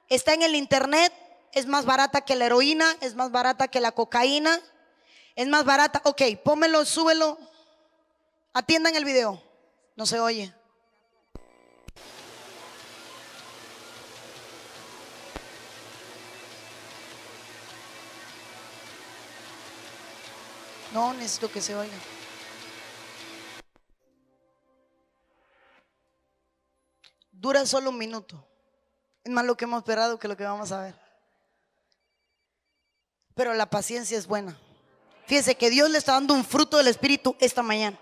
está 0.09 0.33
en 0.33 0.43
el 0.43 0.55
internet, 0.55 1.13
es 1.53 1.65
más 1.65 1.85
barata 1.85 2.21
que 2.21 2.35
la 2.35 2.45
heroína, 2.45 2.85
es 3.01 3.15
más 3.15 3.31
barata 3.31 3.67
que 3.67 3.79
la 3.79 3.91
cocaína, 3.91 4.59
es 5.35 5.47
más 5.47 5.65
barata. 5.65 6.01
Ok, 6.05 6.21
pómelo, 6.43 6.85
súbelo. 6.85 7.37
Atiendan 8.53 8.95
el 8.95 9.05
video. 9.05 9.41
No 9.95 10.05
se 10.05 10.19
oye. 10.19 10.53
No, 20.93 21.11
necesito 21.13 21.51
que 21.51 21.59
se 21.59 21.75
oiga. 21.75 21.93
Dura 27.31 27.65
solo 27.65 27.89
un 27.89 27.97
minuto. 27.97 28.45
Es 29.23 29.31
más 29.31 29.43
lo 29.43 29.57
que 29.57 29.65
hemos 29.65 29.79
esperado 29.79 30.19
que 30.19 30.27
lo 30.27 30.37
que 30.37 30.43
vamos 30.43 30.71
a 30.71 30.81
ver. 30.81 30.95
Pero 33.33 33.53
la 33.55 33.65
paciencia 33.69 34.17
es 34.17 34.27
buena. 34.27 34.55
Fíjese 35.25 35.55
que 35.55 35.71
Dios 35.71 35.89
le 35.89 35.97
está 35.97 36.13
dando 36.13 36.35
un 36.35 36.45
fruto 36.45 36.77
del 36.77 36.87
Espíritu 36.87 37.35
esta 37.39 37.63
mañana. 37.63 37.97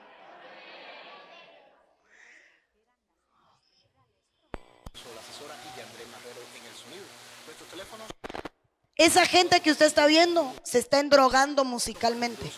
Esa 8.97 9.25
gente 9.25 9.61
que 9.61 9.71
usted 9.71 9.85
está 9.85 10.05
viendo 10.05 10.53
se 10.63 10.77
está 10.77 10.99
endrogando 10.99 11.63
musicalmente. 11.63 12.51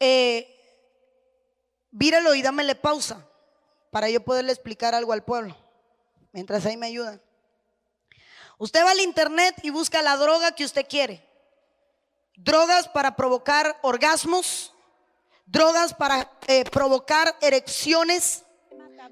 Eh, 0.00 0.50
víralo 1.90 2.34
y 2.34 2.42
dámele 2.42 2.74
pausa 2.74 3.26
para 3.90 4.10
yo 4.10 4.20
poderle 4.24 4.52
explicar 4.52 4.94
algo 4.94 5.12
al 5.12 5.24
pueblo, 5.24 5.56
mientras 6.32 6.66
ahí 6.66 6.76
me 6.76 6.86
ayudan. 6.86 7.22
Usted 8.58 8.84
va 8.84 8.90
al 8.90 9.00
internet 9.00 9.56
y 9.62 9.70
busca 9.70 10.02
la 10.02 10.16
droga 10.16 10.52
que 10.52 10.64
usted 10.64 10.86
quiere. 10.88 11.26
Drogas 12.36 12.88
para 12.88 13.14
provocar 13.14 13.78
orgasmos, 13.82 14.72
drogas 15.46 15.94
para 15.94 16.30
eh, 16.46 16.64
provocar 16.64 17.36
erecciones. 17.40 18.44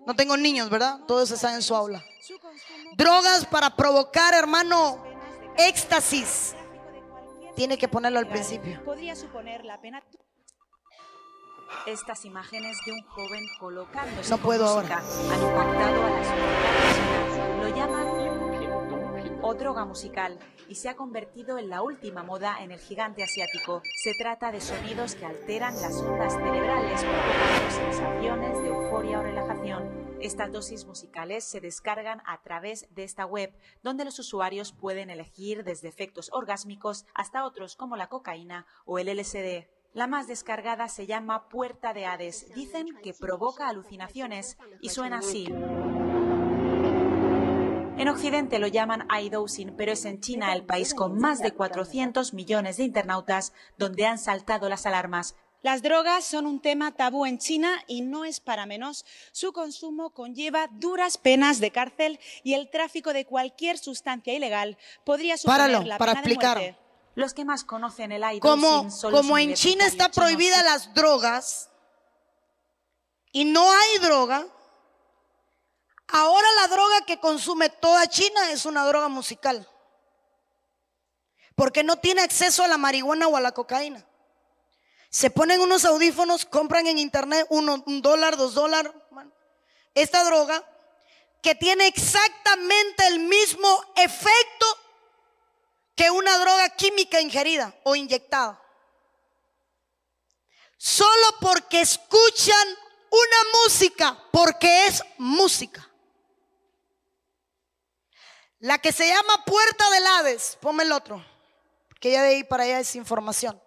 No 0.07 0.14
tengo 0.14 0.36
niños, 0.36 0.68
¿verdad? 0.68 1.00
Todos 1.07 1.30
están 1.30 1.55
en 1.55 1.62
su 1.62 1.74
aula. 1.74 2.05
Drogas 2.96 3.46
para 3.46 3.74
provocar, 3.76 4.34
hermano, 4.34 5.03
éxtasis. 5.57 6.55
Tiene 7.55 7.78
que 7.78 7.88
ponerlo 7.88 8.18
al 8.18 8.28
principio. 8.28 8.82
Podría 8.84 9.14
suponer 9.14 9.64
la 9.64 9.80
pena. 9.80 10.03
Estas 11.86 12.24
imágenes 12.24 12.76
de 12.84 12.92
un 12.92 13.03
joven 13.03 13.44
colocándose 13.59 14.30
no 14.30 14.38
puedo 14.38 14.66
ahora. 14.66 14.98
han 14.98 15.42
impactado 15.42 16.05
a 16.05 16.11
la 16.11 16.24
sociedad. 16.24 17.62
Lo 17.62 17.76
llaman 17.76 18.22
o 19.42 19.55
droga 19.55 19.84
musical 19.84 20.38
y 20.68 20.76
se 20.76 20.88
ha 20.88 20.96
convertido 20.96 21.59
en 21.59 21.68
la 21.68 21.82
última 21.82 22.22
moda 22.22 22.62
en 22.62 22.70
el 22.70 22.78
gigante 22.78 23.22
asiático. 23.22 23.82
Se 24.03 24.14
trata 24.14 24.53
de 24.53 24.61
sonidos 24.61 25.14
que 25.16 25.26
alteran 25.26 25.74
las 25.82 25.94
ondas 25.96 26.32
cerebrales 26.32 27.03
provocando 27.03 27.70
sensaciones 27.70 28.62
de 28.62 28.68
euforia 28.68 29.18
o 29.18 29.22
relajación. 29.22 30.11
Estas 30.22 30.52
dosis 30.52 30.86
musicales 30.86 31.42
se 31.42 31.60
descargan 31.60 32.22
a 32.26 32.40
través 32.42 32.86
de 32.94 33.02
esta 33.02 33.26
web, 33.26 33.52
donde 33.82 34.04
los 34.04 34.20
usuarios 34.20 34.72
pueden 34.72 35.10
elegir 35.10 35.64
desde 35.64 35.88
efectos 35.88 36.30
orgásmicos 36.32 37.06
hasta 37.12 37.44
otros 37.44 37.74
como 37.74 37.96
la 37.96 38.06
cocaína 38.06 38.64
o 38.84 39.00
el 39.00 39.08
LSD. 39.08 39.66
La 39.94 40.06
más 40.06 40.28
descargada 40.28 40.88
se 40.88 41.08
llama 41.08 41.48
Puerta 41.48 41.92
de 41.92 42.06
Hades. 42.06 42.54
Dicen 42.54 42.86
que 43.02 43.14
provoca 43.14 43.68
alucinaciones 43.68 44.58
y 44.80 44.90
suena 44.90 45.18
así. 45.18 45.48
En 47.98 48.08
Occidente 48.08 48.60
lo 48.60 48.68
llaman 48.68 49.08
iDosing, 49.10 49.74
pero 49.76 49.90
es 49.90 50.04
en 50.04 50.20
China 50.20 50.52
el 50.52 50.64
país 50.64 50.94
con 50.94 51.18
más 51.18 51.40
de 51.40 51.50
400 51.50 52.32
millones 52.32 52.76
de 52.76 52.84
internautas 52.84 53.52
donde 53.76 54.06
han 54.06 54.18
saltado 54.18 54.68
las 54.68 54.86
alarmas 54.86 55.34
Las 55.62 55.80
drogas 55.80 56.24
son 56.24 56.46
un 56.46 56.60
tema 56.60 56.90
tabú 56.90 57.24
en 57.24 57.38
China 57.38 57.82
y 57.86 58.00
no 58.00 58.24
es 58.24 58.40
para 58.40 58.66
menos. 58.66 59.04
Su 59.30 59.52
consumo 59.52 60.10
conlleva 60.10 60.68
duras 60.72 61.18
penas 61.18 61.60
de 61.60 61.70
cárcel 61.70 62.18
y 62.42 62.54
el 62.54 62.68
tráfico 62.68 63.12
de 63.12 63.24
cualquier 63.24 63.78
sustancia 63.78 64.34
ilegal 64.34 64.76
podría 65.04 65.36
suponer 65.36 65.60
Páralo, 65.60 65.82
la 65.84 65.98
para 65.98 66.14
pena 66.14 66.22
de 66.22 66.28
explicar. 66.28 66.58
muerte. 66.58 66.78
Los 67.14 67.32
que 67.32 67.44
más 67.44 67.62
conocen 67.62 68.10
el 68.10 68.22
idol 68.22 68.40
Como, 68.40 68.88
como 69.02 69.38
en 69.38 69.54
China 69.54 69.86
está 69.86 70.08
prohibida 70.08 70.62
las 70.64 70.92
drogas 70.94 71.70
y 73.30 73.44
no 73.44 73.70
hay 73.70 73.98
droga, 73.98 74.46
ahora 76.08 76.46
la 76.60 76.68
droga 76.68 77.04
que 77.06 77.20
consume 77.20 77.68
toda 77.68 78.08
China 78.08 78.50
es 78.50 78.66
una 78.66 78.84
droga 78.84 79.08
musical. 79.08 79.68
Porque 81.54 81.84
no 81.84 81.96
tiene 81.96 82.22
acceso 82.22 82.64
a 82.64 82.68
la 82.68 82.78
marihuana 82.78 83.28
o 83.28 83.36
a 83.36 83.40
la 83.40 83.52
cocaína. 83.52 84.04
Se 85.12 85.28
ponen 85.28 85.60
unos 85.60 85.84
audífonos, 85.84 86.46
compran 86.46 86.86
en 86.86 86.96
internet 86.96 87.46
uno, 87.50 87.84
un 87.86 88.00
dólar, 88.00 88.38
dos 88.38 88.54
dólares. 88.54 88.90
Esta 89.94 90.24
droga 90.24 90.66
que 91.42 91.54
tiene 91.54 91.86
exactamente 91.86 93.06
el 93.08 93.18
mismo 93.18 93.92
efecto 93.94 94.66
que 95.94 96.10
una 96.10 96.38
droga 96.38 96.70
química 96.70 97.20
ingerida 97.20 97.78
o 97.82 97.94
inyectada. 97.94 98.58
Solo 100.78 101.26
porque 101.42 101.82
escuchan 101.82 102.68
una 103.10 103.60
música, 103.64 104.18
porque 104.32 104.86
es 104.86 105.02
música. 105.18 105.86
La 108.60 108.78
que 108.78 108.92
se 108.92 109.08
llama 109.08 109.44
Puerta 109.44 109.90
del 109.90 110.06
Hades, 110.06 110.56
ponme 110.58 110.84
el 110.84 110.92
otro, 110.92 111.22
que 112.00 112.12
ya 112.12 112.22
de 112.22 112.28
ahí 112.28 112.44
para 112.44 112.64
allá 112.64 112.80
es 112.80 112.96
información. 112.96 113.60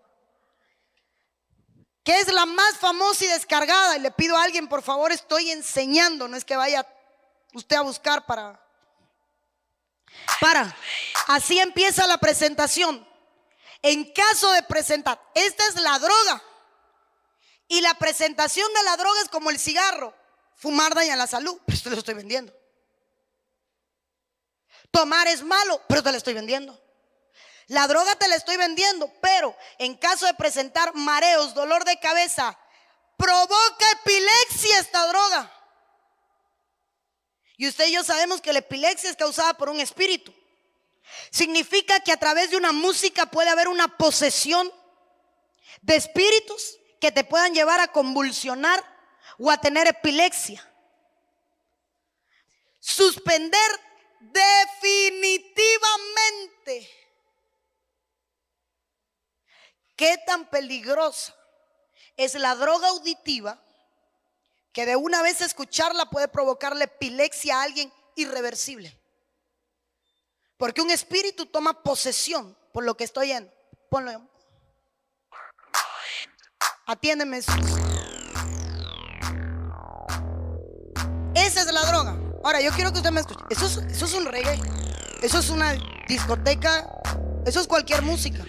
Que 2.05 2.19
es 2.19 2.31
la 2.31 2.45
más 2.45 2.77
famosa 2.77 3.25
y 3.25 3.27
descargada. 3.27 3.97
Y 3.97 3.99
le 3.99 4.11
pido 4.11 4.37
a 4.37 4.43
alguien, 4.43 4.69
por 4.69 4.81
favor, 4.81 5.11
estoy 5.11 5.51
enseñando, 5.51 6.29
no 6.29 6.37
es 6.37 6.45
que 6.45 6.55
vaya 6.55 6.87
usted 7.53 7.75
a 7.75 7.81
buscar 7.81 8.25
para 8.25 8.65
para. 10.39 10.75
Así 11.27 11.59
empieza 11.59 12.07
la 12.07 12.17
presentación. 12.17 13.07
En 13.81 14.11
caso 14.13 14.51
de 14.53 14.63
presentar, 14.63 15.21
esta 15.33 15.67
es 15.67 15.75
la 15.75 15.99
droga. 15.99 16.43
Y 17.67 17.81
la 17.81 17.93
presentación 17.95 18.71
de 18.73 18.83
la 18.83 18.97
droga 18.97 19.21
es 19.21 19.29
como 19.29 19.49
el 19.49 19.59
cigarro. 19.59 20.13
Fumar 20.55 20.93
daña 20.95 21.15
la 21.15 21.27
salud, 21.27 21.59
pero 21.65 21.77
esto 21.77 21.89
lo 21.89 21.97
estoy 21.97 22.13
vendiendo. 22.13 22.53
Tomar 24.91 25.27
es 25.27 25.43
malo, 25.43 25.81
pero 25.87 26.01
te 26.01 26.11
lo 26.11 26.17
estoy 26.17 26.33
vendiendo. 26.33 26.79
La 27.67 27.87
droga 27.87 28.15
te 28.15 28.27
la 28.27 28.35
estoy 28.35 28.57
vendiendo, 28.57 29.11
pero 29.21 29.55
en 29.79 29.95
caso 29.95 30.25
de 30.25 30.33
presentar 30.35 30.93
mareos, 30.93 31.55
dolor 31.55 31.83
de 31.83 31.99
cabeza, 31.99 32.57
provoca 33.17 33.91
epilepsia 34.03 34.79
esta 34.79 35.07
droga. 35.07 35.51
Y 37.57 37.67
usted 37.67 37.87
y 37.87 37.93
yo 37.93 38.03
sabemos 38.03 38.41
que 38.41 38.53
la 38.53 38.59
epilepsia 38.59 39.09
es 39.09 39.15
causada 39.15 39.55
por 39.55 39.69
un 39.69 39.79
espíritu. 39.79 40.31
Significa 41.31 41.99
que 42.01 42.11
a 42.11 42.17
través 42.17 42.51
de 42.51 42.57
una 42.57 42.71
música 42.71 43.25
puede 43.27 43.49
haber 43.49 43.67
una 43.67 43.97
posesión 43.97 44.71
de 45.81 45.95
espíritus 45.95 46.77
que 46.99 47.11
te 47.11 47.23
puedan 47.23 47.53
llevar 47.53 47.79
a 47.79 47.87
convulsionar 47.87 48.83
o 49.37 49.49
a 49.49 49.57
tener 49.57 49.87
epilepsia. 49.87 50.69
Suspender 52.79 53.81
definitivamente. 54.19 57.04
¿Qué 59.95 60.17
tan 60.25 60.49
peligrosa 60.49 61.33
es 62.17 62.35
la 62.35 62.55
droga 62.55 62.89
auditiva 62.89 63.61
que 64.73 64.85
de 64.85 64.95
una 64.95 65.21
vez 65.21 65.41
escucharla 65.41 66.09
puede 66.09 66.27
provocarle 66.27 66.85
epilepsia 66.85 67.59
a 67.59 67.63
alguien 67.63 67.91
irreversible? 68.15 68.97
Porque 70.57 70.81
un 70.81 70.91
espíritu 70.91 71.45
toma 71.45 71.81
posesión 71.83 72.57
por 72.73 72.83
lo 72.83 72.95
que 72.97 73.05
estoy 73.05 73.31
en. 73.31 73.51
Ponlo. 73.89 74.21
Atiéndeme. 76.85 77.37
Esa 81.35 81.61
es 81.61 81.71
la 81.71 81.85
droga. 81.85 82.17
Ahora, 82.43 82.61
yo 82.61 82.71
quiero 82.71 82.91
que 82.91 82.97
usted 82.97 83.11
me 83.11 83.21
escuche. 83.21 83.43
Eso 83.49 83.65
es, 83.65 83.77
eso 83.77 84.05
es 84.05 84.13
un 84.13 84.25
reggae. 84.25 84.59
Eso 85.21 85.39
es 85.39 85.49
una 85.49 85.73
discoteca. 86.07 86.87
Eso 87.45 87.59
es 87.59 87.67
cualquier 87.67 88.01
música. 88.01 88.45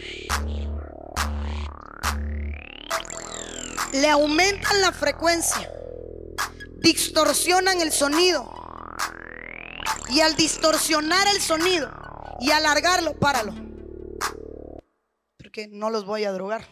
Le 3.92 4.08
aumentan 4.08 4.80
la 4.80 4.92
frecuencia. 4.92 5.70
Distorsionan 6.78 7.80
el 7.80 7.92
sonido. 7.92 8.52
Y 10.10 10.20
al 10.20 10.36
distorsionar 10.36 11.26
el 11.28 11.40
sonido 11.40 11.90
y 12.40 12.50
alargarlo, 12.50 13.14
páralo. 13.14 13.54
Porque 15.36 15.68
no 15.68 15.90
los 15.90 16.04
voy 16.04 16.24
a 16.24 16.32
drogar. 16.32 16.66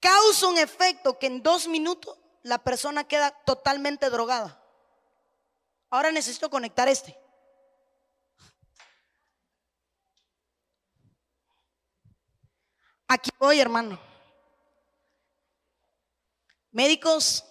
Causa 0.00 0.48
un 0.48 0.58
efecto 0.58 1.18
que 1.18 1.26
en 1.26 1.42
dos 1.42 1.68
minutos 1.68 2.18
la 2.42 2.58
persona 2.58 3.04
queda 3.04 3.30
totalmente 3.30 4.10
drogada. 4.10 4.60
Ahora 5.90 6.10
necesito 6.12 6.50
conectar 6.50 6.88
este. 6.88 7.16
Aquí 13.06 13.30
voy, 13.38 13.60
hermano. 13.60 14.13
Médicos, 16.74 17.44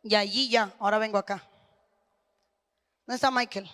y 0.00 0.14
allí 0.14 0.48
ya, 0.48 0.72
ahora 0.78 0.98
vengo 0.98 1.18
acá. 1.18 1.42
¿Dónde 3.04 3.16
está 3.16 3.32
Michael? 3.32 3.68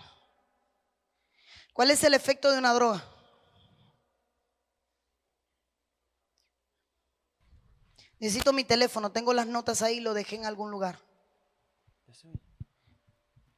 ¿Cuál 1.74 1.90
es 1.90 2.02
el 2.02 2.14
efecto 2.14 2.50
de 2.50 2.56
una 2.56 2.72
droga? 2.72 3.04
Necesito 8.18 8.54
mi 8.54 8.64
teléfono, 8.64 9.12
tengo 9.12 9.34
las 9.34 9.46
notas 9.46 9.82
ahí, 9.82 10.00
lo 10.00 10.14
dejé 10.14 10.36
en 10.36 10.46
algún 10.46 10.70
lugar. 10.70 10.98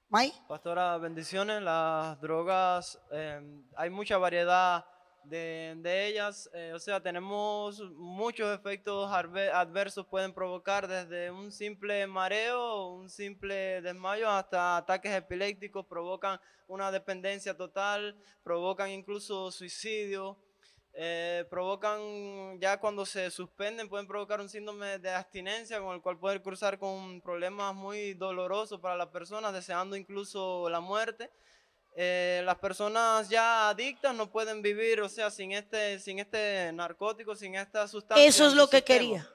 ¿May? 0.09 0.34
Pastora, 0.49 0.99
bendiciones. 0.99 1.62
Las 1.62 2.20
drogas, 2.20 3.01
eh, 3.12 3.41
hay 3.76 3.91
mucha 3.91 4.18
variedad 4.18 4.84
de, 5.25 5.75
de 5.79 6.07
ellas. 6.07 6.49
eh, 6.53 6.73
o 6.75 6.79
sea, 6.79 7.01
tenemos 7.03 7.81
muchos 7.93 8.55
efectos 8.59 9.11
adversos 9.12 10.07
pueden 10.07 10.33
provocar 10.33 10.89
desde 10.89 11.31
un 11.31 11.51
simple 11.53 12.07
mareo, 12.07 12.89
un 12.89 13.09
simple 13.11 13.81
desmayo 13.83 14.29
hasta 14.29 14.77
ataques 14.79 15.12
epilépticos. 15.12 15.87
Provocan 15.87 16.41
una 16.66 16.91
dependencia 16.91 17.57
total, 17.57 18.16
provocan 18.43 18.91
incluso 18.91 19.51
suicidio. 19.51 20.39
eh, 20.93 21.45
provocan, 21.49 22.59
ya 22.61 22.79
cuando 22.81 23.07
se 23.07 23.31
suspenden, 23.31 23.89
pueden 23.89 24.07
provocar 24.09 24.41
un 24.41 24.49
síndrome 24.49 24.99
de 24.99 25.11
abstinencia 25.11 25.81
con 25.81 25.95
el 25.95 26.03
cual 26.03 26.18
pueden 26.18 26.43
cruzar 26.43 26.79
con 26.79 27.21
problemas 27.21 27.75
muy 27.75 28.14
dolorosos 28.14 28.81
para 28.81 28.97
las 28.97 29.09
personas, 29.09 29.53
deseando 29.53 29.97
incluso 29.97 30.68
la 30.68 30.81
muerte. 30.81 31.31
Eh, 31.97 32.43
las 32.45 32.57
personas 32.59 33.28
ya 33.28 33.68
adictas 33.68 34.14
no 34.14 34.30
pueden 34.30 34.62
vivir, 34.62 35.01
o 35.01 35.09
sea, 35.09 35.30
sin 35.30 35.53
este, 35.53 35.99
sin 35.99 36.18
este 36.18 36.72
narcótico, 36.72 37.34
sin 37.34 37.57
esta 37.57 37.86
sustancia. 37.88 38.24
Eso 38.24 38.47
es 38.47 38.55
lo 38.55 38.68
que 38.70 38.78
sistema. 38.78 38.99
quería. 38.99 39.30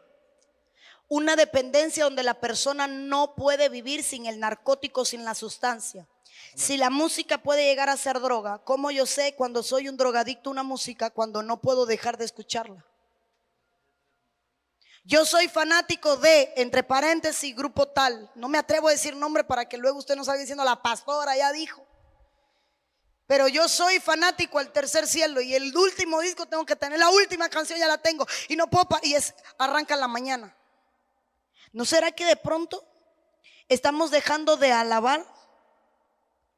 Una 1.08 1.36
dependencia 1.36 2.06
donde 2.06 2.24
la 2.24 2.34
persona 2.36 2.88
no 2.88 3.36
puede 3.36 3.70
vivir 3.70 4.04
sin 4.04 4.26
el 4.26 4.40
narcótico, 4.40 5.06
sin 5.06 5.24
la 5.24 5.36
sustancia. 5.36 6.08
Si 6.56 6.78
la 6.78 6.90
música 6.90 7.38
puede 7.38 7.66
llegar 7.66 7.90
a 7.90 7.98
ser 7.98 8.20
droga, 8.20 8.60
¿cómo 8.60 8.90
yo 8.90 9.06
sé 9.06 9.36
cuando 9.36 9.62
soy 9.62 9.90
un 9.90 9.98
drogadicto 9.98 10.50
una 10.50 10.64
música 10.64 11.10
cuando 11.10 11.44
no 11.44 11.62
puedo 11.62 11.86
dejar 11.86 12.18
de 12.18 12.26
escucharla? 12.26 12.86
Yo 15.04 15.24
soy 15.24 15.48
fanático 15.48 16.18
de, 16.18 16.52
entre 16.56 16.82
paréntesis, 16.82 17.56
grupo 17.56 17.88
tal. 17.88 18.32
No 18.34 18.50
me 18.50 18.58
atrevo 18.58 18.88
a 18.88 18.92
decir 18.92 19.16
nombre 19.16 19.44
para 19.44 19.66
que 19.66 19.78
luego 19.78 20.00
usted 20.00 20.16
no 20.16 20.24
salga 20.24 20.40
diciendo 20.40 20.64
la 20.64 20.82
pastora 20.82 21.38
ya 21.38 21.52
dijo. 21.52 21.85
Pero 23.28 23.48
yo 23.48 23.68
soy 23.68 24.00
fanático 24.00 24.60
al 24.60 24.72
tercer 24.72 25.08
cielo 25.08 25.42
y 25.42 25.56
el 25.56 25.76
último 25.76 26.22
disco 26.22 26.46
tengo 26.46 26.66
que 26.66 26.76
tener, 26.76 27.00
la 27.00 27.10
última 27.10 27.50
canción 27.50 27.80
ya 27.80 27.88
la 27.88 27.98
tengo 27.98 28.26
y 28.48 28.56
no 28.56 28.70
puedo, 28.70 28.88
y 29.02 29.16
es, 29.16 29.34
arranca 29.58 29.96
la 29.96 30.08
mañana. 30.08 30.56
¿No 31.72 31.86
será 31.86 32.12
que 32.12 32.26
de 32.26 32.36
pronto 32.36 32.86
estamos 33.68 34.12
dejando 34.12 34.58
de 34.58 34.72
alabar? 34.72 35.26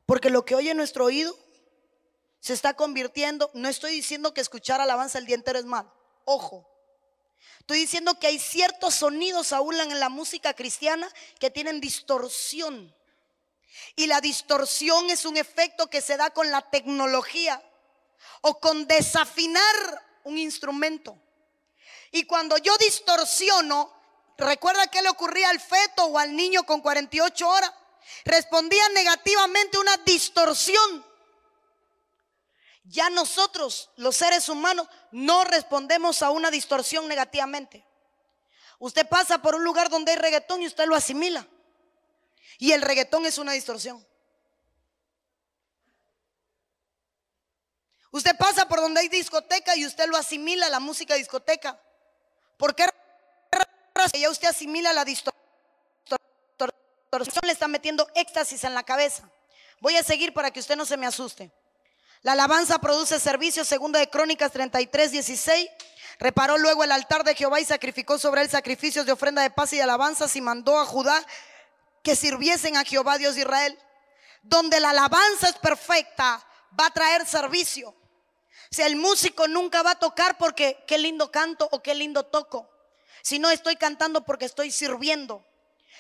Porque 0.05 0.29
lo 0.29 0.43
que 0.43 0.55
oye 0.55 0.73
nuestro 0.73 1.05
oído 1.05 1.37
se 2.39 2.53
está 2.53 2.75
convirtiendo, 2.75 3.49
no 3.53 3.69
estoy 3.69 3.91
diciendo 3.91 4.33
que 4.33 4.41
escuchar 4.41 4.81
alabanza 4.81 5.17
el 5.17 5.25
día 5.25 5.35
entero 5.35 5.59
es 5.59 5.65
mal, 5.65 5.91
ojo. 6.25 6.69
Estoy 7.59 7.79
diciendo 7.79 8.19
que 8.19 8.27
hay 8.27 8.39
ciertos 8.39 8.95
sonidos 8.95 9.51
aún 9.53 9.75
en 9.79 9.99
la 9.99 10.09
música 10.09 10.53
cristiana 10.53 11.09
que 11.39 11.49
tienen 11.49 11.81
distorsión. 11.81 12.95
Y 13.95 14.07
la 14.07 14.21
distorsión 14.21 15.09
es 15.09 15.25
un 15.25 15.37
efecto 15.37 15.89
que 15.89 16.01
se 16.01 16.17
da 16.17 16.29
con 16.31 16.49
la 16.51 16.61
tecnología 16.69 17.61
o 18.41 18.59
con 18.59 18.87
desafinar 18.87 20.05
un 20.23 20.37
instrumento. 20.37 21.17
Y 22.11 22.25
cuando 22.25 22.57
yo 22.57 22.75
distorsiono, 22.77 23.93
¿recuerda 24.37 24.87
qué 24.87 25.01
le 25.01 25.09
ocurría 25.09 25.49
al 25.49 25.59
feto 25.59 26.05
o 26.05 26.17
al 26.17 26.35
niño 26.35 26.63
con 26.63 26.81
48 26.81 27.47
horas? 27.47 27.73
Respondía 28.25 28.87
negativamente 28.89 29.77
una 29.77 29.97
distorsión. 29.97 31.05
Ya 32.83 33.09
nosotros, 33.09 33.89
los 33.97 34.15
seres 34.15 34.47
humanos, 34.47 34.87
no 35.11 35.43
respondemos 35.43 36.21
a 36.21 36.29
una 36.29 36.49
distorsión 36.49 37.07
negativamente. 37.07 37.85
Usted 38.79 39.07
pasa 39.07 39.41
por 39.41 39.55
un 39.55 39.63
lugar 39.63 39.89
donde 39.89 40.11
hay 40.11 40.17
reggaetón 40.17 40.61
y 40.61 40.67
usted 40.67 40.85
lo 40.85 40.95
asimila. 40.95 41.45
Y 42.57 42.71
el 42.71 42.81
reggaetón 42.81 43.25
es 43.25 43.37
una 43.37 43.53
distorsión. 43.53 44.05
Usted 48.11 48.35
pasa 48.37 48.67
por 48.67 48.79
donde 48.79 49.01
hay 49.01 49.09
discoteca 49.09 49.75
y 49.75 49.85
usted 49.85 50.07
lo 50.07 50.17
asimila 50.17 50.69
la 50.69 50.79
música 50.79 51.15
discoteca. 51.15 51.79
¿Por 52.57 52.73
qué? 52.73 52.87
Ya 54.13 54.29
usted 54.29 54.47
asimila 54.47 54.93
la 54.93 55.05
distorsión, 55.05 55.37
le 57.43 57.51
está 57.51 57.67
metiendo 57.67 58.07
éxtasis 58.15 58.63
en 58.63 58.73
la 58.73 58.83
cabeza. 58.83 59.29
Voy 59.79 59.95
a 59.95 60.03
seguir 60.03 60.33
para 60.33 60.51
que 60.51 60.59
usted 60.59 60.75
no 60.75 60.85
se 60.85 60.97
me 60.97 61.05
asuste. 61.05 61.51
La 62.21 62.31
alabanza 62.31 62.79
produce 62.79 63.19
servicio, 63.19 63.63
segunda 63.63 63.99
de 63.99 64.09
Crónicas 64.09 64.51
33, 64.51 65.11
16. 65.11 65.69
Reparó 66.19 66.57
luego 66.57 66.83
el 66.83 66.91
altar 66.91 67.23
de 67.23 67.35
Jehová 67.35 67.59
y 67.59 67.65
sacrificó 67.65 68.17
sobre 68.17 68.41
él 68.41 68.49
sacrificios 68.49 69.05
de 69.05 69.11
ofrenda 69.11 69.43
de 69.43 69.51
paz 69.51 69.73
y 69.73 69.77
de 69.77 69.83
alabanzas 69.83 70.35
y 70.35 70.41
mandó 70.41 70.79
a 70.79 70.85
Judá 70.85 71.23
que 72.07 72.15
sirviesen 72.15 72.77
a 72.77 72.85
Jehová 72.85 73.17
Dios 73.17 73.35
de 73.35 73.41
Israel. 73.41 73.77
Donde 74.41 74.79
la 74.79 74.91
alabanza 74.91 75.49
es 75.49 75.57
perfecta, 75.57 76.41
va 76.79 76.85
a 76.85 76.93
traer 76.93 77.27
servicio. 77.27 77.93
Sea, 78.71 78.87
el 78.87 78.95
músico 78.95 79.45
nunca 79.49 79.83
va 79.83 79.91
a 79.91 79.99
tocar 79.99 80.37
porque 80.37 80.85
qué 80.87 80.97
lindo 80.97 81.29
canto 81.33 81.67
o 81.69 81.83
qué 81.83 81.93
lindo 81.93 82.23
toco. 82.23 82.69
Si 83.21 83.39
no 83.39 83.49
estoy 83.49 83.75
cantando 83.75 84.23
porque 84.23 84.45
estoy 84.45 84.71
sirviendo. 84.71 85.45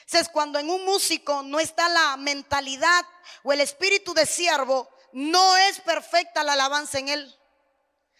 es 0.09 0.29
cuando 0.29 0.59
en 0.59 0.69
un 0.69 0.85
músico 0.85 1.43
no 1.43 1.59
está 1.59 1.89
la 1.89 2.15
mentalidad 2.15 3.05
o 3.43 3.51
el 3.51 3.59
espíritu 3.59 4.13
de 4.13 4.25
siervo, 4.25 4.89
no 5.11 5.57
es 5.57 5.81
perfecta 5.81 6.41
la 6.41 6.53
alabanza 6.53 6.99
en 6.99 7.09
él, 7.09 7.35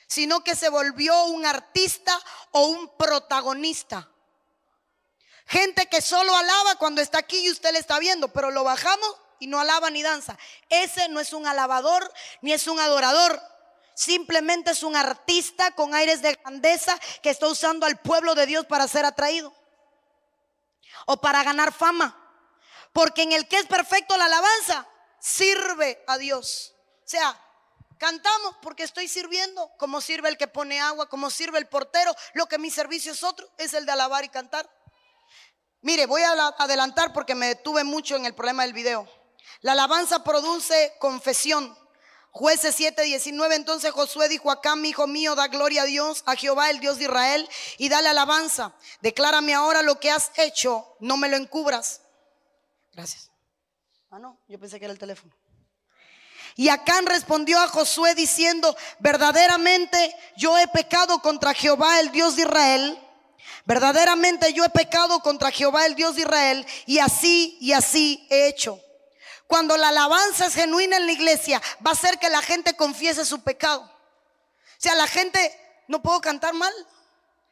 sino 0.07 0.43
que 0.43 0.57
se 0.57 0.67
volvió 0.67 1.23
un 1.27 1.45
artista 1.45 2.19
o 2.51 2.65
un 2.65 2.97
protagonista. 2.97 4.11
Gente 5.47 5.85
que 5.87 6.01
solo 6.01 6.35
alaba 6.35 6.75
cuando 6.75 7.01
está 7.01 7.19
aquí 7.19 7.39
y 7.39 7.49
usted 7.49 7.71
le 7.71 7.79
está 7.79 7.99
viendo, 7.99 8.27
pero 8.27 8.51
lo 8.51 8.65
bajamos 8.65 9.15
y 9.39 9.47
no 9.47 9.59
alaba 9.59 9.89
ni 9.89 10.03
danza. 10.03 10.37
Ese 10.69 11.07
no 11.07 11.21
es 11.21 11.31
un 11.31 11.47
alabador 11.47 12.11
ni 12.41 12.51
es 12.51 12.67
un 12.67 12.79
adorador. 12.79 13.41
Simplemente 13.95 14.71
es 14.71 14.83
un 14.83 14.95
artista 14.95 15.71
con 15.71 15.95
aires 15.95 16.21
de 16.21 16.33
grandeza 16.33 16.99
que 17.23 17.29
está 17.29 17.47
usando 17.47 17.85
al 17.85 17.99
pueblo 17.99 18.35
de 18.35 18.45
Dios 18.45 18.65
para 18.65 18.87
ser 18.87 19.05
atraído 19.05 19.53
o 21.05 21.17
para 21.21 21.43
ganar 21.43 21.71
fama. 21.71 22.15
Porque 22.91 23.21
en 23.21 23.31
el 23.31 23.47
que 23.47 23.57
es 23.57 23.65
perfecto 23.67 24.17
la 24.17 24.25
alabanza, 24.25 24.85
sirve 25.19 26.03
a 26.07 26.17
Dios. 26.17 26.75
O 27.05 27.07
sea, 27.09 27.39
cantamos 27.97 28.55
porque 28.61 28.83
estoy 28.83 29.07
sirviendo, 29.07 29.71
como 29.77 30.01
sirve 30.01 30.27
el 30.27 30.37
que 30.37 30.47
pone 30.47 30.81
agua, 30.81 31.07
como 31.07 31.29
sirve 31.29 31.57
el 31.57 31.67
portero. 31.67 32.13
Lo 32.33 32.47
que 32.47 32.57
mi 32.57 32.69
servicio 32.69 33.13
es 33.13 33.23
otro, 33.23 33.49
es 33.57 33.73
el 33.73 33.85
de 33.85 33.93
alabar 33.93 34.25
y 34.25 34.29
cantar. 34.29 34.69
Mire, 35.81 36.05
voy 36.05 36.21
a 36.23 36.31
adelantar 36.57 37.13
porque 37.13 37.35
me 37.35 37.47
detuve 37.47 37.83
mucho 37.83 38.15
en 38.15 38.25
el 38.25 38.33
problema 38.33 38.63
del 38.63 38.73
video. 38.73 39.07
La 39.61 39.73
alabanza 39.73 40.23
produce 40.23 40.93
confesión. 40.99 41.77
Jueces 42.31 42.75
7, 42.75 43.01
19. 43.01 43.55
Entonces 43.55 43.91
Josué 43.91 44.29
dijo 44.29 44.51
acá, 44.51 44.75
mi 44.75 44.89
hijo 44.89 45.07
mío, 45.07 45.35
da 45.35 45.47
gloria 45.47 45.83
a 45.83 45.85
Dios, 45.85 46.23
a 46.25 46.35
Jehová, 46.35 46.69
el 46.69 46.79
Dios 46.79 46.97
de 46.97 47.05
Israel, 47.05 47.49
y 47.77 47.89
dale 47.89 48.09
alabanza. 48.09 48.75
Declárame 49.01 49.53
ahora 49.53 49.81
lo 49.81 49.99
que 49.99 50.11
has 50.11 50.31
hecho, 50.35 50.95
no 50.99 51.17
me 51.17 51.29
lo 51.29 51.37
encubras. 51.37 52.01
Gracias. 52.93 53.31
Ah, 54.11 54.19
no, 54.19 54.39
yo 54.47 54.59
pensé 54.59 54.79
que 54.79 54.85
era 54.85 54.93
el 54.93 54.99
teléfono. 54.99 55.33
Y 56.55 56.69
Acán 56.69 57.05
respondió 57.05 57.59
a 57.59 57.67
Josué 57.67 58.15
diciendo, 58.15 58.75
verdaderamente 58.99 60.15
yo 60.35 60.57
he 60.57 60.67
pecado 60.67 61.19
contra 61.19 61.53
Jehová, 61.53 61.99
el 61.99 62.11
Dios 62.11 62.35
de 62.35 62.43
Israel. 62.43 63.06
Verdaderamente 63.65 64.53
yo 64.53 64.63
he 64.63 64.69
pecado 64.69 65.19
contra 65.21 65.51
Jehová, 65.51 65.85
el 65.85 65.95
Dios 65.95 66.15
de 66.15 66.21
Israel, 66.21 66.65
y 66.85 66.99
así 66.99 67.57
y 67.59 67.73
así 67.73 68.25
he 68.29 68.47
hecho. 68.47 68.81
Cuando 69.47 69.77
la 69.77 69.89
alabanza 69.89 70.45
es 70.45 70.55
genuina 70.55 70.97
en 70.97 71.05
la 71.05 71.11
iglesia, 71.11 71.61
va 71.85 71.91
a 71.91 71.93
hacer 71.93 72.19
que 72.19 72.29
la 72.29 72.41
gente 72.41 72.75
confiese 72.75 73.25
su 73.25 73.41
pecado. 73.41 73.81
O 73.81 74.79
sea, 74.79 74.93
la 74.95 75.07
gente, 75.07 75.39
no 75.87 76.01
puedo 76.01 76.19
cantar 76.21 76.53
mal. 76.53 76.73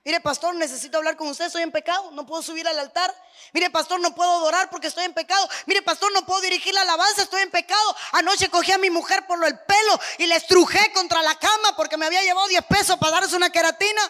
Mire, 0.03 0.21
pastor, 0.21 0.53
necesito 0.53 0.97
hablar 0.97 1.17
con 1.17 1.27
usted, 1.29 1.45
estoy 1.45 1.63
en 1.63 1.71
pecado, 1.71 2.11
no 2.11 2.27
puedo 2.27 2.43
subir 2.43 2.67
al 2.67 2.77
altar. 2.77 3.11
Mire, 3.53 3.71
pastor, 3.71 3.99
no 3.99 4.13
puedo 4.13 4.29
adorar 4.29 4.69
porque 4.69 4.87
estoy 4.87 5.05
en 5.05 5.13
pecado. 5.13 5.49
Mire, 5.65 5.81
pastor, 5.81 6.11
no 6.11 6.23
puedo 6.25 6.41
dirigir 6.41 6.73
la 6.75 6.81
alabanza, 6.81 7.23
estoy 7.23 7.41
en 7.41 7.49
pecado. 7.49 7.95
Anoche 8.11 8.49
cogí 8.49 8.71
a 8.71 8.77
mi 8.77 8.91
mujer 8.91 9.25
por 9.25 9.43
el 9.43 9.57
pelo 9.57 9.99
y 10.19 10.27
le 10.27 10.35
estrujé 10.35 10.91
contra 10.93 11.23
la 11.23 11.33
cama 11.39 11.75
porque 11.75 11.97
me 11.97 12.05
había 12.05 12.21
llevado 12.21 12.47
10 12.47 12.65
pesos 12.65 12.97
para 12.97 13.21
darse 13.21 13.35
una 13.35 13.49
queratina. 13.49 14.01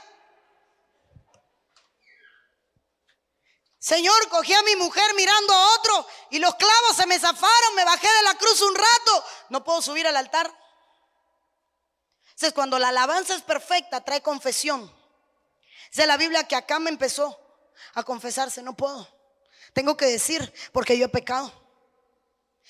Señor, 3.85 4.29
cogí 4.29 4.51
a 4.51 4.63
mi 4.63 4.75
mujer 4.77 5.13
mirando 5.15 5.53
a 5.53 5.75
otro 5.75 6.07
y 6.31 6.39
los 6.39 6.55
clavos 6.55 6.95
se 6.95 7.05
me 7.05 7.19
zafaron, 7.19 7.75
me 7.75 7.85
bajé 7.85 8.07
de 8.07 8.23
la 8.23 8.33
cruz 8.33 8.59
un 8.61 8.73
rato, 8.73 9.25
no 9.49 9.63
puedo 9.63 9.79
subir 9.79 10.07
al 10.07 10.17
altar. 10.17 10.51
Entonces, 12.23 12.51
cuando 12.53 12.79
la 12.79 12.87
alabanza 12.89 13.35
es 13.35 13.43
perfecta, 13.43 14.03
trae 14.03 14.23
confesión. 14.23 14.91
Dice 15.91 16.07
la 16.07 16.17
Biblia 16.17 16.47
que 16.47 16.55
acá 16.55 16.79
me 16.79 16.89
empezó 16.89 17.39
a 17.93 18.01
confesarse, 18.01 18.63
no 18.63 18.75
puedo. 18.75 19.07
Tengo 19.71 19.95
que 19.95 20.07
decir 20.07 20.51
porque 20.71 20.97
yo 20.97 21.05
he 21.05 21.09
pecado. 21.09 21.53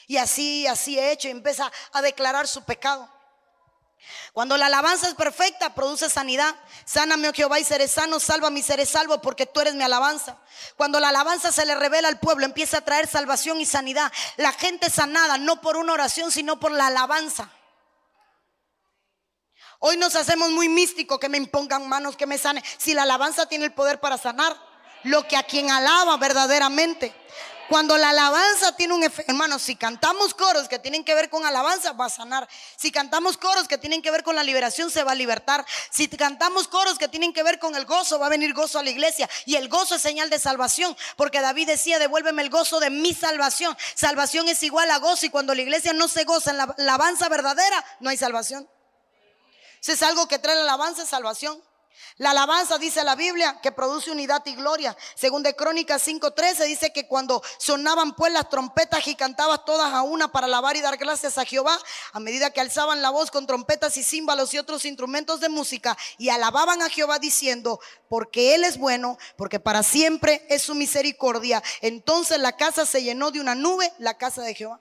Y 0.07 0.17
así, 0.17 0.67
así 0.67 0.99
he 0.99 1.13
hecho 1.13 1.29
y 1.29 1.31
empieza 1.31 1.71
a 1.93 2.01
declarar 2.01 2.45
su 2.45 2.65
pecado. 2.65 3.09
Cuando 4.33 4.57
la 4.57 4.67
alabanza 4.67 5.07
es 5.07 5.15
perfecta, 5.15 5.73
produce 5.73 6.09
sanidad. 6.09 6.53
Sáname, 6.85 7.29
oh 7.29 7.33
Jehová, 7.33 7.59
y 7.59 7.63
seré 7.63 7.87
sano. 7.87 8.19
Salva 8.19 8.49
mi 8.49 8.61
seré 8.61 8.85
salvo, 8.85 9.21
porque 9.21 9.45
tú 9.45 9.61
eres 9.61 9.75
mi 9.75 9.83
alabanza. 9.83 10.37
Cuando 10.75 10.99
la 10.99 11.09
alabanza 11.09 11.51
se 11.51 11.65
le 11.65 11.75
revela 11.75 12.07
al 12.07 12.19
pueblo, 12.19 12.45
empieza 12.45 12.77
a 12.77 12.81
traer 12.81 13.07
salvación 13.07 13.59
y 13.59 13.65
sanidad. 13.65 14.11
La 14.37 14.51
gente 14.51 14.89
sanada, 14.89 15.37
no 15.37 15.61
por 15.61 15.77
una 15.77 15.93
oración, 15.93 16.31
sino 16.31 16.59
por 16.59 16.71
la 16.71 16.87
alabanza. 16.87 17.49
Hoy 19.79 19.97
nos 19.97 20.15
hacemos 20.15 20.51
muy 20.51 20.69
místico 20.69 21.19
que 21.19 21.29
me 21.29 21.37
impongan 21.37 21.87
manos, 21.87 22.15
que 22.15 22.25
me 22.25 22.37
sane. 22.37 22.63
Si 22.77 22.93
la 22.93 23.03
alabanza 23.03 23.47
tiene 23.47 23.65
el 23.65 23.73
poder 23.73 23.99
para 23.99 24.17
sanar, 24.17 24.55
lo 25.03 25.27
que 25.27 25.37
a 25.37 25.43
quien 25.43 25.69
alaba 25.69 26.17
verdaderamente. 26.17 27.13
Cuando 27.67 27.97
la 27.97 28.09
alabanza 28.09 28.75
tiene 28.75 28.93
un 28.93 29.03
efecto, 29.03 29.31
hermano, 29.31 29.57
si 29.57 29.75
cantamos 29.75 30.35
coros 30.35 30.67
que 30.67 30.77
tienen 30.77 31.03
que 31.03 31.15
ver 31.15 31.29
con 31.29 31.45
alabanza, 31.45 31.93
va 31.93 32.05
a 32.05 32.09
sanar. 32.09 32.47
Si 32.77 32.91
cantamos 32.91 33.37
coros 33.37 33.67
que 33.67 33.79
tienen 33.79 34.03
que 34.03 34.11
ver 34.11 34.23
con 34.23 34.35
la 34.35 34.43
liberación, 34.43 34.91
se 34.91 35.03
va 35.03 35.13
a 35.13 35.15
libertar. 35.15 35.65
Si 35.89 36.07
cantamos 36.07 36.67
coros 36.67 36.99
que 36.99 37.07
tienen 37.07 37.33
que 37.33 37.41
ver 37.41 37.57
con 37.57 37.75
el 37.75 37.85
gozo, 37.85 38.19
va 38.19 38.27
a 38.27 38.29
venir 38.29 38.53
gozo 38.53 38.77
a 38.77 38.83
la 38.83 38.91
iglesia. 38.91 39.27
Y 39.45 39.55
el 39.55 39.67
gozo 39.67 39.95
es 39.95 40.01
señal 40.01 40.29
de 40.29 40.37
salvación, 40.37 40.95
porque 41.15 41.41
David 41.41 41.67
decía, 41.67 41.97
devuélveme 41.97 42.43
el 42.43 42.51
gozo 42.51 42.79
de 42.79 42.91
mi 42.91 43.15
salvación. 43.15 43.75
Salvación 43.95 44.47
es 44.47 44.61
igual 44.61 44.91
a 44.91 44.99
gozo 44.99 45.25
y 45.25 45.29
cuando 45.29 45.55
la 45.55 45.61
iglesia 45.63 45.91
no 45.93 46.07
se 46.07 46.23
goza 46.23 46.51
en 46.51 46.57
la 46.57 46.63
alabanza 46.77 47.29
verdadera, 47.29 47.83
no 47.99 48.11
hay 48.11 48.17
salvación. 48.17 48.69
Si 49.79 49.91
es 49.91 50.03
algo 50.03 50.27
que 50.27 50.37
trae 50.37 50.55
la 50.55 50.61
alabanza, 50.61 51.03
es 51.03 51.09
salvación. 51.09 51.61
La 52.17 52.31
alabanza, 52.31 52.77
dice 52.77 53.03
la 53.03 53.15
Biblia, 53.15 53.59
que 53.61 53.73
produce 53.73 54.09
unidad 54.09 54.41
y 54.45 54.55
gloria. 54.55 54.95
Según 55.15 55.43
de 55.43 55.55
Crónicas 55.55 56.07
5.13 56.07 56.65
dice 56.65 56.93
que 56.93 57.07
cuando 57.07 57.43
sonaban 57.57 58.15
pues 58.15 58.31
las 58.31 58.49
trompetas 58.49 59.05
y 59.07 59.15
cantaban 59.15 59.59
todas 59.65 59.93
a 59.93 60.01
una 60.01 60.31
para 60.31 60.47
alabar 60.47 60.77
y 60.77 60.81
dar 60.81 60.95
gracias 60.97 61.37
a 61.37 61.43
Jehová, 61.43 61.77
a 62.13 62.19
medida 62.21 62.51
que 62.51 62.61
alzaban 62.61 63.01
la 63.01 63.09
voz 63.09 63.31
con 63.31 63.45
trompetas 63.45 63.97
y 63.97 64.03
címbalos 64.03 64.53
y 64.53 64.57
otros 64.57 64.85
instrumentos 64.85 65.41
de 65.41 65.49
música 65.49 65.97
y 66.17 66.29
alababan 66.29 66.81
a 66.81 66.89
Jehová 66.89 67.19
diciendo, 67.19 67.79
porque 68.07 68.55
Él 68.55 68.63
es 68.63 68.77
bueno, 68.77 69.17
porque 69.35 69.59
para 69.59 69.83
siempre 69.83 70.45
es 70.49 70.61
su 70.61 70.73
misericordia. 70.73 71.61
Entonces 71.81 72.39
la 72.39 72.55
casa 72.55 72.85
se 72.85 73.03
llenó 73.03 73.31
de 73.31 73.41
una 73.41 73.55
nube, 73.55 73.91
la 73.97 74.17
casa 74.17 74.41
de 74.41 74.55
Jehová. 74.55 74.79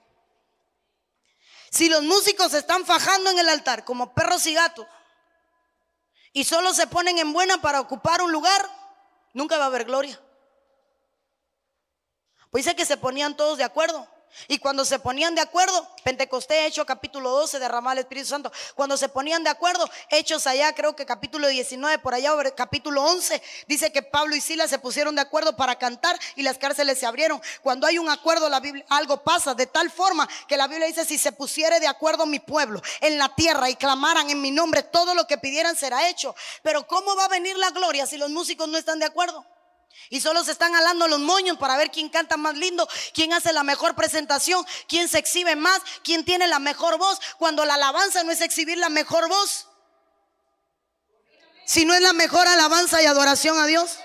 Si 1.69 1.89
los 1.89 2.03
músicos 2.03 2.53
están 2.53 2.85
fajando 2.85 3.29
en 3.31 3.39
el 3.39 3.49
altar 3.49 3.83
como 3.83 4.13
perros 4.13 4.45
y 4.45 4.53
gatos, 4.53 4.87
y 6.35 6.43
solo 6.43 6.73
se 6.73 6.85
ponen 6.85 7.17
en 7.17 7.31
buena 7.31 7.61
para 7.61 7.79
ocupar 7.79 8.21
un 8.21 8.29
lugar, 8.29 8.69
nunca 9.33 9.57
va 9.57 9.63
a 9.63 9.67
haber 9.67 9.85
gloria. 9.85 10.19
Pues 12.51 12.65
dice 12.65 12.75
que 12.75 12.83
se 12.83 12.97
ponían 12.97 13.37
todos 13.37 13.57
de 13.57 13.63
acuerdo. 13.63 14.05
Y 14.47 14.59
cuando 14.59 14.85
se 14.85 14.99
ponían 14.99 15.35
de 15.35 15.41
acuerdo, 15.41 15.87
Pentecostés, 16.03 16.67
Hecho 16.67 16.85
capítulo 16.85 17.31
12, 17.31 17.59
derramar 17.59 17.97
el 17.97 18.01
Espíritu 18.01 18.27
Santo. 18.27 18.51
Cuando 18.75 18.97
se 18.97 19.09
ponían 19.09 19.43
de 19.43 19.49
acuerdo, 19.49 19.89
Hechos 20.09 20.45
allá, 20.47 20.73
creo 20.73 20.95
que 20.95 21.05
capítulo 21.05 21.47
19, 21.47 21.99
por 21.99 22.13
allá, 22.13 22.31
capítulo 22.55 23.03
11, 23.03 23.41
dice 23.67 23.91
que 23.91 24.03
Pablo 24.03 24.35
y 24.35 24.41
Silas 24.41 24.69
se 24.69 24.79
pusieron 24.79 25.15
de 25.15 25.21
acuerdo 25.21 25.55
para 25.55 25.75
cantar 25.75 26.19
y 26.35 26.43
las 26.43 26.57
cárceles 26.57 26.99
se 26.99 27.05
abrieron. 27.05 27.41
Cuando 27.61 27.87
hay 27.87 27.97
un 27.97 28.09
acuerdo, 28.09 28.49
la 28.49 28.59
Biblia, 28.59 28.85
algo 28.89 29.23
pasa 29.23 29.53
de 29.53 29.67
tal 29.67 29.89
forma 29.89 30.27
que 30.47 30.57
la 30.57 30.67
Biblia 30.67 30.87
dice: 30.87 31.05
Si 31.05 31.17
se 31.17 31.31
pusiere 31.31 31.79
de 31.79 31.87
acuerdo 31.87 32.25
mi 32.25 32.39
pueblo 32.39 32.81
en 33.01 33.17
la 33.17 33.33
tierra 33.33 33.69
y 33.69 33.75
clamaran 33.75 34.29
en 34.29 34.41
mi 34.41 34.51
nombre, 34.51 34.83
todo 34.83 35.15
lo 35.15 35.27
que 35.27 35.37
pidieran 35.37 35.75
será 35.75 36.07
hecho. 36.09 36.35
Pero 36.61 36.85
¿cómo 36.87 37.15
va 37.15 37.25
a 37.25 37.29
venir 37.29 37.57
la 37.57 37.71
gloria 37.71 38.05
si 38.05 38.17
los 38.17 38.29
músicos 38.29 38.67
no 38.67 38.77
están 38.77 38.99
de 38.99 39.05
acuerdo? 39.05 39.45
Y 40.09 40.21
solo 40.21 40.43
se 40.43 40.51
están 40.51 40.75
alando 40.75 41.07
los 41.07 41.19
moños 41.19 41.57
para 41.57 41.77
ver 41.77 41.91
quién 41.91 42.09
canta 42.09 42.37
más 42.37 42.55
lindo, 42.55 42.87
quién 43.13 43.33
hace 43.33 43.53
la 43.53 43.63
mejor 43.63 43.95
presentación, 43.95 44.65
quién 44.87 45.07
se 45.07 45.17
exhibe 45.17 45.55
más, 45.55 45.81
quién 46.03 46.23
tiene 46.23 46.47
la 46.47 46.59
mejor 46.59 46.97
voz. 46.97 47.19
Cuando 47.37 47.65
la 47.65 47.75
alabanza 47.75 48.23
no 48.23 48.31
es 48.31 48.41
exhibir 48.41 48.77
la 48.77 48.89
mejor 48.89 49.27
voz, 49.27 49.67
si 51.65 51.85
no 51.85 51.93
es 51.95 52.01
la 52.01 52.13
mejor 52.13 52.47
alabanza 52.47 53.01
y 53.01 53.05
adoración 53.05 53.57
a 53.59 53.65
Dios. 53.65 53.97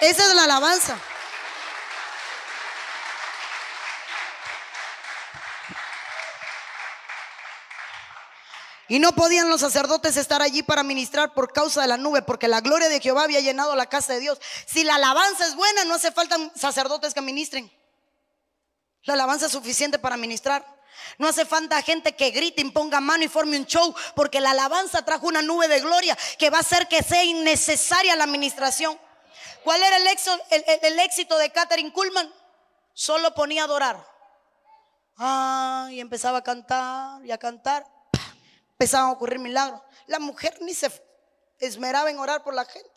Esa 0.00 0.26
es 0.26 0.34
la 0.34 0.44
alabanza. 0.44 0.96
Y 8.90 8.98
no 8.98 9.12
podían 9.12 9.48
los 9.48 9.60
sacerdotes 9.60 10.16
estar 10.16 10.42
allí 10.42 10.64
para 10.64 10.82
ministrar 10.82 11.32
por 11.32 11.52
causa 11.52 11.80
de 11.80 11.86
la 11.86 11.96
nube, 11.96 12.22
porque 12.22 12.48
la 12.48 12.60
gloria 12.60 12.88
de 12.88 12.98
Jehová 12.98 13.22
había 13.22 13.38
llenado 13.38 13.76
la 13.76 13.86
casa 13.86 14.14
de 14.14 14.18
Dios. 14.18 14.40
Si 14.66 14.82
la 14.82 14.96
alabanza 14.96 15.46
es 15.46 15.54
buena, 15.54 15.84
no 15.84 15.94
hace 15.94 16.10
falta 16.10 16.36
sacerdotes 16.56 17.14
que 17.14 17.20
ministren. 17.20 17.70
La 19.04 19.14
alabanza 19.14 19.46
es 19.46 19.52
suficiente 19.52 20.00
para 20.00 20.16
ministrar. 20.16 20.66
No 21.18 21.28
hace 21.28 21.46
falta 21.46 21.80
gente 21.82 22.16
que 22.16 22.32
grite, 22.32 22.62
imponga 22.62 23.00
mano 23.00 23.22
y 23.22 23.28
forme 23.28 23.58
un 23.58 23.64
show, 23.64 23.94
porque 24.16 24.40
la 24.40 24.50
alabanza 24.50 25.04
trajo 25.04 25.28
una 25.28 25.40
nube 25.40 25.68
de 25.68 25.78
gloria 25.78 26.18
que 26.36 26.50
va 26.50 26.56
a 26.58 26.62
hacer 26.62 26.88
que 26.88 27.04
sea 27.04 27.22
innecesaria 27.22 28.16
la 28.16 28.24
administración. 28.24 28.98
¿Cuál 29.62 29.80
era 29.84 29.98
el 29.98 30.98
éxito, 30.98 31.38
de 31.38 31.52
Catherine 31.52 31.92
Kuhlman? 31.92 32.28
Solo 32.92 33.36
ponía 33.36 33.62
a 33.62 33.66
adorar. 33.66 34.04
Ah, 35.16 35.86
y 35.92 36.00
empezaba 36.00 36.38
a 36.38 36.42
cantar 36.42 37.24
y 37.24 37.30
a 37.30 37.38
cantar 37.38 37.99
empezaban 38.80 39.10
a 39.10 39.12
ocurrir 39.12 39.38
milagros. 39.38 39.82
La 40.06 40.18
mujer 40.18 40.56
ni 40.62 40.72
se 40.72 40.90
esmeraba 41.58 42.08
en 42.08 42.18
orar 42.18 42.42
por 42.42 42.54
la 42.54 42.64
gente. 42.64 42.90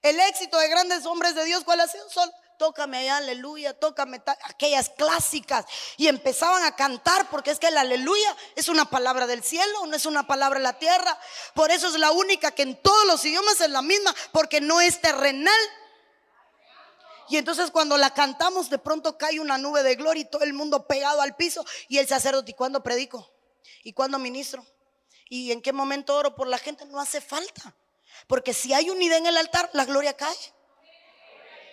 El 0.00 0.18
éxito 0.18 0.58
de 0.58 0.68
grandes 0.68 1.04
hombres 1.04 1.34
de 1.34 1.44
Dios, 1.44 1.62
¿cuál 1.62 1.80
ha 1.80 1.86
sido? 1.86 2.08
Sol, 2.08 2.32
tócame 2.58 2.96
allá, 2.96 3.18
aleluya, 3.18 3.78
tócame 3.78 4.22
aquellas 4.44 4.88
clásicas. 4.88 5.66
Y 5.98 6.08
empezaban 6.08 6.64
a 6.64 6.74
cantar 6.74 7.28
porque 7.28 7.50
es 7.50 7.58
que 7.58 7.68
el 7.68 7.76
aleluya 7.76 8.34
es 8.56 8.70
una 8.70 8.86
palabra 8.86 9.26
del 9.26 9.44
cielo, 9.44 9.86
no 9.86 9.94
es 9.94 10.06
una 10.06 10.26
palabra 10.26 10.58
de 10.58 10.64
la 10.64 10.78
tierra. 10.78 11.18
Por 11.54 11.70
eso 11.70 11.88
es 11.88 11.98
la 11.98 12.10
única 12.10 12.52
que 12.52 12.62
en 12.62 12.80
todos 12.80 13.06
los 13.06 13.22
idiomas 13.26 13.60
es 13.60 13.68
la 13.68 13.82
misma, 13.82 14.14
porque 14.32 14.62
no 14.62 14.80
es 14.80 15.02
terrenal. 15.02 15.60
Y 17.28 17.36
entonces 17.36 17.70
cuando 17.70 17.98
la 17.98 18.14
cantamos, 18.14 18.70
de 18.70 18.78
pronto 18.78 19.18
cae 19.18 19.38
una 19.38 19.58
nube 19.58 19.82
de 19.82 19.96
gloria 19.96 20.22
y 20.22 20.30
todo 20.30 20.44
el 20.44 20.54
mundo 20.54 20.86
pegado 20.86 21.20
al 21.20 21.36
piso. 21.36 21.62
Y 21.88 21.98
el 21.98 22.08
sacerdote, 22.08 22.52
¿y 22.52 22.54
cuándo 22.54 22.82
predico? 22.82 23.31
¿Y 23.82 23.92
cuándo 23.92 24.18
ministro? 24.18 24.64
¿Y 25.28 25.52
en 25.52 25.62
qué 25.62 25.72
momento 25.72 26.16
oro 26.16 26.34
por 26.34 26.46
la 26.46 26.58
gente? 26.58 26.84
No 26.86 27.00
hace 27.00 27.20
falta. 27.20 27.74
Porque 28.26 28.54
si 28.54 28.72
hay 28.72 28.90
unidad 28.90 29.18
en 29.18 29.26
el 29.26 29.36
altar, 29.36 29.70
la 29.72 29.84
gloria 29.84 30.16
cae. 30.16 30.36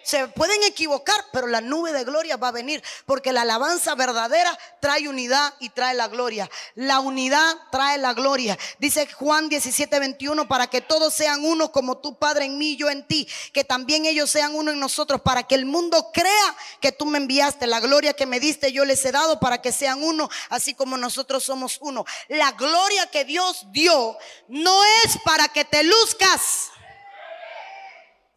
Se 0.04 0.28
pueden 0.30 0.64
equivocar, 0.64 1.26
pero 1.32 1.48
la 1.48 1.62
nube 1.62 1.92
de 1.92 2.04
gloria 2.04 2.38
va 2.38 2.48
a 2.48 2.52
venir, 2.52 2.84
porque 3.06 3.34
la 3.34 3.42
alabanza 3.42 3.96
verdadera 3.96 4.58
trae 4.80 5.08
unidad 5.08 5.54
y 5.60 5.70
trae 5.70 5.94
la 5.94 6.08
gloria. 6.08 6.50
La 6.76 7.00
unidad 7.00 7.56
trae 7.72 7.98
la 7.98 8.14
gloria. 8.14 8.58
Dice 8.80 9.08
Juan 9.14 9.50
17, 9.50 10.00
21, 10.00 10.48
para 10.48 10.68
que 10.68 10.82
todos 10.82 11.14
sean 11.14 11.44
uno 11.44 11.72
como 11.72 11.98
tu 11.98 12.18
Padre 12.18 12.46
en 12.46 12.58
mí, 12.58 12.76
yo 12.76 12.90
en 12.90 13.06
ti, 13.06 13.28
que 13.54 13.64
también 13.64 14.06
ellos 14.06 14.30
sean 14.32 14.56
uno 14.56 14.72
en 14.72 14.80
nosotros, 14.80 15.22
para 15.22 15.44
que 15.44 15.56
el 15.56 15.66
mundo 15.66 16.10
crea 16.14 16.56
que 16.82 16.92
tú 16.92 17.06
me 17.06 17.18
enviaste. 17.18 17.68
La 17.68 17.80
gloria 17.80 18.14
que 18.14 18.26
me 18.26 18.40
diste 18.40 18.72
yo 18.72 18.86
les 18.86 19.04
he 19.06 19.12
dado 19.12 19.40
para 19.40 19.62
que 19.62 19.72
sean 19.72 20.02
uno, 20.02 20.30
así 20.50 20.74
como 20.74 20.98
nosotros 20.98 21.44
somos 21.44 21.78
uno. 21.82 22.06
La 22.30 22.52
gloria 22.54 23.08
que 23.08 23.26
Dios 23.26 23.66
dio 23.72 24.18
no 24.48 24.84
es 25.04 25.18
para 25.24 25.50
que 25.50 25.66
te 25.66 25.84
luzcas, 25.84 26.70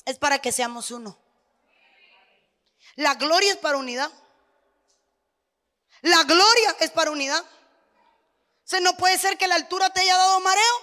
es 0.05 0.19
para 0.19 0.39
que 0.39 0.53
seamos 0.53 0.91
uno. 0.91 1.22
La 2.97 3.15
gloria 3.15 3.53
es 3.53 3.59
para 3.59 3.79
unidad. 3.79 4.11
La 6.03 6.25
gloria 6.25 6.77
es 6.81 6.91
para 6.91 7.11
unidad. 7.11 7.45
Se 8.65 8.81
no 8.81 8.97
puede 8.97 9.19
ser 9.19 9.39
que 9.39 9.49
la 9.49 9.55
altura 9.55 9.91
te 9.91 10.01
haya 10.01 10.17
dado 10.17 10.41
mareo. 10.41 10.83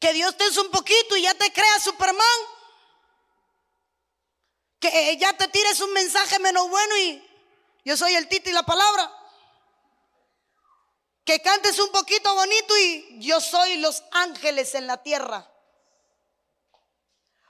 Que 0.00 0.12
Dios 0.12 0.36
te 0.36 0.46
es 0.46 0.56
un 0.58 0.70
poquito 0.70 1.16
y 1.16 1.22
ya 1.22 1.34
te 1.34 1.52
crea 1.52 1.80
Superman. 1.80 2.26
Que 4.78 5.16
ya 5.16 5.32
te 5.36 5.48
tires 5.48 5.80
un 5.80 5.92
mensaje 5.92 6.38
menos 6.38 6.68
bueno 6.68 6.96
y 6.98 7.22
yo 7.84 7.96
soy 7.96 8.14
el 8.14 8.28
tito 8.28 8.50
y 8.50 8.52
la 8.52 8.64
palabra. 8.64 9.10
Que 11.24 11.40
cantes 11.40 11.78
un 11.78 11.90
poquito 11.90 12.34
bonito 12.34 12.76
y 12.78 13.18
yo 13.20 13.40
soy 13.40 13.78
los 13.78 14.02
ángeles 14.12 14.74
en 14.74 14.86
la 14.86 15.02
tierra. 15.02 15.50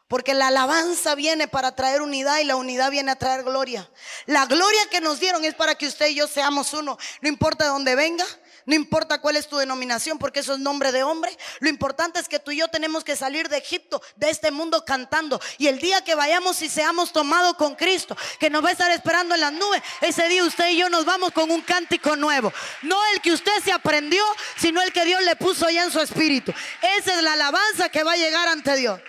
Porque 0.08 0.34
la 0.34 0.48
alabanza 0.48 1.16
viene 1.16 1.48
para 1.48 1.74
traer 1.74 2.00
unidad 2.00 2.38
y 2.38 2.44
la 2.44 2.54
unidad 2.54 2.92
viene 2.92 3.10
a 3.10 3.16
traer 3.16 3.42
gloria. 3.42 3.90
La 4.26 4.46
gloria 4.46 4.80
que 4.88 5.00
nos 5.00 5.18
dieron 5.18 5.44
es 5.44 5.54
para 5.54 5.74
que 5.74 5.88
usted 5.88 6.06
y 6.08 6.14
yo 6.14 6.28
seamos 6.28 6.72
uno. 6.74 6.96
No 7.20 7.28
importa 7.28 7.64
de 7.64 7.70
dónde 7.70 7.96
venga, 7.96 8.24
no 8.66 8.76
importa 8.76 9.20
cuál 9.20 9.36
es 9.36 9.48
tu 9.48 9.56
denominación, 9.56 10.18
porque 10.18 10.40
eso 10.40 10.54
es 10.54 10.60
nombre 10.60 10.92
de 10.92 11.02
hombre. 11.02 11.36
Lo 11.58 11.68
importante 11.68 12.20
es 12.20 12.28
que 12.28 12.38
tú 12.38 12.52
y 12.52 12.58
yo 12.58 12.68
tenemos 12.68 13.02
que 13.02 13.16
salir 13.16 13.48
de 13.48 13.56
Egipto, 13.56 14.00
de 14.14 14.30
este 14.30 14.52
mundo 14.52 14.84
cantando. 14.84 15.40
Y 15.58 15.66
el 15.66 15.80
día 15.80 16.04
que 16.04 16.14
vayamos 16.14 16.62
y 16.62 16.68
seamos 16.68 17.12
tomados 17.12 17.54
con 17.54 17.74
Cristo, 17.74 18.16
que 18.38 18.48
nos 18.48 18.64
va 18.64 18.68
a 18.68 18.72
estar 18.72 18.90
esperando 18.92 19.34
en 19.34 19.40
las 19.40 19.52
nubes, 19.52 19.82
ese 20.00 20.28
día 20.28 20.44
usted 20.44 20.68
y 20.70 20.78
yo 20.78 20.88
nos 20.88 21.04
vamos 21.04 21.32
con 21.32 21.50
un 21.50 21.62
cántico 21.62 22.14
nuevo. 22.14 22.52
No 22.82 22.96
el 23.12 23.20
que 23.20 23.32
usted 23.32 23.52
se 23.64 23.72
aprendió, 23.72 24.22
sino 24.56 24.80
el 24.82 24.92
que 24.92 25.04
Dios 25.04 25.20
le 25.22 25.34
puso 25.34 25.68
ya 25.68 25.82
en 25.82 25.90
su 25.90 26.00
espíritu. 26.00 26.52
Esa 26.98 27.16
es 27.16 27.22
la 27.22 27.32
alabanza 27.32 27.88
que 27.88 28.04
va 28.04 28.12
a 28.12 28.16
llegar 28.16 28.46
ante 28.46 28.76
Dios. 28.76 29.00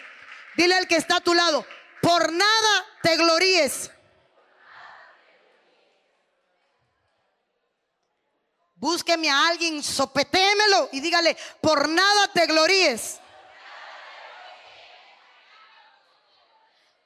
Dile 0.57 0.75
al 0.75 0.87
que 0.87 0.95
está 0.95 1.17
a 1.17 1.21
tu 1.21 1.35
lado, 1.35 1.65
por 2.01 2.33
nada 2.33 2.85
te 3.03 3.15
gloríes. 3.15 3.91
Búsqueme 8.75 9.29
a 9.29 9.47
alguien, 9.47 9.83
sopetémelo 9.83 10.89
y 10.91 10.99
dígale, 10.99 11.37
por 11.61 11.87
nada 11.87 12.27
te 12.33 12.47
gloríes. 12.47 13.19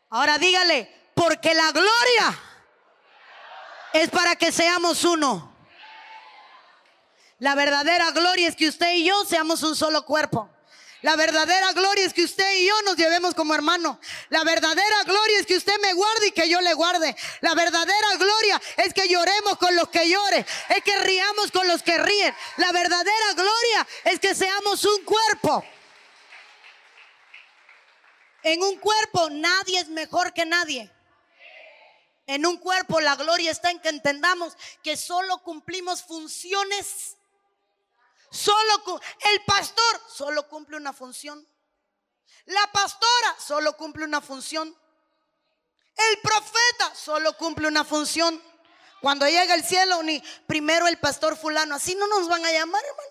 Ahora 0.10 0.38
dígale, 0.38 1.12
porque 1.14 1.54
la 1.54 1.72
gloria 1.72 2.40
es 3.94 4.10
para 4.10 4.38
que 4.38 4.52
seamos 4.54 5.04
uno. 5.04 5.54
La 7.40 7.56
verdadera 7.56 8.12
gloria 8.12 8.48
es 8.48 8.56
que 8.56 8.70
usted 8.70 8.94
y 8.94 9.06
yo 9.06 9.26
seamos 9.26 9.64
un 9.64 9.76
solo 9.76 10.06
cuerpo. 10.06 10.50
La 11.02 11.16
verdadera 11.16 11.74
gloria 11.74 12.06
es 12.06 12.14
que 12.14 12.24
usted 12.24 12.58
y 12.58 12.68
yo 12.68 12.82
nos 12.84 12.96
llevemos 12.96 13.34
como 13.34 13.56
hermano. 13.56 14.00
La 14.30 14.44
verdadera 14.44 15.04
gloria 15.04 15.40
es 15.40 15.48
que 15.48 15.58
usted 15.58 15.74
me 15.82 15.94
guarde 15.94 16.28
y 16.28 16.32
que 16.32 16.48
yo 16.48 16.62
le 16.62 16.74
guarde. 16.76 17.16
La 17.42 17.56
verdadera 17.56 18.16
gloria 18.18 18.62
es 18.78 18.94
que 18.94 19.08
lloremos 19.08 19.58
con 19.58 19.76
los 19.76 19.90
que 19.90 20.08
lloren. 20.08 20.46
Es 20.70 20.84
que 20.84 20.96
riamos 21.00 21.52
con 21.52 21.68
los 21.68 21.82
que 21.82 21.98
ríen. 21.98 22.36
La 22.58 22.72
verdadera 22.72 23.34
gloria 23.34 23.88
es 24.06 24.20
que 24.20 24.36
seamos 24.36 24.86
un 24.86 25.04
cuerpo. 25.04 25.66
En 28.44 28.62
un 28.62 28.78
cuerpo 28.78 29.30
nadie 29.32 29.80
es 29.80 29.88
mejor 29.90 30.34
que 30.34 30.46
nadie. 30.46 30.92
En 32.28 32.46
un 32.46 32.58
cuerpo 32.58 33.02
la 33.02 33.16
gloria 33.16 33.50
está 33.50 33.72
en 33.72 33.80
que 33.80 33.90
entendamos 33.90 34.56
que 34.84 34.96
solo 34.96 35.40
cumplimos 35.40 36.04
funciones 36.04 37.18
Solo 38.32 39.00
el 39.20 39.44
pastor 39.44 40.02
solo 40.08 40.48
cumple 40.48 40.78
una 40.78 40.94
función. 40.94 41.46
La 42.46 42.72
pastora 42.72 43.36
solo 43.38 43.76
cumple 43.76 44.06
una 44.06 44.22
función. 44.22 44.76
El 45.96 46.20
profeta 46.22 46.96
solo 46.96 47.36
cumple 47.38 47.68
una 47.68 47.84
función. 47.84 48.42
Cuando 49.02 49.28
llega 49.28 49.54
el 49.54 49.66
cielo, 49.66 50.02
ni 50.04 50.24
primero 50.48 50.88
el 50.88 50.98
pastor 50.98 51.36
fulano, 51.36 51.76
así 51.76 51.94
no 51.96 52.08
nos 52.08 52.30
van 52.30 52.46
a 52.46 52.52
llamar, 52.52 52.82
hermano. 52.86 53.10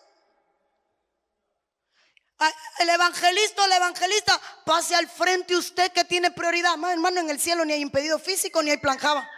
El 2.79 2.89
evangelista 2.89 3.67
el 3.67 3.73
evangelista, 3.73 4.41
pase 4.65 4.95
al 4.95 5.07
frente 5.07 5.55
usted 5.55 5.93
que 5.93 6.05
tiene 6.05 6.31
prioridad. 6.31 6.73
Hermano, 6.91 7.21
en 7.21 7.29
el 7.29 7.39
cielo 7.39 7.67
ni 7.67 7.75
hay 7.75 7.83
impedido 7.83 8.19
físico 8.19 8.63
ni 8.63 8.71
hay 8.71 8.79
planjaba. 8.79 9.29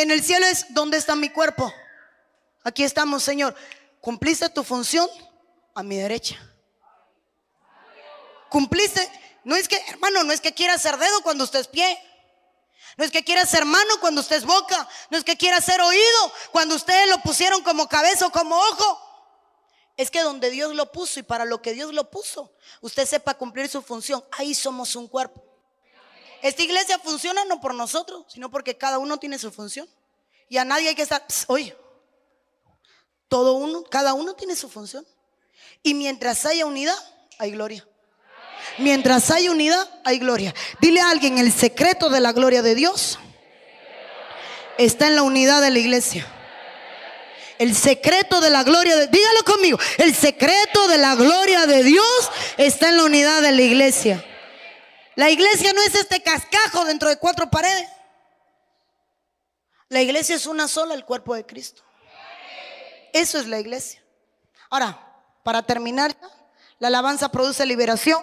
En 0.00 0.10
el 0.10 0.24
cielo 0.24 0.46
es, 0.46 0.64
¿dónde 0.70 0.96
está 0.96 1.14
mi 1.14 1.28
cuerpo? 1.28 1.70
Aquí 2.64 2.84
estamos, 2.84 3.22
Señor. 3.22 3.54
¿Cumpliste 4.00 4.48
tu 4.48 4.64
función? 4.64 5.06
A 5.74 5.82
mi 5.82 5.98
derecha. 5.98 6.38
cumpliste. 8.48 9.06
No 9.44 9.56
es 9.56 9.68
que, 9.68 9.76
hermano, 9.88 10.24
no 10.24 10.32
es 10.32 10.40
que 10.40 10.54
quiera 10.54 10.78
ser 10.78 10.96
dedo 10.96 11.20
cuando 11.22 11.44
usted 11.44 11.60
es 11.60 11.68
pie. 11.68 12.02
No 12.96 13.04
es 13.04 13.10
que 13.10 13.22
quiera 13.22 13.44
ser 13.44 13.66
mano 13.66 14.00
cuando 14.00 14.22
usted 14.22 14.36
es 14.36 14.46
boca. 14.46 14.88
No 15.10 15.18
es 15.18 15.24
que 15.24 15.36
quiera 15.36 15.60
ser 15.60 15.82
oído 15.82 16.32
cuando 16.50 16.76
ustedes 16.76 17.06
lo 17.10 17.20
pusieron 17.20 17.62
como 17.62 17.86
cabeza 17.86 18.26
o 18.26 18.32
como 18.32 18.56
ojo. 18.56 18.98
Es 19.98 20.10
que 20.10 20.22
donde 20.22 20.48
Dios 20.48 20.74
lo 20.74 20.90
puso 20.90 21.20
y 21.20 21.24
para 21.24 21.44
lo 21.44 21.60
que 21.60 21.74
Dios 21.74 21.92
lo 21.92 22.10
puso, 22.10 22.54
usted 22.80 23.04
sepa 23.04 23.34
cumplir 23.34 23.68
su 23.68 23.82
función. 23.82 24.24
Ahí 24.32 24.54
somos 24.54 24.96
un 24.96 25.08
cuerpo. 25.08 25.49
Esta 26.42 26.62
iglesia 26.62 26.98
funciona 26.98 27.44
no 27.44 27.60
por 27.60 27.74
nosotros, 27.74 28.24
sino 28.28 28.50
porque 28.50 28.76
cada 28.76 28.98
uno 28.98 29.18
tiene 29.18 29.38
su 29.38 29.50
función. 29.50 29.88
Y 30.48 30.58
a 30.58 30.64
nadie 30.64 30.88
hay 30.88 30.94
que 30.94 31.02
estar, 31.02 31.24
oye, 31.46 31.76
todo 33.28 33.54
uno, 33.54 33.84
cada 33.84 34.14
uno 34.14 34.34
tiene 34.34 34.56
su 34.56 34.68
función. 34.68 35.06
Y 35.82 35.94
mientras 35.94 36.44
haya 36.46 36.66
unidad, 36.66 36.96
hay 37.38 37.52
gloria. 37.52 37.86
Mientras 38.78 39.30
hay 39.30 39.48
unidad, 39.48 39.88
hay 40.04 40.18
gloria. 40.18 40.54
Dile 40.80 41.00
a 41.00 41.10
alguien, 41.10 41.38
el 41.38 41.52
secreto 41.52 42.08
de 42.08 42.20
la 42.20 42.32
gloria 42.32 42.62
de 42.62 42.74
Dios 42.74 43.18
está 44.78 45.06
en 45.06 45.16
la 45.16 45.22
unidad 45.22 45.60
de 45.60 45.70
la 45.70 45.78
iglesia. 45.78 46.26
El 47.58 47.76
secreto 47.76 48.40
de 48.40 48.48
la 48.48 48.64
gloria 48.64 48.96
de 48.96 49.06
dígalo 49.08 49.44
conmigo. 49.44 49.78
El 49.98 50.14
secreto 50.14 50.88
de 50.88 50.96
la 50.96 51.14
gloria 51.14 51.66
de 51.66 51.84
Dios 51.84 52.30
está 52.56 52.88
en 52.88 52.96
la 52.96 53.04
unidad 53.04 53.42
de 53.42 53.52
la 53.52 53.62
iglesia. 53.62 54.24
La 55.20 55.28
iglesia 55.28 55.74
no 55.74 55.82
es 55.82 55.94
este 55.94 56.22
cascajo 56.22 56.86
dentro 56.86 57.10
de 57.10 57.18
cuatro 57.18 57.50
paredes. 57.50 57.86
La 59.90 60.00
iglesia 60.00 60.34
es 60.34 60.46
una 60.46 60.66
sola, 60.66 60.94
el 60.94 61.04
cuerpo 61.04 61.34
de 61.34 61.44
Cristo. 61.44 61.82
Eso 63.12 63.38
es 63.38 63.46
la 63.46 63.60
iglesia. 63.60 64.02
Ahora, 64.70 64.98
para 65.42 65.62
terminar, 65.62 66.16
la 66.78 66.88
alabanza 66.88 67.30
produce 67.30 67.66
liberación. 67.66 68.22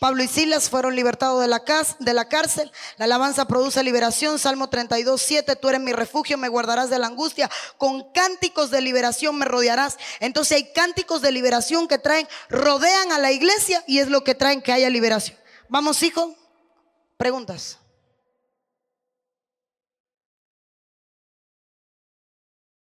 Pablo 0.00 0.24
y 0.24 0.26
Silas 0.26 0.68
fueron 0.68 0.96
libertados 0.96 1.42
de 1.42 1.46
la, 1.46 2.28
cárcel. 2.28 2.72
La 2.96 3.04
alabanza 3.04 3.44
produce 3.44 3.80
liberación. 3.84 4.40
Salmo 4.40 4.68
32, 4.68 5.22
7. 5.22 5.54
Tú 5.54 5.68
eres 5.68 5.80
mi 5.80 5.92
refugio, 5.92 6.36
me 6.36 6.48
guardarás 6.48 6.90
de 6.90 6.98
la 6.98 7.06
angustia. 7.06 7.48
Con 7.78 8.10
cánticos 8.12 8.72
de 8.72 8.80
liberación 8.80 9.38
me 9.38 9.44
rodearás. 9.44 9.96
Entonces 10.18 10.56
hay 10.56 10.72
cánticos 10.72 11.22
de 11.22 11.30
liberación 11.30 11.86
que 11.86 11.98
traen, 11.98 12.26
rodean 12.48 13.12
a 13.12 13.18
la 13.20 13.30
iglesia 13.30 13.84
y 13.86 14.00
es 14.00 14.08
lo 14.08 14.24
que 14.24 14.34
traen 14.34 14.60
que 14.60 14.72
haya 14.72 14.90
liberación. 14.90 15.39
Vamos, 15.70 16.02
hijo. 16.02 16.34
Preguntas. 17.16 17.78